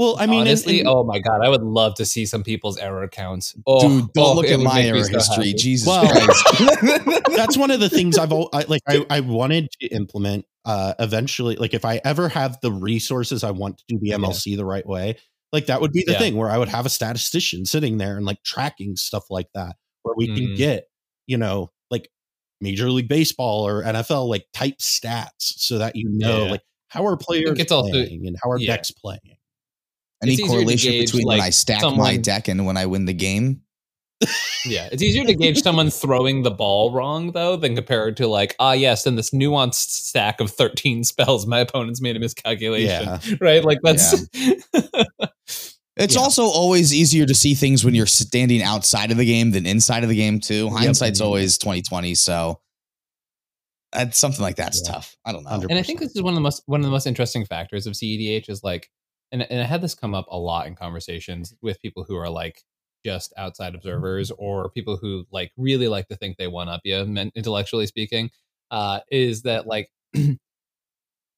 [0.00, 2.78] Well, I mean, honestly, and- oh my god, I would love to see some people's
[2.78, 3.54] error counts.
[3.66, 5.48] Oh, dude, don't oh, look at my error so history.
[5.48, 5.52] happy.
[5.58, 7.22] Jesus Well, Christ.
[7.36, 8.80] that's one of the things I've al- I, like.
[8.88, 11.56] I, I wanted to implement uh, eventually.
[11.56, 14.86] Like, if I ever have the resources, I want to do the MLC the right
[14.86, 15.18] way.
[15.52, 16.18] Like that would be the Yeah.
[16.18, 19.76] thing where I would have a statistician sitting there and like tracking stuff like that,
[20.02, 20.56] where we can Mhm.
[20.56, 20.84] get
[21.26, 22.08] you know like
[22.62, 26.50] Major League Baseball or NFL like type stats, so that you know Yeah.
[26.52, 28.68] like how are players it's also- playing and how are yeah.
[28.76, 29.36] decks playing.
[30.22, 32.86] Any It's easier to correlation gauge, between when I stack my deck and when I
[32.86, 33.62] win the game?
[34.66, 38.54] Yeah, it's easier to gauge someone throwing the ball wrong though than compared to like,
[38.58, 43.04] ah, yes, in this nuanced stack of thirteen spells, my opponent's made a miscalculation.
[43.06, 43.18] Yeah.
[43.40, 43.64] Right?
[43.64, 44.26] Like that's
[45.96, 46.20] It's Yeah.
[46.20, 50.02] also always easier to see things when you're standing outside of the game than inside
[50.02, 50.68] of the game too.
[50.68, 52.60] Hindsight's always 2020, so
[53.92, 54.92] that's something like that's Yeah.
[54.92, 55.16] tough.
[55.24, 55.50] I don't know.
[55.50, 55.70] 100%.
[55.70, 57.86] and I think this is one of the most one of the most interesting factors
[57.86, 58.90] of CEDH is like,
[59.32, 62.30] and and I had this come up a lot in conversations with people who are
[62.30, 62.64] like
[63.04, 66.96] just outside observers or people who like really like to think they one up you,
[67.34, 68.30] intellectually speaking,
[68.70, 69.90] uh, is that like.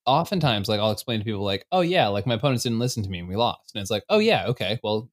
[0.05, 3.09] Oftentimes, like I'll explain to people, like, "Oh yeah, like my opponents didn't listen to
[3.09, 5.09] me and we lost," and it's like, "Oh yeah, okay, well,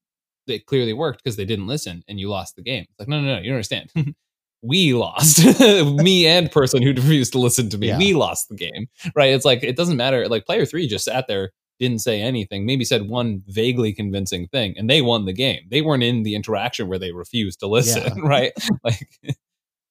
[0.47, 3.21] it clearly worked because they didn't listen and you lost the game." It's like, no,
[3.21, 3.91] no, no, you don't understand.
[4.61, 5.45] we lost,
[5.85, 7.87] me and person who refused to listen to me.
[7.87, 7.97] Yeah.
[7.97, 9.31] We lost the game, right?
[9.33, 10.27] It's like it doesn't matter.
[10.27, 14.73] Like player three just sat there, didn't say anything, maybe said one vaguely convincing thing,
[14.77, 15.61] and they won the game.
[15.69, 18.23] They weren't in the interaction where they refused to listen, Yeah.
[18.27, 18.51] right?
[18.83, 19.07] Like,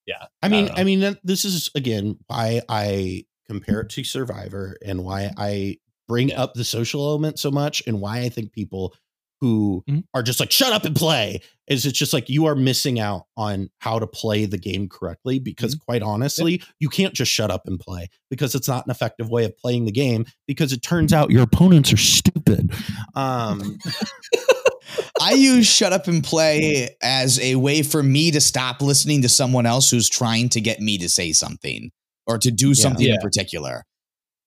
[0.06, 0.26] yeah.
[0.42, 0.78] I mean, don't.
[0.78, 6.30] I, mean, this is again why I compare it to Survivor and why I bring
[6.30, 6.42] Yeah.
[6.42, 8.94] up the social element so much, and why I think people
[9.40, 10.04] who Mhm.
[10.14, 11.40] are just like "shut up and play"
[11.70, 15.38] is it's just like you are missing out on how to play the game correctly.
[15.38, 15.84] Because Mm-hmm.
[15.84, 19.44] quite honestly, you can't just shut up and play because it's not an effective way
[19.44, 20.24] of playing the game.
[20.46, 22.72] Because it turns out your opponents are stupid.
[23.14, 23.78] Um,
[25.20, 29.28] I use shut up and play as a way for me to stop listening to
[29.28, 31.90] someone else who's trying to get me to say something
[32.26, 33.20] or to do something in Yeah.
[33.20, 33.84] particular.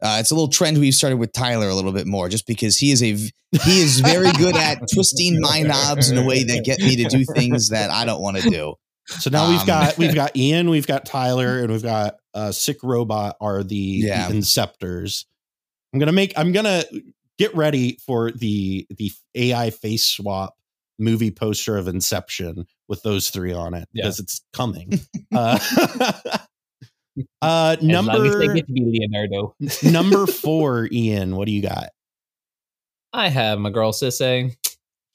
[0.01, 2.77] Uh, it's a little trend we've started with Tyler a little bit more, just because
[2.77, 3.31] he is a v-
[3.63, 7.03] he is very good at twisting my knobs in a way that get me to
[7.05, 8.73] do things that I don't want to do.
[9.07, 12.51] So now we've Um, got we've got Ian, we've got Tyler, and we've got uh,
[12.51, 14.29] Sick Robot are the, Yeah.
[14.29, 15.25] the Inceptors.
[15.93, 16.83] I'm gonna make I'm gonna
[17.37, 20.55] get ready for the the AI face swap
[20.97, 24.03] movie poster of Inception with those three on it Yeah.
[24.03, 24.99] because it's coming.
[25.35, 25.59] uh,
[27.41, 29.55] uh, As long as they number get to be Leonardo.
[29.83, 31.35] number four, Ian.
[31.35, 31.89] What do you got?
[33.13, 34.55] I have my girl Sisay.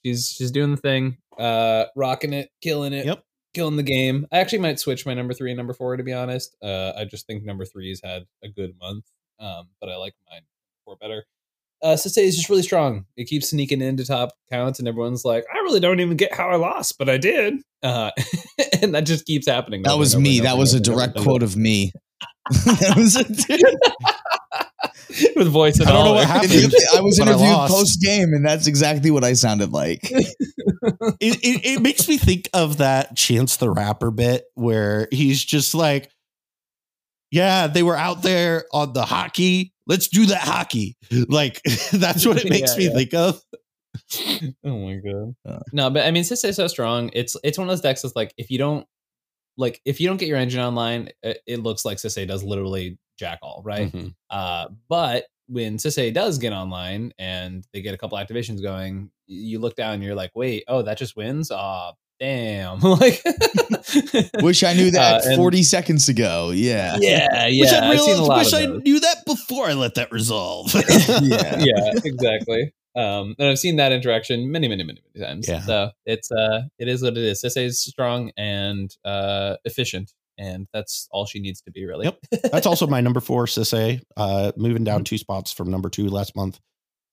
[0.05, 3.23] She's she's doing the thing, uh, rocking it, killing it, Yep.
[3.53, 4.27] killing the game.
[4.31, 6.55] I actually might switch my number three and number four to be honest.
[6.61, 9.05] Uh, I just think number three's had a good month,
[9.39, 10.41] um, but I like mine
[10.85, 11.25] four better.
[11.83, 13.05] Uh, Sisay is just really strong.
[13.15, 16.49] It keeps sneaking into top counts, and everyone's like, "I really don't even get how
[16.49, 18.11] I lost, but I did," uh,
[18.81, 19.83] and that just keeps happening.
[19.83, 20.39] That was me.
[20.39, 21.91] That was a and over and direct quote of me.
[22.65, 23.25] that was a,
[25.35, 26.73] with voice and I don't know what happened.
[26.95, 27.73] I was But I interviewed lost.
[27.73, 29.99] post game, and that's exactly what I sounded like.
[30.11, 30.25] it,
[31.19, 36.09] it, it makes me think of that Chance the Rapper bit where he's just like,
[37.31, 39.73] yeah, they were out there on the hockey.
[39.87, 40.97] Let's do that hockey.
[41.29, 41.61] Like,
[41.93, 42.93] that's what it makes Yeah, me yeah.
[42.93, 43.41] think of.
[44.63, 45.35] Oh my god.
[45.45, 45.59] Uh.
[45.73, 47.09] no, but I mean, is so strong.
[47.13, 48.85] It's it's one of those decks that's like if you don't
[49.57, 52.99] like if you don't get your engine online, it, it looks like Sisay does literally
[53.17, 53.91] jack all, right?
[53.91, 54.13] Mhm.
[54.29, 59.57] Uh, but when Sisay does get online and they get a couple activations going, you
[59.59, 61.49] look down and you're like, wait, oh, that just wins?
[61.49, 62.79] Aw, damn.
[62.81, 63.21] like
[64.41, 66.51] Wish I knew that Uh, and- 40 seconds ago.
[66.53, 66.97] Yeah.
[66.99, 67.61] Yeah, yeah.
[67.63, 68.81] wish I, I've seen a realized, wish I those.
[68.83, 70.73] knew that before I let that resolve.
[71.21, 71.59] Yeah.
[71.59, 72.73] yeah, exactly.
[72.95, 75.47] Um, and I've seen that interaction many, many, many, many times.
[75.47, 75.61] Yeah.
[75.61, 77.41] So it's uh, it is what it is.
[77.43, 82.05] Sisay is strong and uh, efficient, and that's all she needs to be, really.
[82.05, 82.19] Yep.
[82.51, 84.01] That's also my number four, Sisay.
[84.15, 86.59] Uh, moving down two spots from number two last month.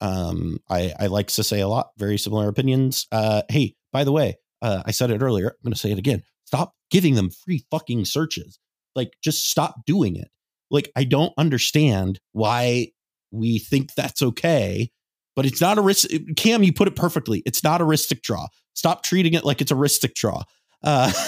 [0.01, 1.91] Um, I, I like Sisay a lot.
[1.99, 3.07] Very similar opinions.
[3.13, 5.49] Uh, hey, by the way, uh, I said it earlier.
[5.49, 6.23] I'm going to say it again.
[6.47, 8.59] Stop giving them free fucking searches.
[8.97, 10.29] Like, just stop doing it.
[10.71, 12.89] Like, I don't understand why
[13.31, 14.91] we think that's okay,
[15.37, 16.09] but it's not a risk.
[16.37, 17.43] Cam, you put it perfectly.
[17.45, 18.47] It's not a rhystic draw.
[18.75, 20.43] Stop treating it like it's a rhystic draw.
[20.83, 21.13] Uh,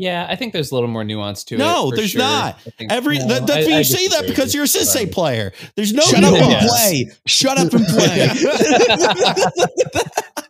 [0.00, 1.58] Yeah, I think there's a little more nuance to it.
[1.58, 2.20] No, there's sure.
[2.20, 2.60] not.
[2.78, 4.80] Think- every no, that, that's I- why I you say that because you're a you.
[4.80, 5.06] Sisay Sorry.
[5.06, 5.52] player.
[5.74, 7.10] There's no Shut up and play.
[7.26, 8.28] Shut up and play.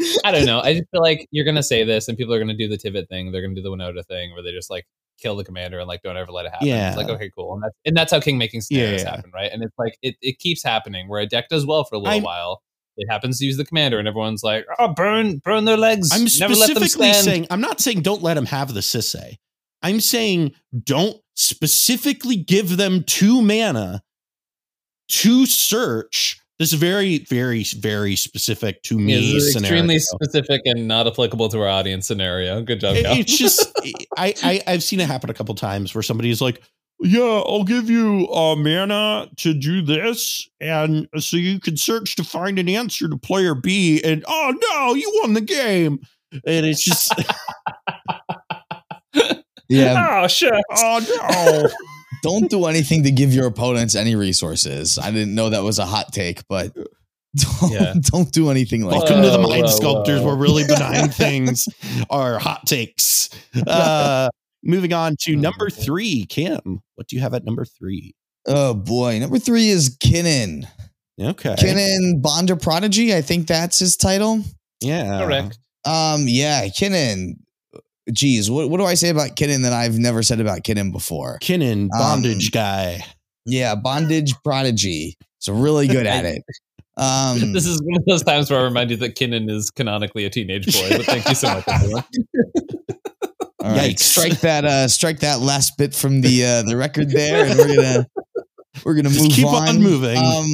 [0.24, 0.60] I don't know.
[0.60, 3.08] I just feel like you're gonna say this, and people are gonna do the Tivit
[3.08, 3.32] thing.
[3.32, 4.86] They're gonna do the Winota thing, where they just like
[5.18, 6.66] kill the commander and like don't ever let it happen.
[6.68, 6.88] Yeah.
[6.88, 9.10] It's like okay, cool, and that's and that's how king making scenarios Yeah.
[9.16, 9.50] happen, right?
[9.52, 12.12] And it's like it, it keeps happening where a deck does well for a little
[12.14, 12.62] I'm- while.
[12.96, 16.24] It happens to use the commander, and everyone's like, "Oh, burn, burn their legs." I'm
[16.38, 19.36] Never let them specifically saying I'm not saying don't let them have the Sisay.
[19.80, 20.52] I'm saying
[20.84, 24.02] don't specifically give them two mana
[25.08, 29.60] to search this is very, very, very specific to Yeah, me scenario.
[29.78, 32.62] extremely specific and not applicable to our audience scenario.
[32.62, 33.66] Good job, It- it's just
[34.18, 36.60] I, I I've seen it happen a couple times where somebody's like,
[37.00, 42.24] "Yeah, I'll give you uh, mana to do this, and so you can search to
[42.24, 46.00] find an answer to player B." And oh no, you won the game,
[46.46, 47.12] and it's just
[49.68, 50.20] Yeah.
[50.24, 50.60] oh, sure.
[50.76, 51.68] oh no.
[52.22, 54.98] Don't do anything to give your opponents any resources.
[54.98, 56.74] I didn't know that was a hot take, but
[57.36, 57.94] don't, Yeah.
[58.00, 60.26] don't do anything like Welcome to the mind whoa, sculptors, whoa.
[60.28, 61.68] where really benign things
[62.10, 63.30] are hot takes.
[63.66, 64.28] Uh,
[64.64, 66.80] moving on to number three, Kim.
[66.96, 68.14] What do you have at number three?
[68.46, 69.18] Oh boy.
[69.18, 70.64] Number three is Kinnan.
[71.20, 73.14] Okay, Kinnan Bonder Prodigy.
[73.14, 74.42] I think that's his title.
[74.80, 75.58] yeah, Correct.
[75.84, 77.34] Um, yeah, Kinnan.
[78.12, 81.38] Geez, what, what do I say about Kinnan that I've never said about Kinnan before?
[81.40, 83.04] Kinnan, bondage Um, guy.
[83.46, 85.16] Yeah, Bondage Prodigy.
[85.38, 86.42] So really good at it.
[86.96, 90.24] Um, This is one of those times where I remind you that Kinnan is canonically
[90.26, 90.88] a teenage boy.
[90.96, 92.04] But thank you so much, everyone.
[93.62, 94.00] all right, Yikes.
[94.00, 97.74] strike that uh strike that last bit from the uh the record there, and we're
[97.76, 98.06] gonna
[98.84, 99.68] we're gonna Just move keep on.
[99.68, 100.16] on moving.
[100.16, 100.46] Um,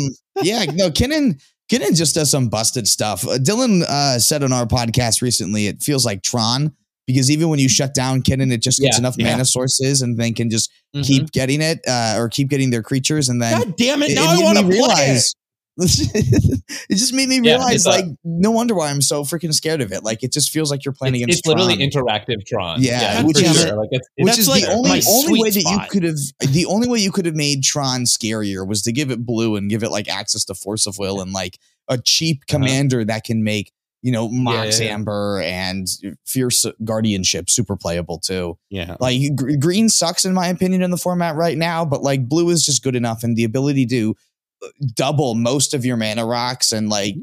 [0.43, 3.27] yeah, no, Kinnan Kinnan just does some busted stuff.
[3.27, 6.75] Uh, Dylan uh, said on our podcast recently, it feels like Tron
[7.07, 9.31] because even when you shut down Kinnan, it just gets Yeah, enough yeah.
[9.33, 11.05] mana sources and then can just Mhm.
[11.07, 14.15] keep getting it uh, or keep getting their creatures, and then God damn it!
[14.15, 14.79] Now it I want to play it.
[14.79, 15.35] realize.
[15.79, 16.63] it
[16.97, 19.93] just made me Yeah, realize, a- like, no wonder why I'm so freaking scared of
[19.93, 20.03] it.
[20.03, 21.39] Like, it just feels like you're playing It's, against.
[21.41, 22.05] it's literally Tron.
[22.07, 22.83] interactive Tron.
[22.83, 23.77] Yeah, for which is- sure.
[23.77, 26.17] Like it's, which is like the only only way that you could have
[26.53, 29.69] the only way you could have made Tron scarier was to give it blue and
[29.69, 31.59] give it like access to force of will and like
[31.89, 32.57] a cheap Uh-huh.
[32.59, 33.71] commander that can make
[34.07, 34.93] you know Mox yeah, yeah.
[34.93, 35.89] Amber and
[36.25, 38.57] Fierce Guardianship super playable too.
[38.71, 42.29] Yeah, Like gr- green sucks in my opinion in the format right now, but like
[42.29, 44.15] blue is just good enough and the ability to
[44.63, 47.17] uh, double most of your mana rocks and like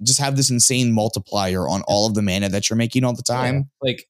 [0.00, 3.22] just have this insane multiplier on all of the mana that you're making all the
[3.24, 3.68] time.
[3.82, 4.08] like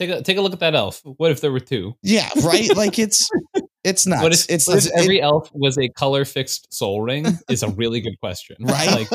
[0.00, 1.00] take a take a look at that elf.
[1.04, 1.94] What if there were two?
[2.02, 2.74] Yeah, right.
[2.76, 3.30] like it's
[3.84, 4.22] it's not.
[4.22, 7.26] What if, it's what if it- every elf was a color fixed soul ring?
[7.48, 8.90] Is a really good question, Right?
[8.90, 9.08] Like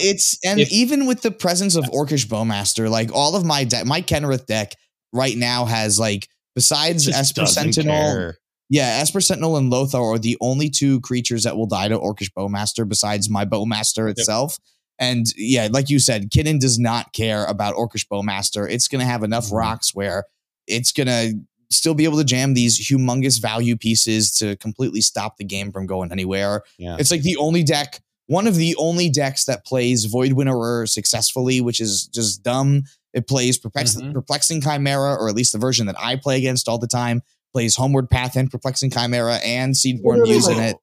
[0.00, 3.86] it's and If- even with the presence of Orcish Bowmaster, like all of my deck,
[3.86, 4.72] my Kenrith deck
[5.12, 8.36] right now has like besides Just Esper doesn't Sentinel, care.
[8.68, 12.30] yeah, Esper Sentinel and Lothar are the only two creatures that will die to Orcish
[12.36, 14.58] Bowmaster besides my Bowmaster itself.
[14.98, 18.68] And yeah, like you said, Kinnan does not care about Orcish Bowmaster.
[18.68, 19.52] It's gonna have enough Mhm.
[19.52, 20.24] rocks where
[20.66, 21.30] it's gonna
[21.70, 25.86] still be able to jam these humongous value pieces to completely stop the game from
[25.86, 26.62] going anywhere.
[26.78, 26.96] Yeah.
[26.98, 31.60] It's like the only deck, one of the only decks that plays Void Winnower successfully,
[31.60, 32.84] which is just dumb.
[33.14, 34.12] It plays Perplex- Mhm.
[34.12, 37.22] Perplexing Chimera, or at least the version that I play against all the time.
[37.54, 40.76] Plays Homeward Path and Perplexing Chimera and Seedborn Muse in it.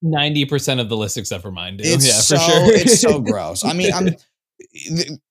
[0.00, 1.82] ninety percent of the list except for mine do.
[1.84, 2.74] It's yeah, so for sure.
[2.74, 3.64] it's so gross.
[3.64, 4.14] I mean, I'm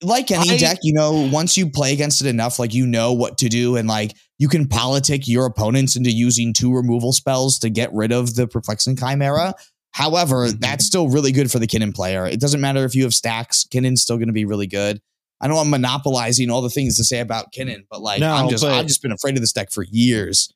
[0.01, 3.13] like any I- deck, you know, once you play against it enough, like you know
[3.13, 7.59] what to do, and like you can politic your opponents into using two removal spells
[7.59, 9.53] to get rid of the perplexing chimera.
[9.91, 10.59] However, Mhm.
[10.59, 12.25] that's still really good for the Kinnan player.
[12.25, 14.99] It doesn't matter if you have stacks, Kinnan's still going to be really good.
[15.39, 18.49] I know I'm monopolizing all the things to say about Kinnan, but like No, I'm
[18.49, 20.51] just I've just been afraid of this deck for years.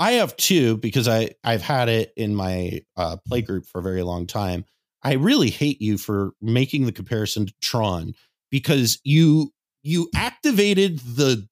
[0.00, 3.82] I have two because I I've had it in my uh, play group for a
[3.82, 4.64] very long time.
[5.02, 8.14] I really hate you for making the comparison to Tron
[8.50, 9.52] because you
[9.82, 11.46] you activated the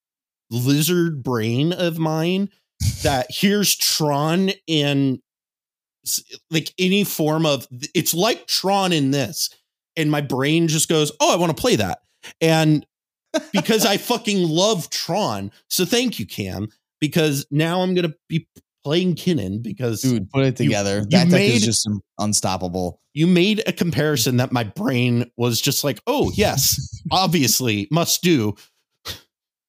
[0.51, 2.51] lizard brain of mine
[3.03, 5.21] that here's Tron in
[6.51, 9.51] like any form of it's like Tron in this,
[9.97, 12.01] and my brain just goes, "Oh, I want to play that,"
[12.41, 12.87] and
[13.53, 15.51] because I fucking love Tron.
[15.69, 16.69] So thank you, Cam,
[17.01, 18.47] because now I'm gonna be
[18.87, 20.99] playing Kinnan because Dude, put it together.
[20.99, 21.91] you that deck made- is just
[22.21, 23.01] unstoppable.
[23.15, 28.55] you made a comparison that my brain was just like, oh yes, obviously must do.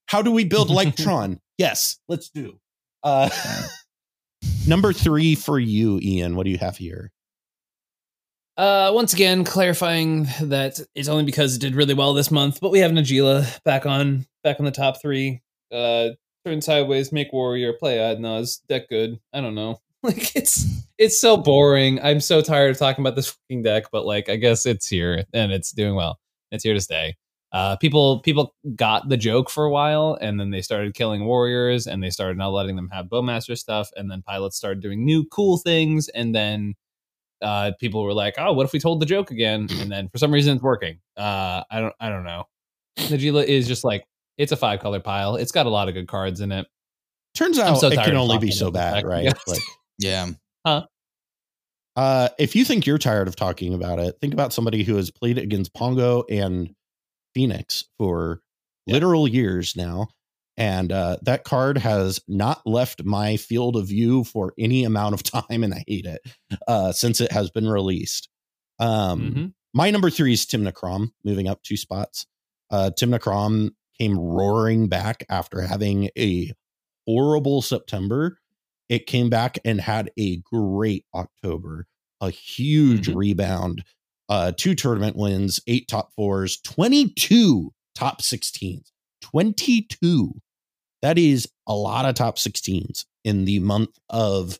[0.05, 1.39] How do we build like Tron?
[1.57, 2.59] Yes, let's do.
[3.01, 3.31] Uh,
[4.67, 6.35] number three for you, Ian.
[6.35, 7.11] What do you have here?
[8.55, 12.71] Uh, once again, clarifying that it's only because it did really well this month, but
[12.71, 15.41] we have Najeela back on back on the top three.
[15.71, 16.09] Uh,
[16.47, 19.19] turn sideways, make warrior, play Ad Naus, deck good.
[19.33, 19.79] I don't know.
[20.03, 20.63] Like it's
[20.99, 21.99] it's so boring.
[22.01, 25.25] I'm so tired of talking about this fucking deck, but like I guess it's here
[25.33, 26.19] and it's doing well.
[26.51, 27.17] It's here to stay.
[27.51, 31.87] Uh, people people got the joke for a while, and then they started killing warriors,
[31.87, 35.25] and they started not letting them have bowmaster stuff, and then pilots started doing new
[35.25, 36.75] cool things, and then
[37.41, 40.19] uh, people were like, "Oh, what if we told the joke again?" And then for
[40.19, 40.99] some reason, it's working.
[41.17, 42.43] Uh, I don't, I don't know.
[42.97, 44.05] Najeela is just like
[44.37, 45.35] it's a five color pile.
[45.35, 46.67] It's got a lot of good cards in it.
[47.35, 49.31] Turns out so it can only be so bad, right?
[49.47, 49.61] Like,
[49.99, 50.29] Yeah.
[51.95, 55.09] uh, if you think you're tired of talking about it, think about somebody who has
[55.11, 56.73] played against Pongo and
[57.33, 58.41] Fenix for
[58.85, 60.07] literal years now.
[60.59, 65.21] And uh, that card has not left my field of view for any amount of
[65.49, 66.21] time, and I hate it
[66.67, 68.29] uh, since it has been released.
[68.79, 69.53] Um, Mhm.
[69.73, 72.25] My number three is Tymna Kraum, moving up two spots.
[72.71, 76.51] Uh, Tymna Kraum came roaring back after having a
[77.07, 78.39] horrible September.
[78.89, 81.87] It came back and had a great October,
[82.21, 83.15] a huge Mhm.
[83.15, 83.83] rebound,
[84.29, 88.91] uh, two tournament wins, eight top fours, 22 top 16s.
[89.21, 90.41] 22.
[91.01, 94.59] That is a lot of top 16s in the month of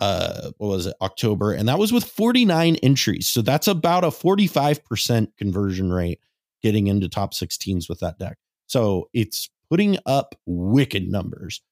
[0.00, 4.08] uh what was it october and that was with 49 entries so that's about a
[4.10, 6.18] 45% conversion rate
[6.62, 11.62] getting into top 16s with that deck so it's putting up wicked numbers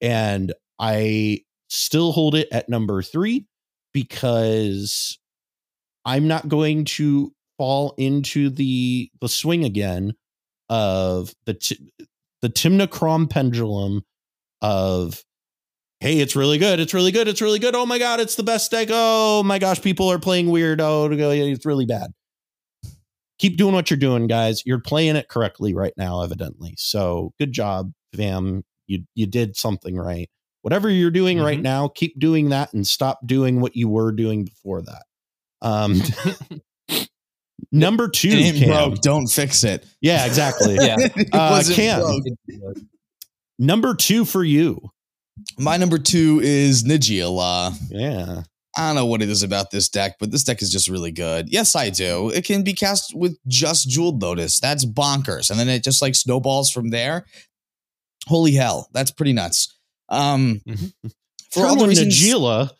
[0.00, 1.38] and i
[1.68, 3.46] still hold it at number three
[3.92, 5.18] because
[6.04, 10.14] i'm not going to fall into the the swing again
[10.68, 11.92] of the t-
[12.40, 14.02] the tymna kraum pendulum
[14.60, 15.22] of
[16.02, 16.80] hey, it's really good.
[16.80, 17.28] It's really good.
[17.28, 17.76] It's really good.
[17.76, 18.88] Oh my God, it's the best deck.
[18.90, 20.80] Oh my gosh, people are playing weird.
[20.80, 22.10] Oh, it's really bad.
[23.42, 24.62] Keep doing what you're doing, guys.
[24.64, 26.74] You're playing it correctly right now, evidently.
[26.78, 28.62] So good job, fam.
[28.86, 30.30] You you did something right.
[30.60, 31.62] Whatever you're doing right Mhm.
[31.62, 35.02] now, keep doing that and stop doing what you were doing before that.
[35.60, 36.00] Um
[37.72, 38.68] number two, It Cam.
[38.68, 39.00] broke.
[39.02, 39.86] Don't fix it.
[40.00, 40.74] Yeah, exactly.
[40.80, 40.96] Yeah.
[41.00, 42.00] it Uh, wasn't Cam.
[42.00, 42.76] broke.
[43.58, 44.90] Number two for you.
[45.58, 47.74] My number two is Nigila.
[47.90, 48.42] Yeah.
[48.76, 51.12] I don't know what it is about this deck, but this deck is just really
[51.12, 51.52] good.
[51.52, 52.30] Yes, I do.
[52.30, 54.60] It can be cast with just Jeweled Lotus.
[54.60, 55.50] That's bonkers.
[55.50, 57.26] And then it just like snowballs from there.
[58.26, 58.88] Holy hell.
[58.92, 59.76] That's pretty nuts.
[60.08, 60.92] Um, Mhm.
[61.50, 62.70] for Turn all the reasons, Najeela.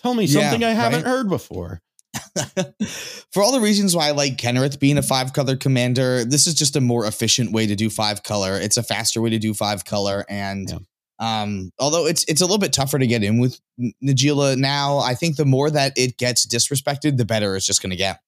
[0.00, 1.10] Tell me Yeah, something I haven't right?
[1.10, 1.80] heard before.
[3.32, 6.54] for all the reasons why I like Kenrith being a five color commander, this is
[6.54, 8.54] just a more efficient way to do five color.
[8.60, 10.86] It's a faster way to do five color, and
[11.18, 13.60] um, although it's it's a little bit tougher to get in with
[14.04, 17.90] Najeela now, I think the more that it gets disrespected, the better it's just going
[17.90, 18.20] to get.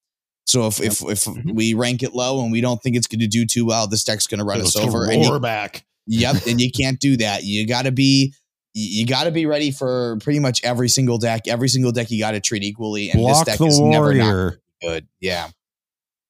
[0.47, 1.55] So if if if Mhm.
[1.55, 4.03] we rank it low and we don't think it's going to do too well, this
[4.05, 5.09] deck's going to run us over.
[5.09, 5.85] And you- back.
[6.07, 7.45] Yep, and you can't do that.
[7.45, 8.35] You got to be
[8.75, 11.47] you got to be ready for pretty much every single deck.
[11.49, 14.15] Every single deck you got to treat equally, and Block this deck the is never
[14.15, 14.61] not warrior.
[14.83, 15.07] good.
[15.21, 15.49] Yeah,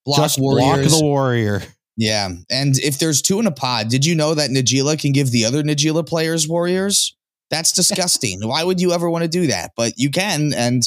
[0.05, 0.89] block Just warriors.
[0.89, 1.63] block the warrior.
[2.01, 5.33] Yeah, and if there's two in a pod, did you know that Najeela can give
[5.33, 7.15] the other Najeela players warriors?
[7.51, 8.41] That's disgusting.
[8.49, 9.73] Why would you ever want to do that?
[9.77, 10.83] But you can, and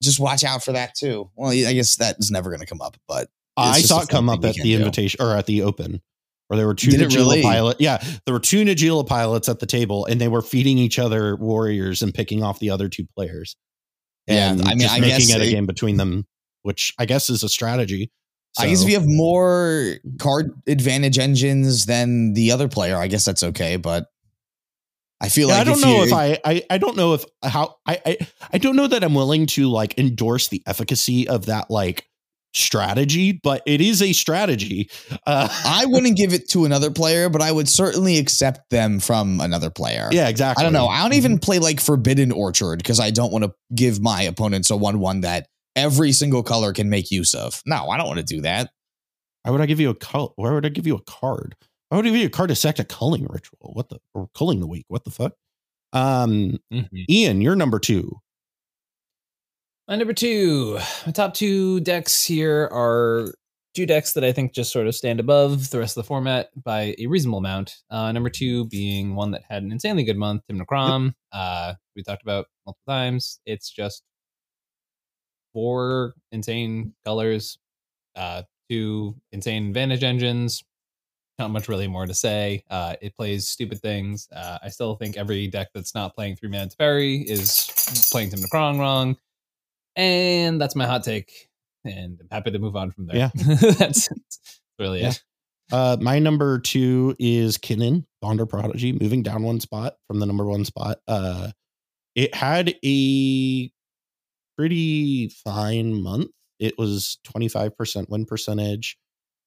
[0.00, 1.28] just watch out for that too.
[1.34, 4.28] Well, I guess that is never going to come up, but I saw it come
[4.28, 4.76] up at the do.
[4.76, 6.00] invitation or at the open,
[6.46, 7.42] where there were two Did Najeela really?
[7.42, 7.80] pilot.
[7.80, 11.34] Yeah, there were two Najeela pilots at the table, and they were feeding each other
[11.34, 13.56] warriors and picking off the other two players.
[14.28, 16.28] Yeah, I mean, just I making guess it a game between them,
[16.62, 18.12] which I guess is a strategy.
[18.58, 23.06] I guess So- if you have more card advantage engines than the other player, I
[23.08, 23.76] guess that's okay.
[23.76, 24.06] But
[25.20, 27.24] I feel Yeah, like I don't if know if I, I I don't know if
[27.42, 28.16] how I, I
[28.52, 32.06] I don't know that I'm willing to like endorse the efficacy of that like
[32.54, 34.90] strategy, but it is a strategy.
[35.26, 39.40] Uh, I wouldn't give it to another player, but I would certainly accept them from
[39.40, 40.08] another player.
[40.12, 40.60] yeah, exactly.
[40.60, 40.86] I don't know.
[40.86, 44.70] I don't even play like Forbidden Orchard because I don't want to give my opponents
[44.70, 45.46] a one-one that
[45.76, 47.62] every single color can make use of.
[47.66, 48.70] No, I don't want to do that.
[49.42, 51.56] Why would I give you a col- Why would I give you a card?
[51.88, 53.72] Why would I give you a card to sack a culling ritual?
[53.74, 54.86] What the or Culling the Weak?
[54.88, 55.32] What the fuck?
[55.92, 56.88] Um, Mhm.
[57.10, 58.18] Ian, you're number two.
[59.88, 63.34] My number two, my top two decks here are
[63.74, 66.50] two decks that I think just sort of stand above the rest of the format
[66.62, 67.76] by a reasonable amount.
[67.90, 71.14] Uh, number two being one that had an insanely good month, Tymna Kraum.
[71.32, 73.40] Uh, we talked about multiple times.
[73.44, 74.02] It's just
[75.52, 77.58] four insane colors,
[78.16, 80.64] uh, two insane advantage engines.
[81.38, 82.62] Not much really more to say.
[82.70, 84.28] Uh, it plays stupid things.
[84.34, 88.48] Uh, I still think every deck that's not playing three mana Teferi is playing Tymna
[88.50, 89.16] Kraum wrong.
[89.96, 91.48] And that's my hot take.
[91.84, 93.16] And I'm happy to move on from there.
[93.16, 93.30] Yeah.
[93.34, 95.08] that's, that's really Yeah.
[95.10, 95.22] it.
[95.72, 100.44] Uh, my number two is Kinnan, Bonder Prodigy, moving down one spot from the number
[100.44, 100.98] one spot.
[101.08, 101.50] Uh,
[102.14, 103.72] it had a
[104.56, 106.30] pretty fine month.
[106.58, 108.96] It was 25% win percentage.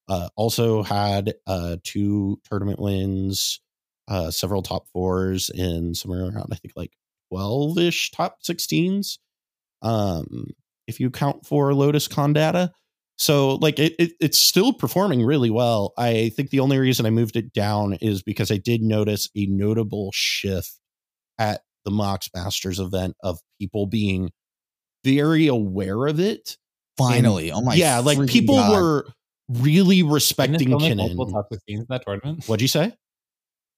[0.08, 3.62] Uh, also had uh, two tournament wins,
[4.08, 6.92] uh, several top fours, and somewhere around, I think, like
[7.32, 9.18] 12 ish top 16s.
[9.82, 10.48] Um,
[10.88, 12.72] if you count for Lotus Con data.
[13.18, 15.94] So like it, it it's still performing really well.
[15.98, 19.46] I think the only reason I moved it down is because I did notice a
[19.46, 20.78] notable shift
[21.40, 24.32] at the Mox Masters event of people being
[25.06, 26.58] very aware of it.
[26.98, 28.72] Finally, oh my yeah, like people God.
[28.72, 29.08] were
[29.50, 30.98] really respecting still Kinnan.
[30.98, 32.46] multiple top 16s in that tournament?
[32.46, 32.94] What'd you say?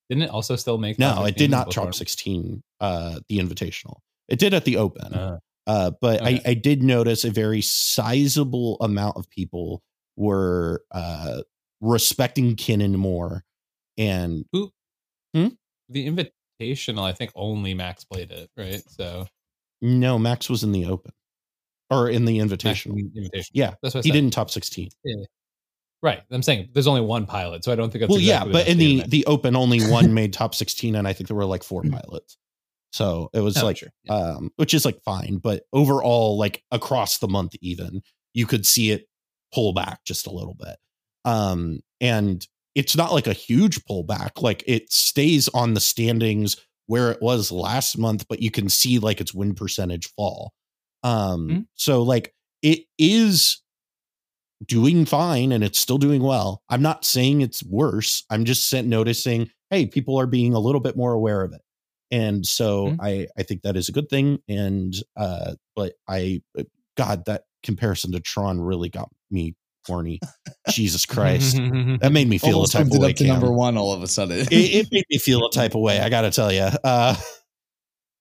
[0.10, 3.98] Didn't it also still make No, it did not top 16 uh the invitational.
[4.28, 5.14] It did at the open.
[5.14, 6.42] Uh, Uh, but Okay.
[6.46, 9.82] I, I did notice a very sizable amount of people
[10.16, 11.42] were uh,
[11.82, 13.44] respecting Kinnan more.
[13.98, 14.72] And Who,
[15.34, 15.50] hmm?
[15.90, 18.82] the invitational, I think only Max played it, right?
[18.88, 19.28] So
[19.82, 21.12] no, Max was in the open
[21.90, 22.86] or in the Max invitational.
[23.00, 23.52] in the invitation.
[23.54, 24.90] Yeah, That's what I he didn't top 16.
[26.04, 26.22] Right.
[26.30, 28.68] I'm saying there's only one pilot, so I don't think that's well, exactly yeah, but
[28.68, 30.96] in the, the open, only one made top 16.
[30.96, 32.38] And I think there were like four pilots.
[32.92, 33.90] So it was Oh, like, sure.
[34.06, 34.14] Yeah.
[34.14, 35.38] um, which is like fine.
[35.42, 38.02] But overall, like across the month, even
[38.34, 39.08] you could see it
[39.54, 40.76] pull back just a little bit.
[41.26, 42.46] Um, and
[42.76, 44.42] it's not like a huge pullback.
[44.42, 49.00] Like it stays on the standings where it was last month, but you can see
[49.00, 50.54] like its win percentage fall.
[51.08, 51.66] Um, Mhm.
[51.76, 53.62] so like it is
[54.66, 56.64] doing fine and it's still doing well.
[56.70, 58.24] I'm not saying it's worse.
[58.30, 61.62] I'm just noticing, hey, people are being a little bit more aware of it.
[62.10, 62.98] And so Mhm.
[63.02, 64.40] I I think that is a good thing.
[64.48, 66.42] And uh, but I
[66.96, 69.56] God, that comparison to Tron really got me
[69.86, 70.20] horny.
[70.70, 71.58] Jesus Christ.
[72.02, 73.12] That made me feel almost a type of way.
[73.12, 74.40] up to number one all of a sudden.
[74.40, 76.00] It, it made me feel a type of way.
[76.00, 76.68] I got to tell you.
[76.84, 77.16] Uh,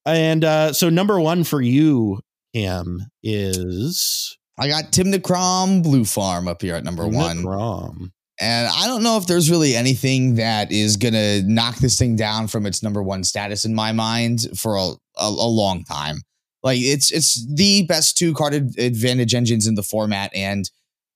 [0.05, 2.21] and uh, so number one for you,
[2.57, 7.39] Cam, is I got Tymna Kraum Blue Farm up here at number one.
[7.43, 8.11] Necrom.
[8.41, 12.17] And I don't know if there's really anything that is going to knock this thing
[12.17, 14.81] down from its number one status in my mind for a,
[15.19, 16.17] a, a long time.
[16.63, 20.69] Like it's it's the best two carded advantage engines in the format, and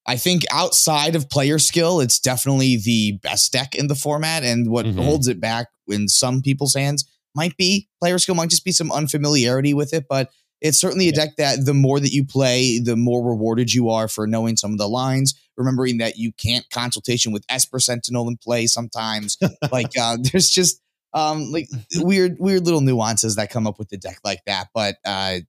[0.07, 4.45] I think outside of player skill, it's definitely the best deck in the format.
[4.45, 5.03] And what Mhm.
[5.03, 7.05] holds it back in some people's hands
[7.35, 10.31] might be player skill, might just be some unfamiliarity with it, but
[10.61, 14.09] it's certainly a deck that the more that you play, the more rewarded you are
[14.09, 15.35] for knowing some of the lines.
[15.57, 19.37] Remembering that you can't consultation with Esper Sentinel in play sometimes.
[19.71, 20.81] like uh, there's just
[21.13, 24.69] um like weird weird little nuances that come up with the deck like that.
[24.73, 25.41] But uh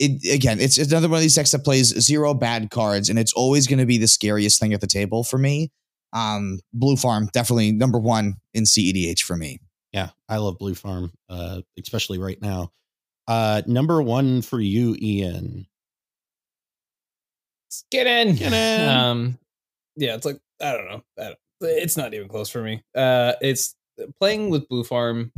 [0.00, 3.34] it again, it's another one of these decks that plays zero bad cards, and it's
[3.34, 5.70] always going to be the scariest thing at the table for me.
[6.12, 9.60] Um, Blue Farm definitely number one in CEDH for me.
[9.92, 12.72] Yeah, I love Blue Farm, uh, especially right now.
[13.28, 15.66] Uh, number one for you, Ian.
[17.90, 18.36] Get in.
[18.36, 18.88] Get in.
[18.96, 19.38] Um,
[19.96, 21.02] yeah, it's like I don't know.
[21.18, 22.82] I don't, it's not even close for me.
[22.94, 23.74] Uh, it's
[24.18, 25.32] playing with Blue Farm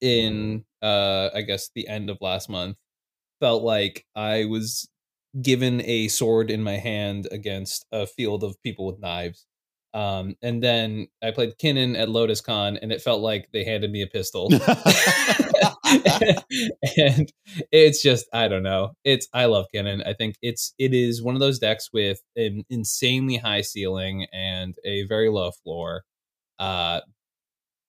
[0.00, 2.76] in uh, I guess the end of last month
[3.40, 4.88] felt like I was
[5.40, 9.46] given a sword in my hand against a field of people with knives.
[9.92, 13.90] Um, and then I played Kinnan at Lotus Con, and it felt like they handed
[13.92, 14.50] me a pistol.
[16.96, 17.32] and
[17.72, 18.92] it's just I don't know.
[19.04, 20.06] It's I love Kinnan.
[20.06, 24.74] I think it's it is one of those decks with an insanely high ceiling and
[24.84, 26.02] a very low floor.
[26.58, 27.00] Uh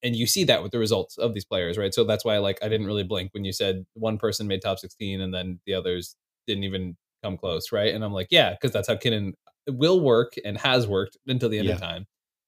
[0.03, 1.93] and you see that with the results of these players, right?
[1.93, 4.79] So that's why like I didn't really blink when you said one person made top
[4.79, 6.15] 16 and then the others
[6.47, 7.93] didn't even come close, right?
[7.93, 9.33] And I'm like, yeah, because that's how Kinnan
[9.67, 12.05] will work and has worked until the end of time.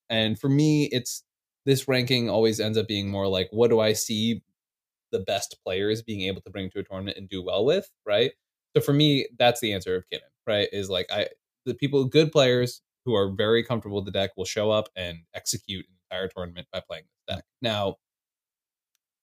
[0.09, 1.23] And for me, it's
[1.65, 4.41] this ranking always ends up being more like, what do I see
[5.11, 8.31] the best players being able to bring to a tournament and do well with, right?
[8.75, 10.67] So for me, that's the answer of Kinnan, right?
[10.71, 11.27] Is like I
[11.65, 15.19] the people good players who are very comfortable with the deck will show up and
[15.33, 17.45] execute an entire tournament by playing this deck.
[17.61, 17.95] Now,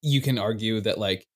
[0.03, 1.27] you can argue that like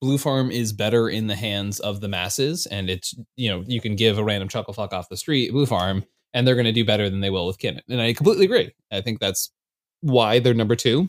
[0.00, 3.80] blue farm is better in the hands of the masses and it's you know you
[3.80, 6.04] can give a random chuckle fuck off the street blue farm
[6.34, 8.70] and they're going to do better than they will with kinnan and i completely agree
[8.92, 9.50] i think that's
[10.02, 11.08] why they're number two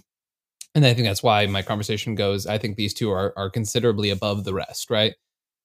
[0.78, 4.10] and i think that's why my conversation goes i think these two are, are considerably
[4.10, 5.16] above the rest right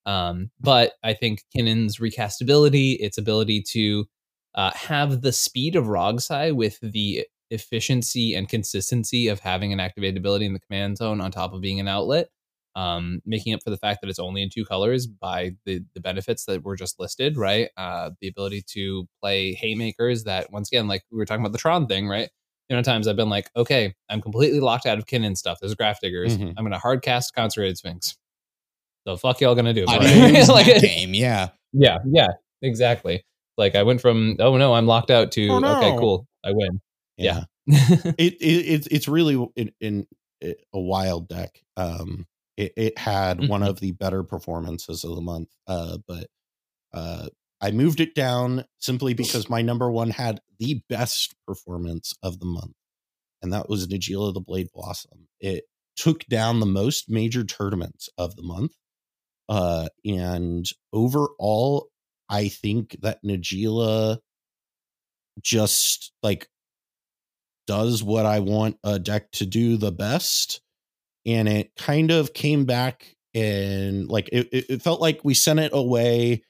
[0.06, 4.06] um, but i think kinnan's recastability its ability to
[4.54, 10.18] uh, have the speed of RogSi with the efficiency and consistency of having an activated
[10.18, 12.28] ability in the command zone on top of being an outlet
[12.74, 16.00] um, making up for the fact that it's only in two colors by the the
[16.00, 17.68] benefits that were just listed, right?
[17.76, 21.58] Uh, the ability to play haymakers that once again, like we were talking about the
[21.58, 22.30] Tron thing, right?
[22.72, 25.58] You know, times I've been like, okay, I'm completely locked out of Kinnan stuff.
[25.60, 26.38] There's Grafdigger's.
[26.38, 26.54] Mhm.
[26.56, 28.16] I'm gonna hard cast Consecrated Sphinx.
[29.04, 29.84] The fuck y'all gonna do?
[29.86, 31.50] It's like, game, yeah.
[31.74, 32.28] yeah, yeah,
[32.62, 33.26] exactly.
[33.58, 35.76] Like I went from oh no, I'm locked out to Oh, no.
[35.76, 36.80] okay, cool, I win.
[37.18, 37.44] Yeah.
[37.66, 40.06] it, it it's it's really in, in
[40.42, 41.62] a wild deck.
[41.76, 42.26] Um,
[42.56, 43.68] it, it had one Mhm.
[43.68, 45.50] of the better performances of the month.
[45.66, 46.26] Uh, but
[46.94, 47.28] uh,
[47.62, 52.46] I moved it down simply because my number one had the best performance of the
[52.46, 52.74] month,
[53.40, 55.28] and that was Najeela the Blade Blossom.
[55.40, 55.64] It
[55.96, 58.72] took down the most major tournaments of the month.
[59.48, 61.88] Uh, and overall,
[62.28, 64.18] I think that Najeela
[65.40, 66.48] just like
[67.66, 70.60] does what I want a deck to do the best.
[71.24, 75.70] And it kind of came back and like it, it felt like we sent it
[75.72, 76.42] away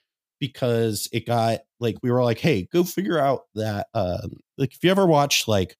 [0.43, 4.83] because it got like we were like, hey, go figure out that um like if
[4.83, 5.77] you ever watch like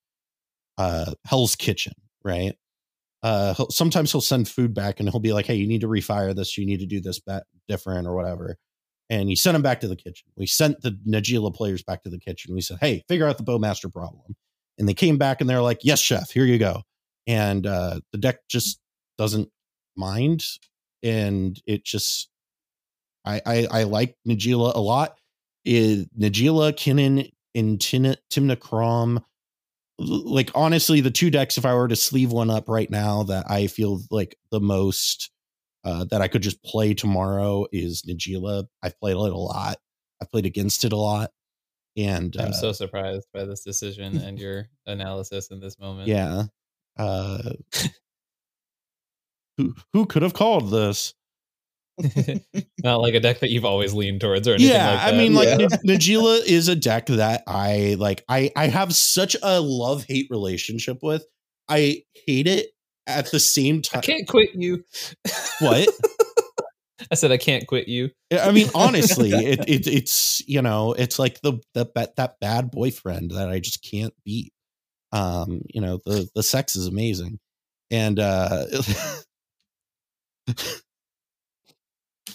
[0.77, 2.55] uh Hell's Kitchen, right?
[3.23, 5.87] Uh he'll, sometimes he'll send food back and he'll be like, hey, you need to
[5.87, 8.55] refire this, you need to do this bet different or whatever.
[9.09, 10.29] And he sent him back to the kitchen.
[10.37, 12.55] We sent the Najeela players back to the kitchen.
[12.55, 14.35] We said, hey, figure out the Bowmaster problem
[14.77, 16.81] and they came back and they're like yes chef here you go
[17.27, 18.79] and uh the deck just
[19.17, 19.49] doesn't
[19.95, 20.43] mind
[21.03, 22.29] and it just
[23.25, 25.17] i i, I like Najeela a lot
[25.65, 29.23] is Najeela kinnan and Tin- Tymna Kraum.
[29.97, 33.49] like honestly the two decks if i were to sleeve one up right now that
[33.49, 35.31] i feel like the most
[35.83, 39.77] uh that i could just play tomorrow is Najeela i've played it a lot
[40.21, 41.31] i've played against it a lot
[41.95, 46.07] and I'm uh, so surprised by this decision and your analysis in this moment.
[46.07, 46.45] Yeah.
[46.97, 47.53] Uh
[49.57, 51.13] who who could have called this?
[52.83, 55.33] Not like a deck that you've always leaned towards or anything Yeah, like I mean
[55.33, 55.67] like Yeah.
[55.85, 61.25] Najeela is a deck that I like I I have such a love-hate relationship with.
[61.69, 62.69] I hate it
[63.05, 63.99] at the same time.
[63.99, 64.83] I can't quit you.
[65.59, 65.87] What?
[67.11, 68.09] I said I can't quit you.
[68.31, 72.71] I mean honestly, it, it it's you know, it's like the the that, that bad
[72.71, 74.51] boyfriend that I just can't beat.
[75.11, 77.39] Um, you know, the the sex is amazing.
[77.91, 78.65] And uh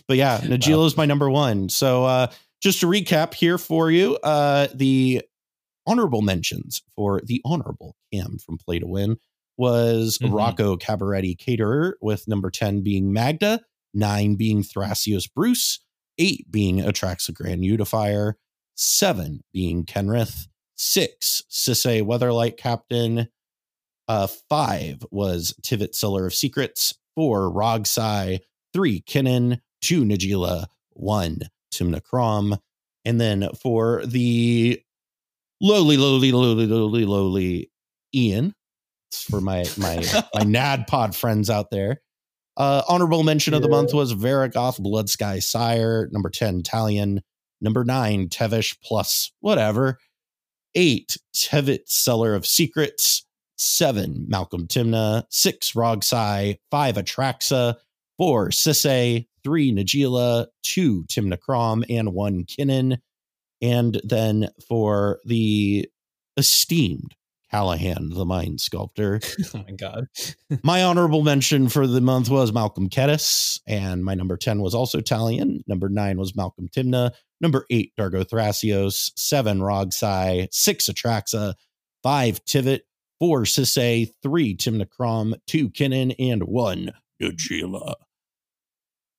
[0.09, 1.69] but yeah, Najeela is my number one.
[1.69, 2.31] So uh
[2.61, 5.23] just to recap here for you, uh the
[5.87, 9.17] honorable mentions for the honorable Cam from Play to Win
[9.57, 10.33] was Mhm.
[10.35, 13.61] Rocco Cabaretti Caterer, with number 10 being Magda,
[13.95, 15.81] nine being Thrasios Bruse,
[16.19, 18.37] eight being Atraxa Grand Unifier,
[18.77, 23.29] seven being Kenrith, six Sisay Weatherlight Captain,
[24.07, 28.39] uh, five was Tivit Seller of Secrets, four RogSi,
[28.73, 31.41] three Kinnan, two Najeela, one
[31.73, 32.57] Tymna Kraum,
[33.05, 34.81] and then for the
[35.61, 37.71] lowly, lowly, lowly, lowly, lowly
[38.15, 38.55] Ian,
[39.13, 42.01] for my my my Nad Pod friends out there.
[42.57, 47.21] Uh, honorable mention of the month was Varragoth Blood Sky Sire, number 10, Talion,
[47.61, 49.99] number nine, Tevesh plus whatever,
[50.75, 53.25] eight, Tivit Seller of Secrets,
[53.57, 57.77] seven, Malcolm Tymna, six, RogSi, five, Atraxa,
[58.17, 62.99] four, Sisay, three, Najeela, two, Tymna Kraum, and one, Kinnan.
[63.63, 65.89] And then for the
[66.37, 67.15] esteemed
[67.51, 69.21] Callahan, the Mind Sculptor,
[69.55, 70.07] Oh my god.
[70.63, 75.01] my honorable mention for the month was Malcolm Kediss, and my number 10 was also
[75.01, 75.63] Talion.
[75.67, 77.13] Number nine was Malcolm Tymna.
[77.41, 79.13] Number eight, Dargo Thrasios.
[79.17, 80.49] Seven, RogSi.
[80.53, 81.55] Six, Atraxa.
[82.03, 82.81] Five, Tivit.
[83.19, 84.11] Four, Sisay.
[84.23, 85.35] Three, Tymna Kraum.
[85.47, 86.15] Two, Kinnan.
[86.19, 86.93] And one,
[87.23, 87.95] Najila.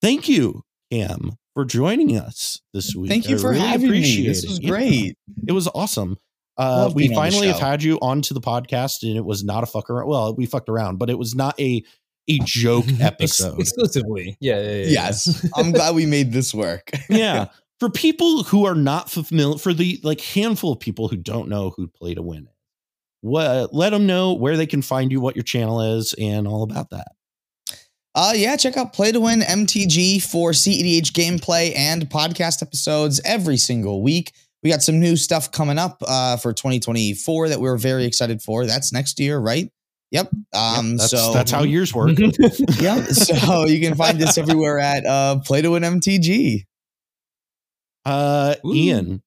[0.02, 3.10] Thank you, Cam, for joining us this week.
[3.10, 3.98] Thank you I for really having me.
[4.00, 4.50] appreciate This it.
[4.50, 4.70] was Yeah.
[4.70, 5.18] great.
[5.48, 6.18] It was awesome.
[6.58, 9.44] Uh, we being on the finally have had you onto the podcast, and it was
[9.44, 10.08] not a fuck around.
[10.10, 11.84] Well, we fucked around, but it was not a
[12.28, 13.60] a joke episode.
[13.60, 14.38] exclusively.
[14.40, 14.88] Yeah, yeah, yeah, yeah.
[14.90, 15.48] Yes.
[15.56, 16.92] I'm glad we made this work.
[17.10, 17.48] yeah,
[17.80, 21.72] for people who are not familiar, for the like handful of people who don't know
[21.78, 22.54] who Play to Win is,
[23.22, 26.64] what let them know where they can find you, what your channel is, and all
[26.64, 27.08] about that.
[28.16, 33.58] Uh, yeah, check out Play to Win MTG for CEDH gameplay and podcast episodes every
[33.58, 34.34] single week.
[34.64, 38.66] We got some new stuff coming up uh, for 2024 that we're very excited for.
[38.66, 39.72] That's next year, right?
[40.12, 40.32] Yep.
[40.54, 42.18] Um, Yep, that's, so that's how years work.
[42.80, 43.04] yeah.
[43.04, 46.66] So you can find us everywhere at uh, Play to Win MTG.
[48.06, 48.74] Uh, Ooh.
[48.74, 49.22] Ian,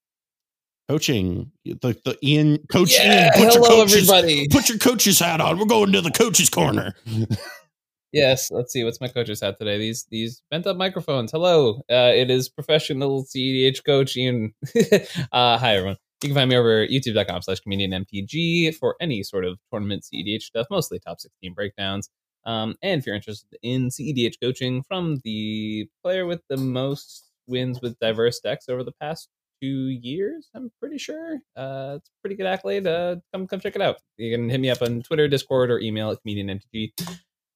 [0.89, 3.33] coaching the the Ian coach Yeah, Ian.
[3.35, 4.49] Put your hello coaches, everybody.
[4.49, 5.59] put your coach's hat on.
[5.59, 6.95] We're going to the coach's corner.
[8.13, 9.79] Yes, let's see what's my coach's hat today.
[9.79, 11.33] These these bent up microphones.
[11.33, 14.53] Hello, uh, it is professional CEDH coach Ian.
[15.33, 15.97] uh, hi everyone.
[16.23, 20.43] You can find me over youtube.com slash comedian MTG for any sort of tournament CEDH
[20.43, 22.11] stuff, mostly top 16 breakdowns.
[22.45, 27.81] Um, and if you're interested in CEDH coaching from the player with the most wins
[27.81, 29.29] with diverse decks over the past
[29.63, 31.39] two years, I'm pretty sure.
[31.57, 32.87] Uh, it's pretty good accolade.
[32.87, 33.97] Uh, come come check it out.
[34.19, 36.93] You can hit me up on Twitter, Discord, or email at comedianmtg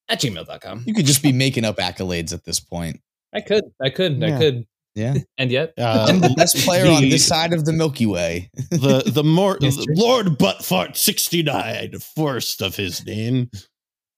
[0.09, 0.83] at gmail.com.
[0.85, 2.99] You could just be making up accolades at this point.
[3.33, 4.65] I could, I could, I could,
[4.95, 5.15] Yeah.
[5.37, 8.49] and yet, Uh, I'm the best player on the- this side of the Milky Way.
[8.71, 9.93] the the more Yes, true.
[9.95, 13.49] Lord Buttfart sixty nine, first of his name.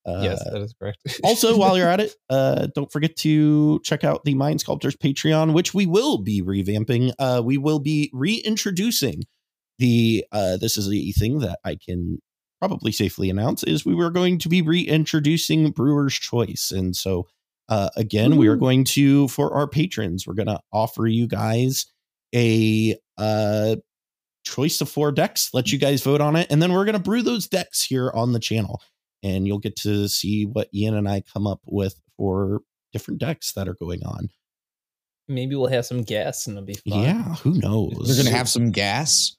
[0.06, 0.98] Uh, yes, that is correct.
[1.24, 5.54] also, while you're at it, uh, don't forget to check out the Mind Sculptors Patreon,
[5.54, 7.12] which we will be revamping.
[7.20, 9.24] Uh, we will be reintroducing
[9.78, 10.26] the.
[10.32, 12.20] Uh, this is the thing that I can
[12.60, 17.28] probably safely announce is we were going to be reintroducing Brewer's Choice, and so
[17.70, 21.86] uh, again, we are going to for our patrons, we're going to offer you guys
[22.34, 23.76] a uh,
[24.44, 27.00] choice of four decks, let you guys vote on it, and then we're going to
[27.00, 28.82] brew those decks here on the channel
[29.24, 32.62] and you'll get to see what Ian and I come up with for
[32.94, 34.30] different decks that are going on.
[35.28, 37.04] Maybe we'll have some gas and it'll be fun.
[37.04, 38.08] Yeah, who knows?
[38.08, 39.36] They're gonna have some gas.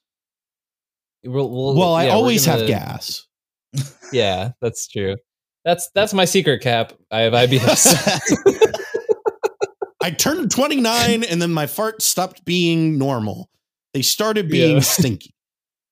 [1.23, 3.27] We'll, we'll, Well, I yeah, we're always have gonna- gas.
[4.13, 5.15] Yeah, that's true.
[5.63, 6.91] That's that's my secret cap.
[7.11, 7.95] I have IBS.
[10.01, 13.49] I turned 29 and then my fart stopped being normal.
[13.93, 14.81] They started being Yeah.
[14.81, 15.33] stinky.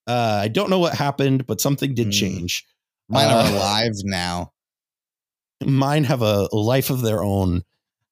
[0.08, 2.12] Uh, I don't know what happened, but something did Hmm.
[2.12, 2.66] change.
[3.08, 4.52] Mine are Uh, alive now.
[5.64, 7.64] Mine have a life of their own.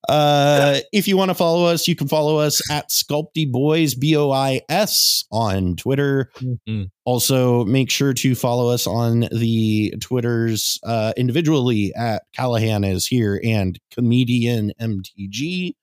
[0.10, 4.16] Uh, if you want to follow us, you can follow us at Sculpty Bois, B
[4.16, 6.32] O I S, on Twitter.
[6.38, 6.90] Mhm.
[7.06, 13.42] Also, make sure to follow us on the Twitters uh, individually at Callahan is here
[13.44, 15.74] and Comedian MTG.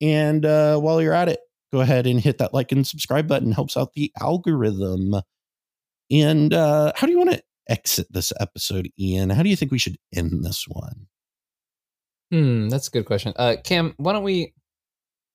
[0.00, 1.40] And uh, while you're at it,
[1.72, 3.52] go ahead and hit that like and subscribe button.
[3.52, 5.14] Helps out the algorithm.
[6.10, 9.30] And uh, how do you want to exit this episode, Ian?
[9.30, 11.06] How do you think we should end this one?
[12.34, 13.32] Hmm, that's a good question.
[13.36, 14.52] Uh, Cam, why don't we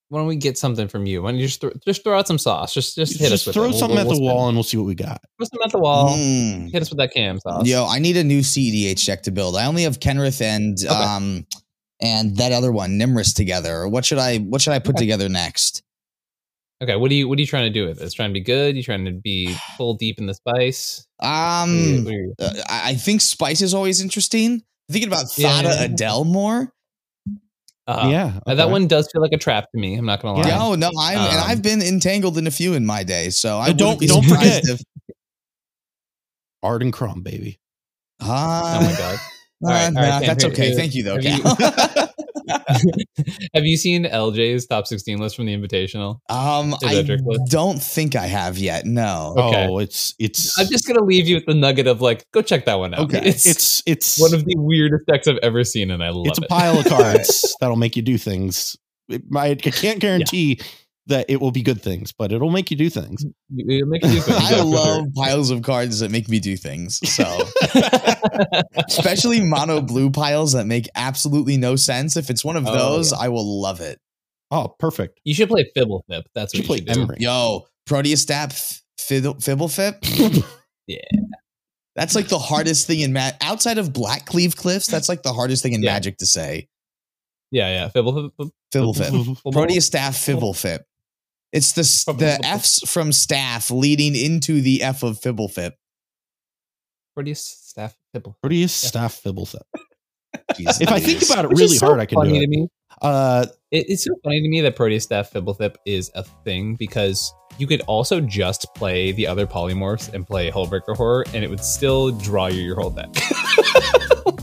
[0.09, 1.21] why don't we get something from you?
[1.21, 2.73] Why don't you just throw, just throw out some sauce?
[2.73, 3.73] Just just hit us Just with throw it.
[3.73, 4.47] Something we'll- at the we'll wall spin.
[4.49, 5.21] and we'll see what we got.
[5.37, 6.09] Throw something at the wall.
[6.17, 6.71] Mm.
[6.71, 7.65] Hit us with that cam sauce.
[7.67, 9.55] Yo, I need a new CEDH deck to build.
[9.55, 10.87] I only have Kenrith and Okay.
[10.93, 11.45] um
[12.01, 13.87] and that other one, Nymris together.
[13.87, 15.03] What should I what should I put Okay.
[15.05, 15.83] together next?
[16.81, 18.07] Okay, what do you what are you trying to do with this?
[18.07, 18.75] It's trying to be good.
[18.75, 21.05] You trying to be full deep in the spice.
[21.21, 24.63] You- Um you- uh, I think spice is always interesting.
[24.91, 25.83] Thinking about Thada yeah.
[25.83, 26.73] Adele more.
[27.89, 28.07] Uh-huh.
[28.09, 28.39] yeah.
[28.45, 29.95] Uh, That one does feel like a trap to me.
[29.95, 30.47] I'm not gonna lie.
[30.47, 30.57] Yeah.
[30.59, 33.57] No, no, I'm and Um, I've been entangled in a few in my day, so
[33.57, 34.79] I Uh, don't- wouldn't be don't surprised forget.
[34.79, 35.15] if
[36.63, 37.59] Ardenn Kraum, baby.
[38.21, 39.15] Ah, Oh my god.
[39.63, 40.67] uh, All right, nah, right, that's here- okay.
[40.67, 42.08] here- Thank you though, have you- Cal.
[43.53, 46.19] have you seen LJ's top 16 list from the Invitational?
[46.29, 47.51] um, I that trick list?
[47.51, 48.85] don't think I have yet.
[48.85, 49.35] No.
[49.37, 49.67] Okay.
[49.69, 52.65] Oh, it's it's I'm just gonna leave you with the nugget of like, go check
[52.65, 53.01] that one out.
[53.01, 53.21] Okay.
[53.23, 56.29] It's, it's it's one of the weirdest decks I've ever seen, and I love it.
[56.29, 56.49] it's a it.
[56.49, 58.77] pile of cards that'll make you do things.
[59.07, 60.59] It, I, I can't guarantee
[61.09, 63.23] that it will be good things, but it'll make you do things.
[63.57, 66.39] It'll make you do things, I yeah, for love piles of cards that make me
[66.39, 66.99] do things.
[67.07, 67.25] So,
[68.87, 72.15] especially mono blue piles that make absolutely no sense.
[72.17, 73.19] If it's one of Oh, those, yeah.
[73.21, 73.99] I will love it.
[74.51, 75.19] Oh, perfect.
[75.23, 76.23] You should play Fibblethip.
[76.33, 77.13] That's You what play you should do.
[77.23, 78.53] Yo, Proteus Stap
[78.97, 80.45] Fiddle, Fibblefip.
[80.87, 80.97] Yeah.
[81.95, 83.37] That's like the hardest thing in Magic.
[83.41, 85.91] Outside of Black Cleave Cliffs, that's like the hardest thing in Yeah.
[85.93, 86.67] Magic to say.
[87.51, 87.89] Yeah, yeah.
[87.89, 88.49] Fibble Fip.
[88.71, 89.51] Fibble Fibblefip.
[89.51, 90.79] Proteus Staff Fibblefip.
[91.51, 92.39] It's the s- the Fibblefip.
[92.43, 95.71] F's from staff leading into the F of Fibblefip.
[97.15, 98.37] Proteus staff Fibble.
[98.41, 99.61] Proteus staff Fibblethip.
[100.53, 102.43] Jeez If I think about it Which really so hard, I can funny do to
[102.43, 102.49] it.
[102.49, 102.67] me.
[103.01, 107.31] Uh, It, it's so funny to me that Proteus Staff Fibblethip is a thing because
[107.57, 111.63] you could also just play the other polymorphs and play Hullbreaker Horror, and it would
[111.63, 113.09] still draw you your whole deck.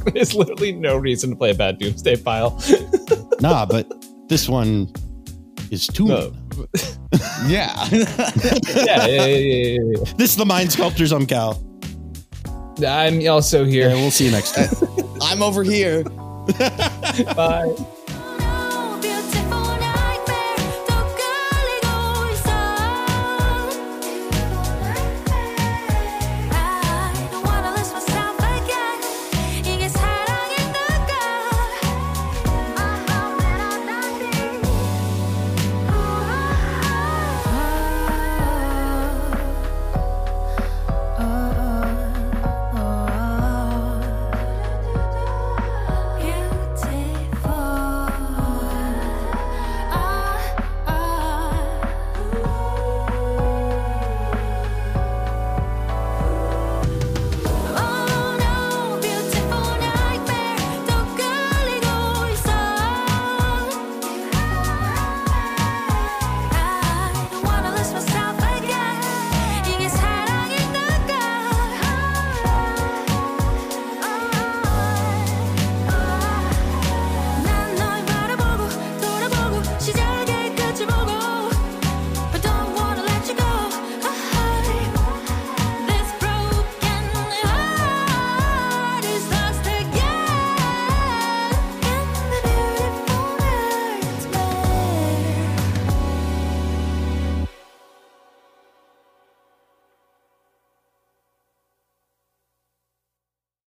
[0.12, 2.60] There's literally no reason to play a bad Doomsday pile.
[3.40, 3.90] nah, but
[4.28, 4.92] this one
[5.70, 6.06] is too.
[6.06, 6.32] No.
[7.46, 7.86] yeah.
[7.90, 8.06] yeah,
[8.84, 11.12] yeah, yeah, yeah, yeah, This is the Mind Sculptors.
[11.12, 11.62] I'm Cal.
[12.86, 13.88] I'm also here.
[13.88, 14.68] Yeah, we'll see you next time.
[15.22, 16.04] I'm over here.
[17.34, 17.74] Bye.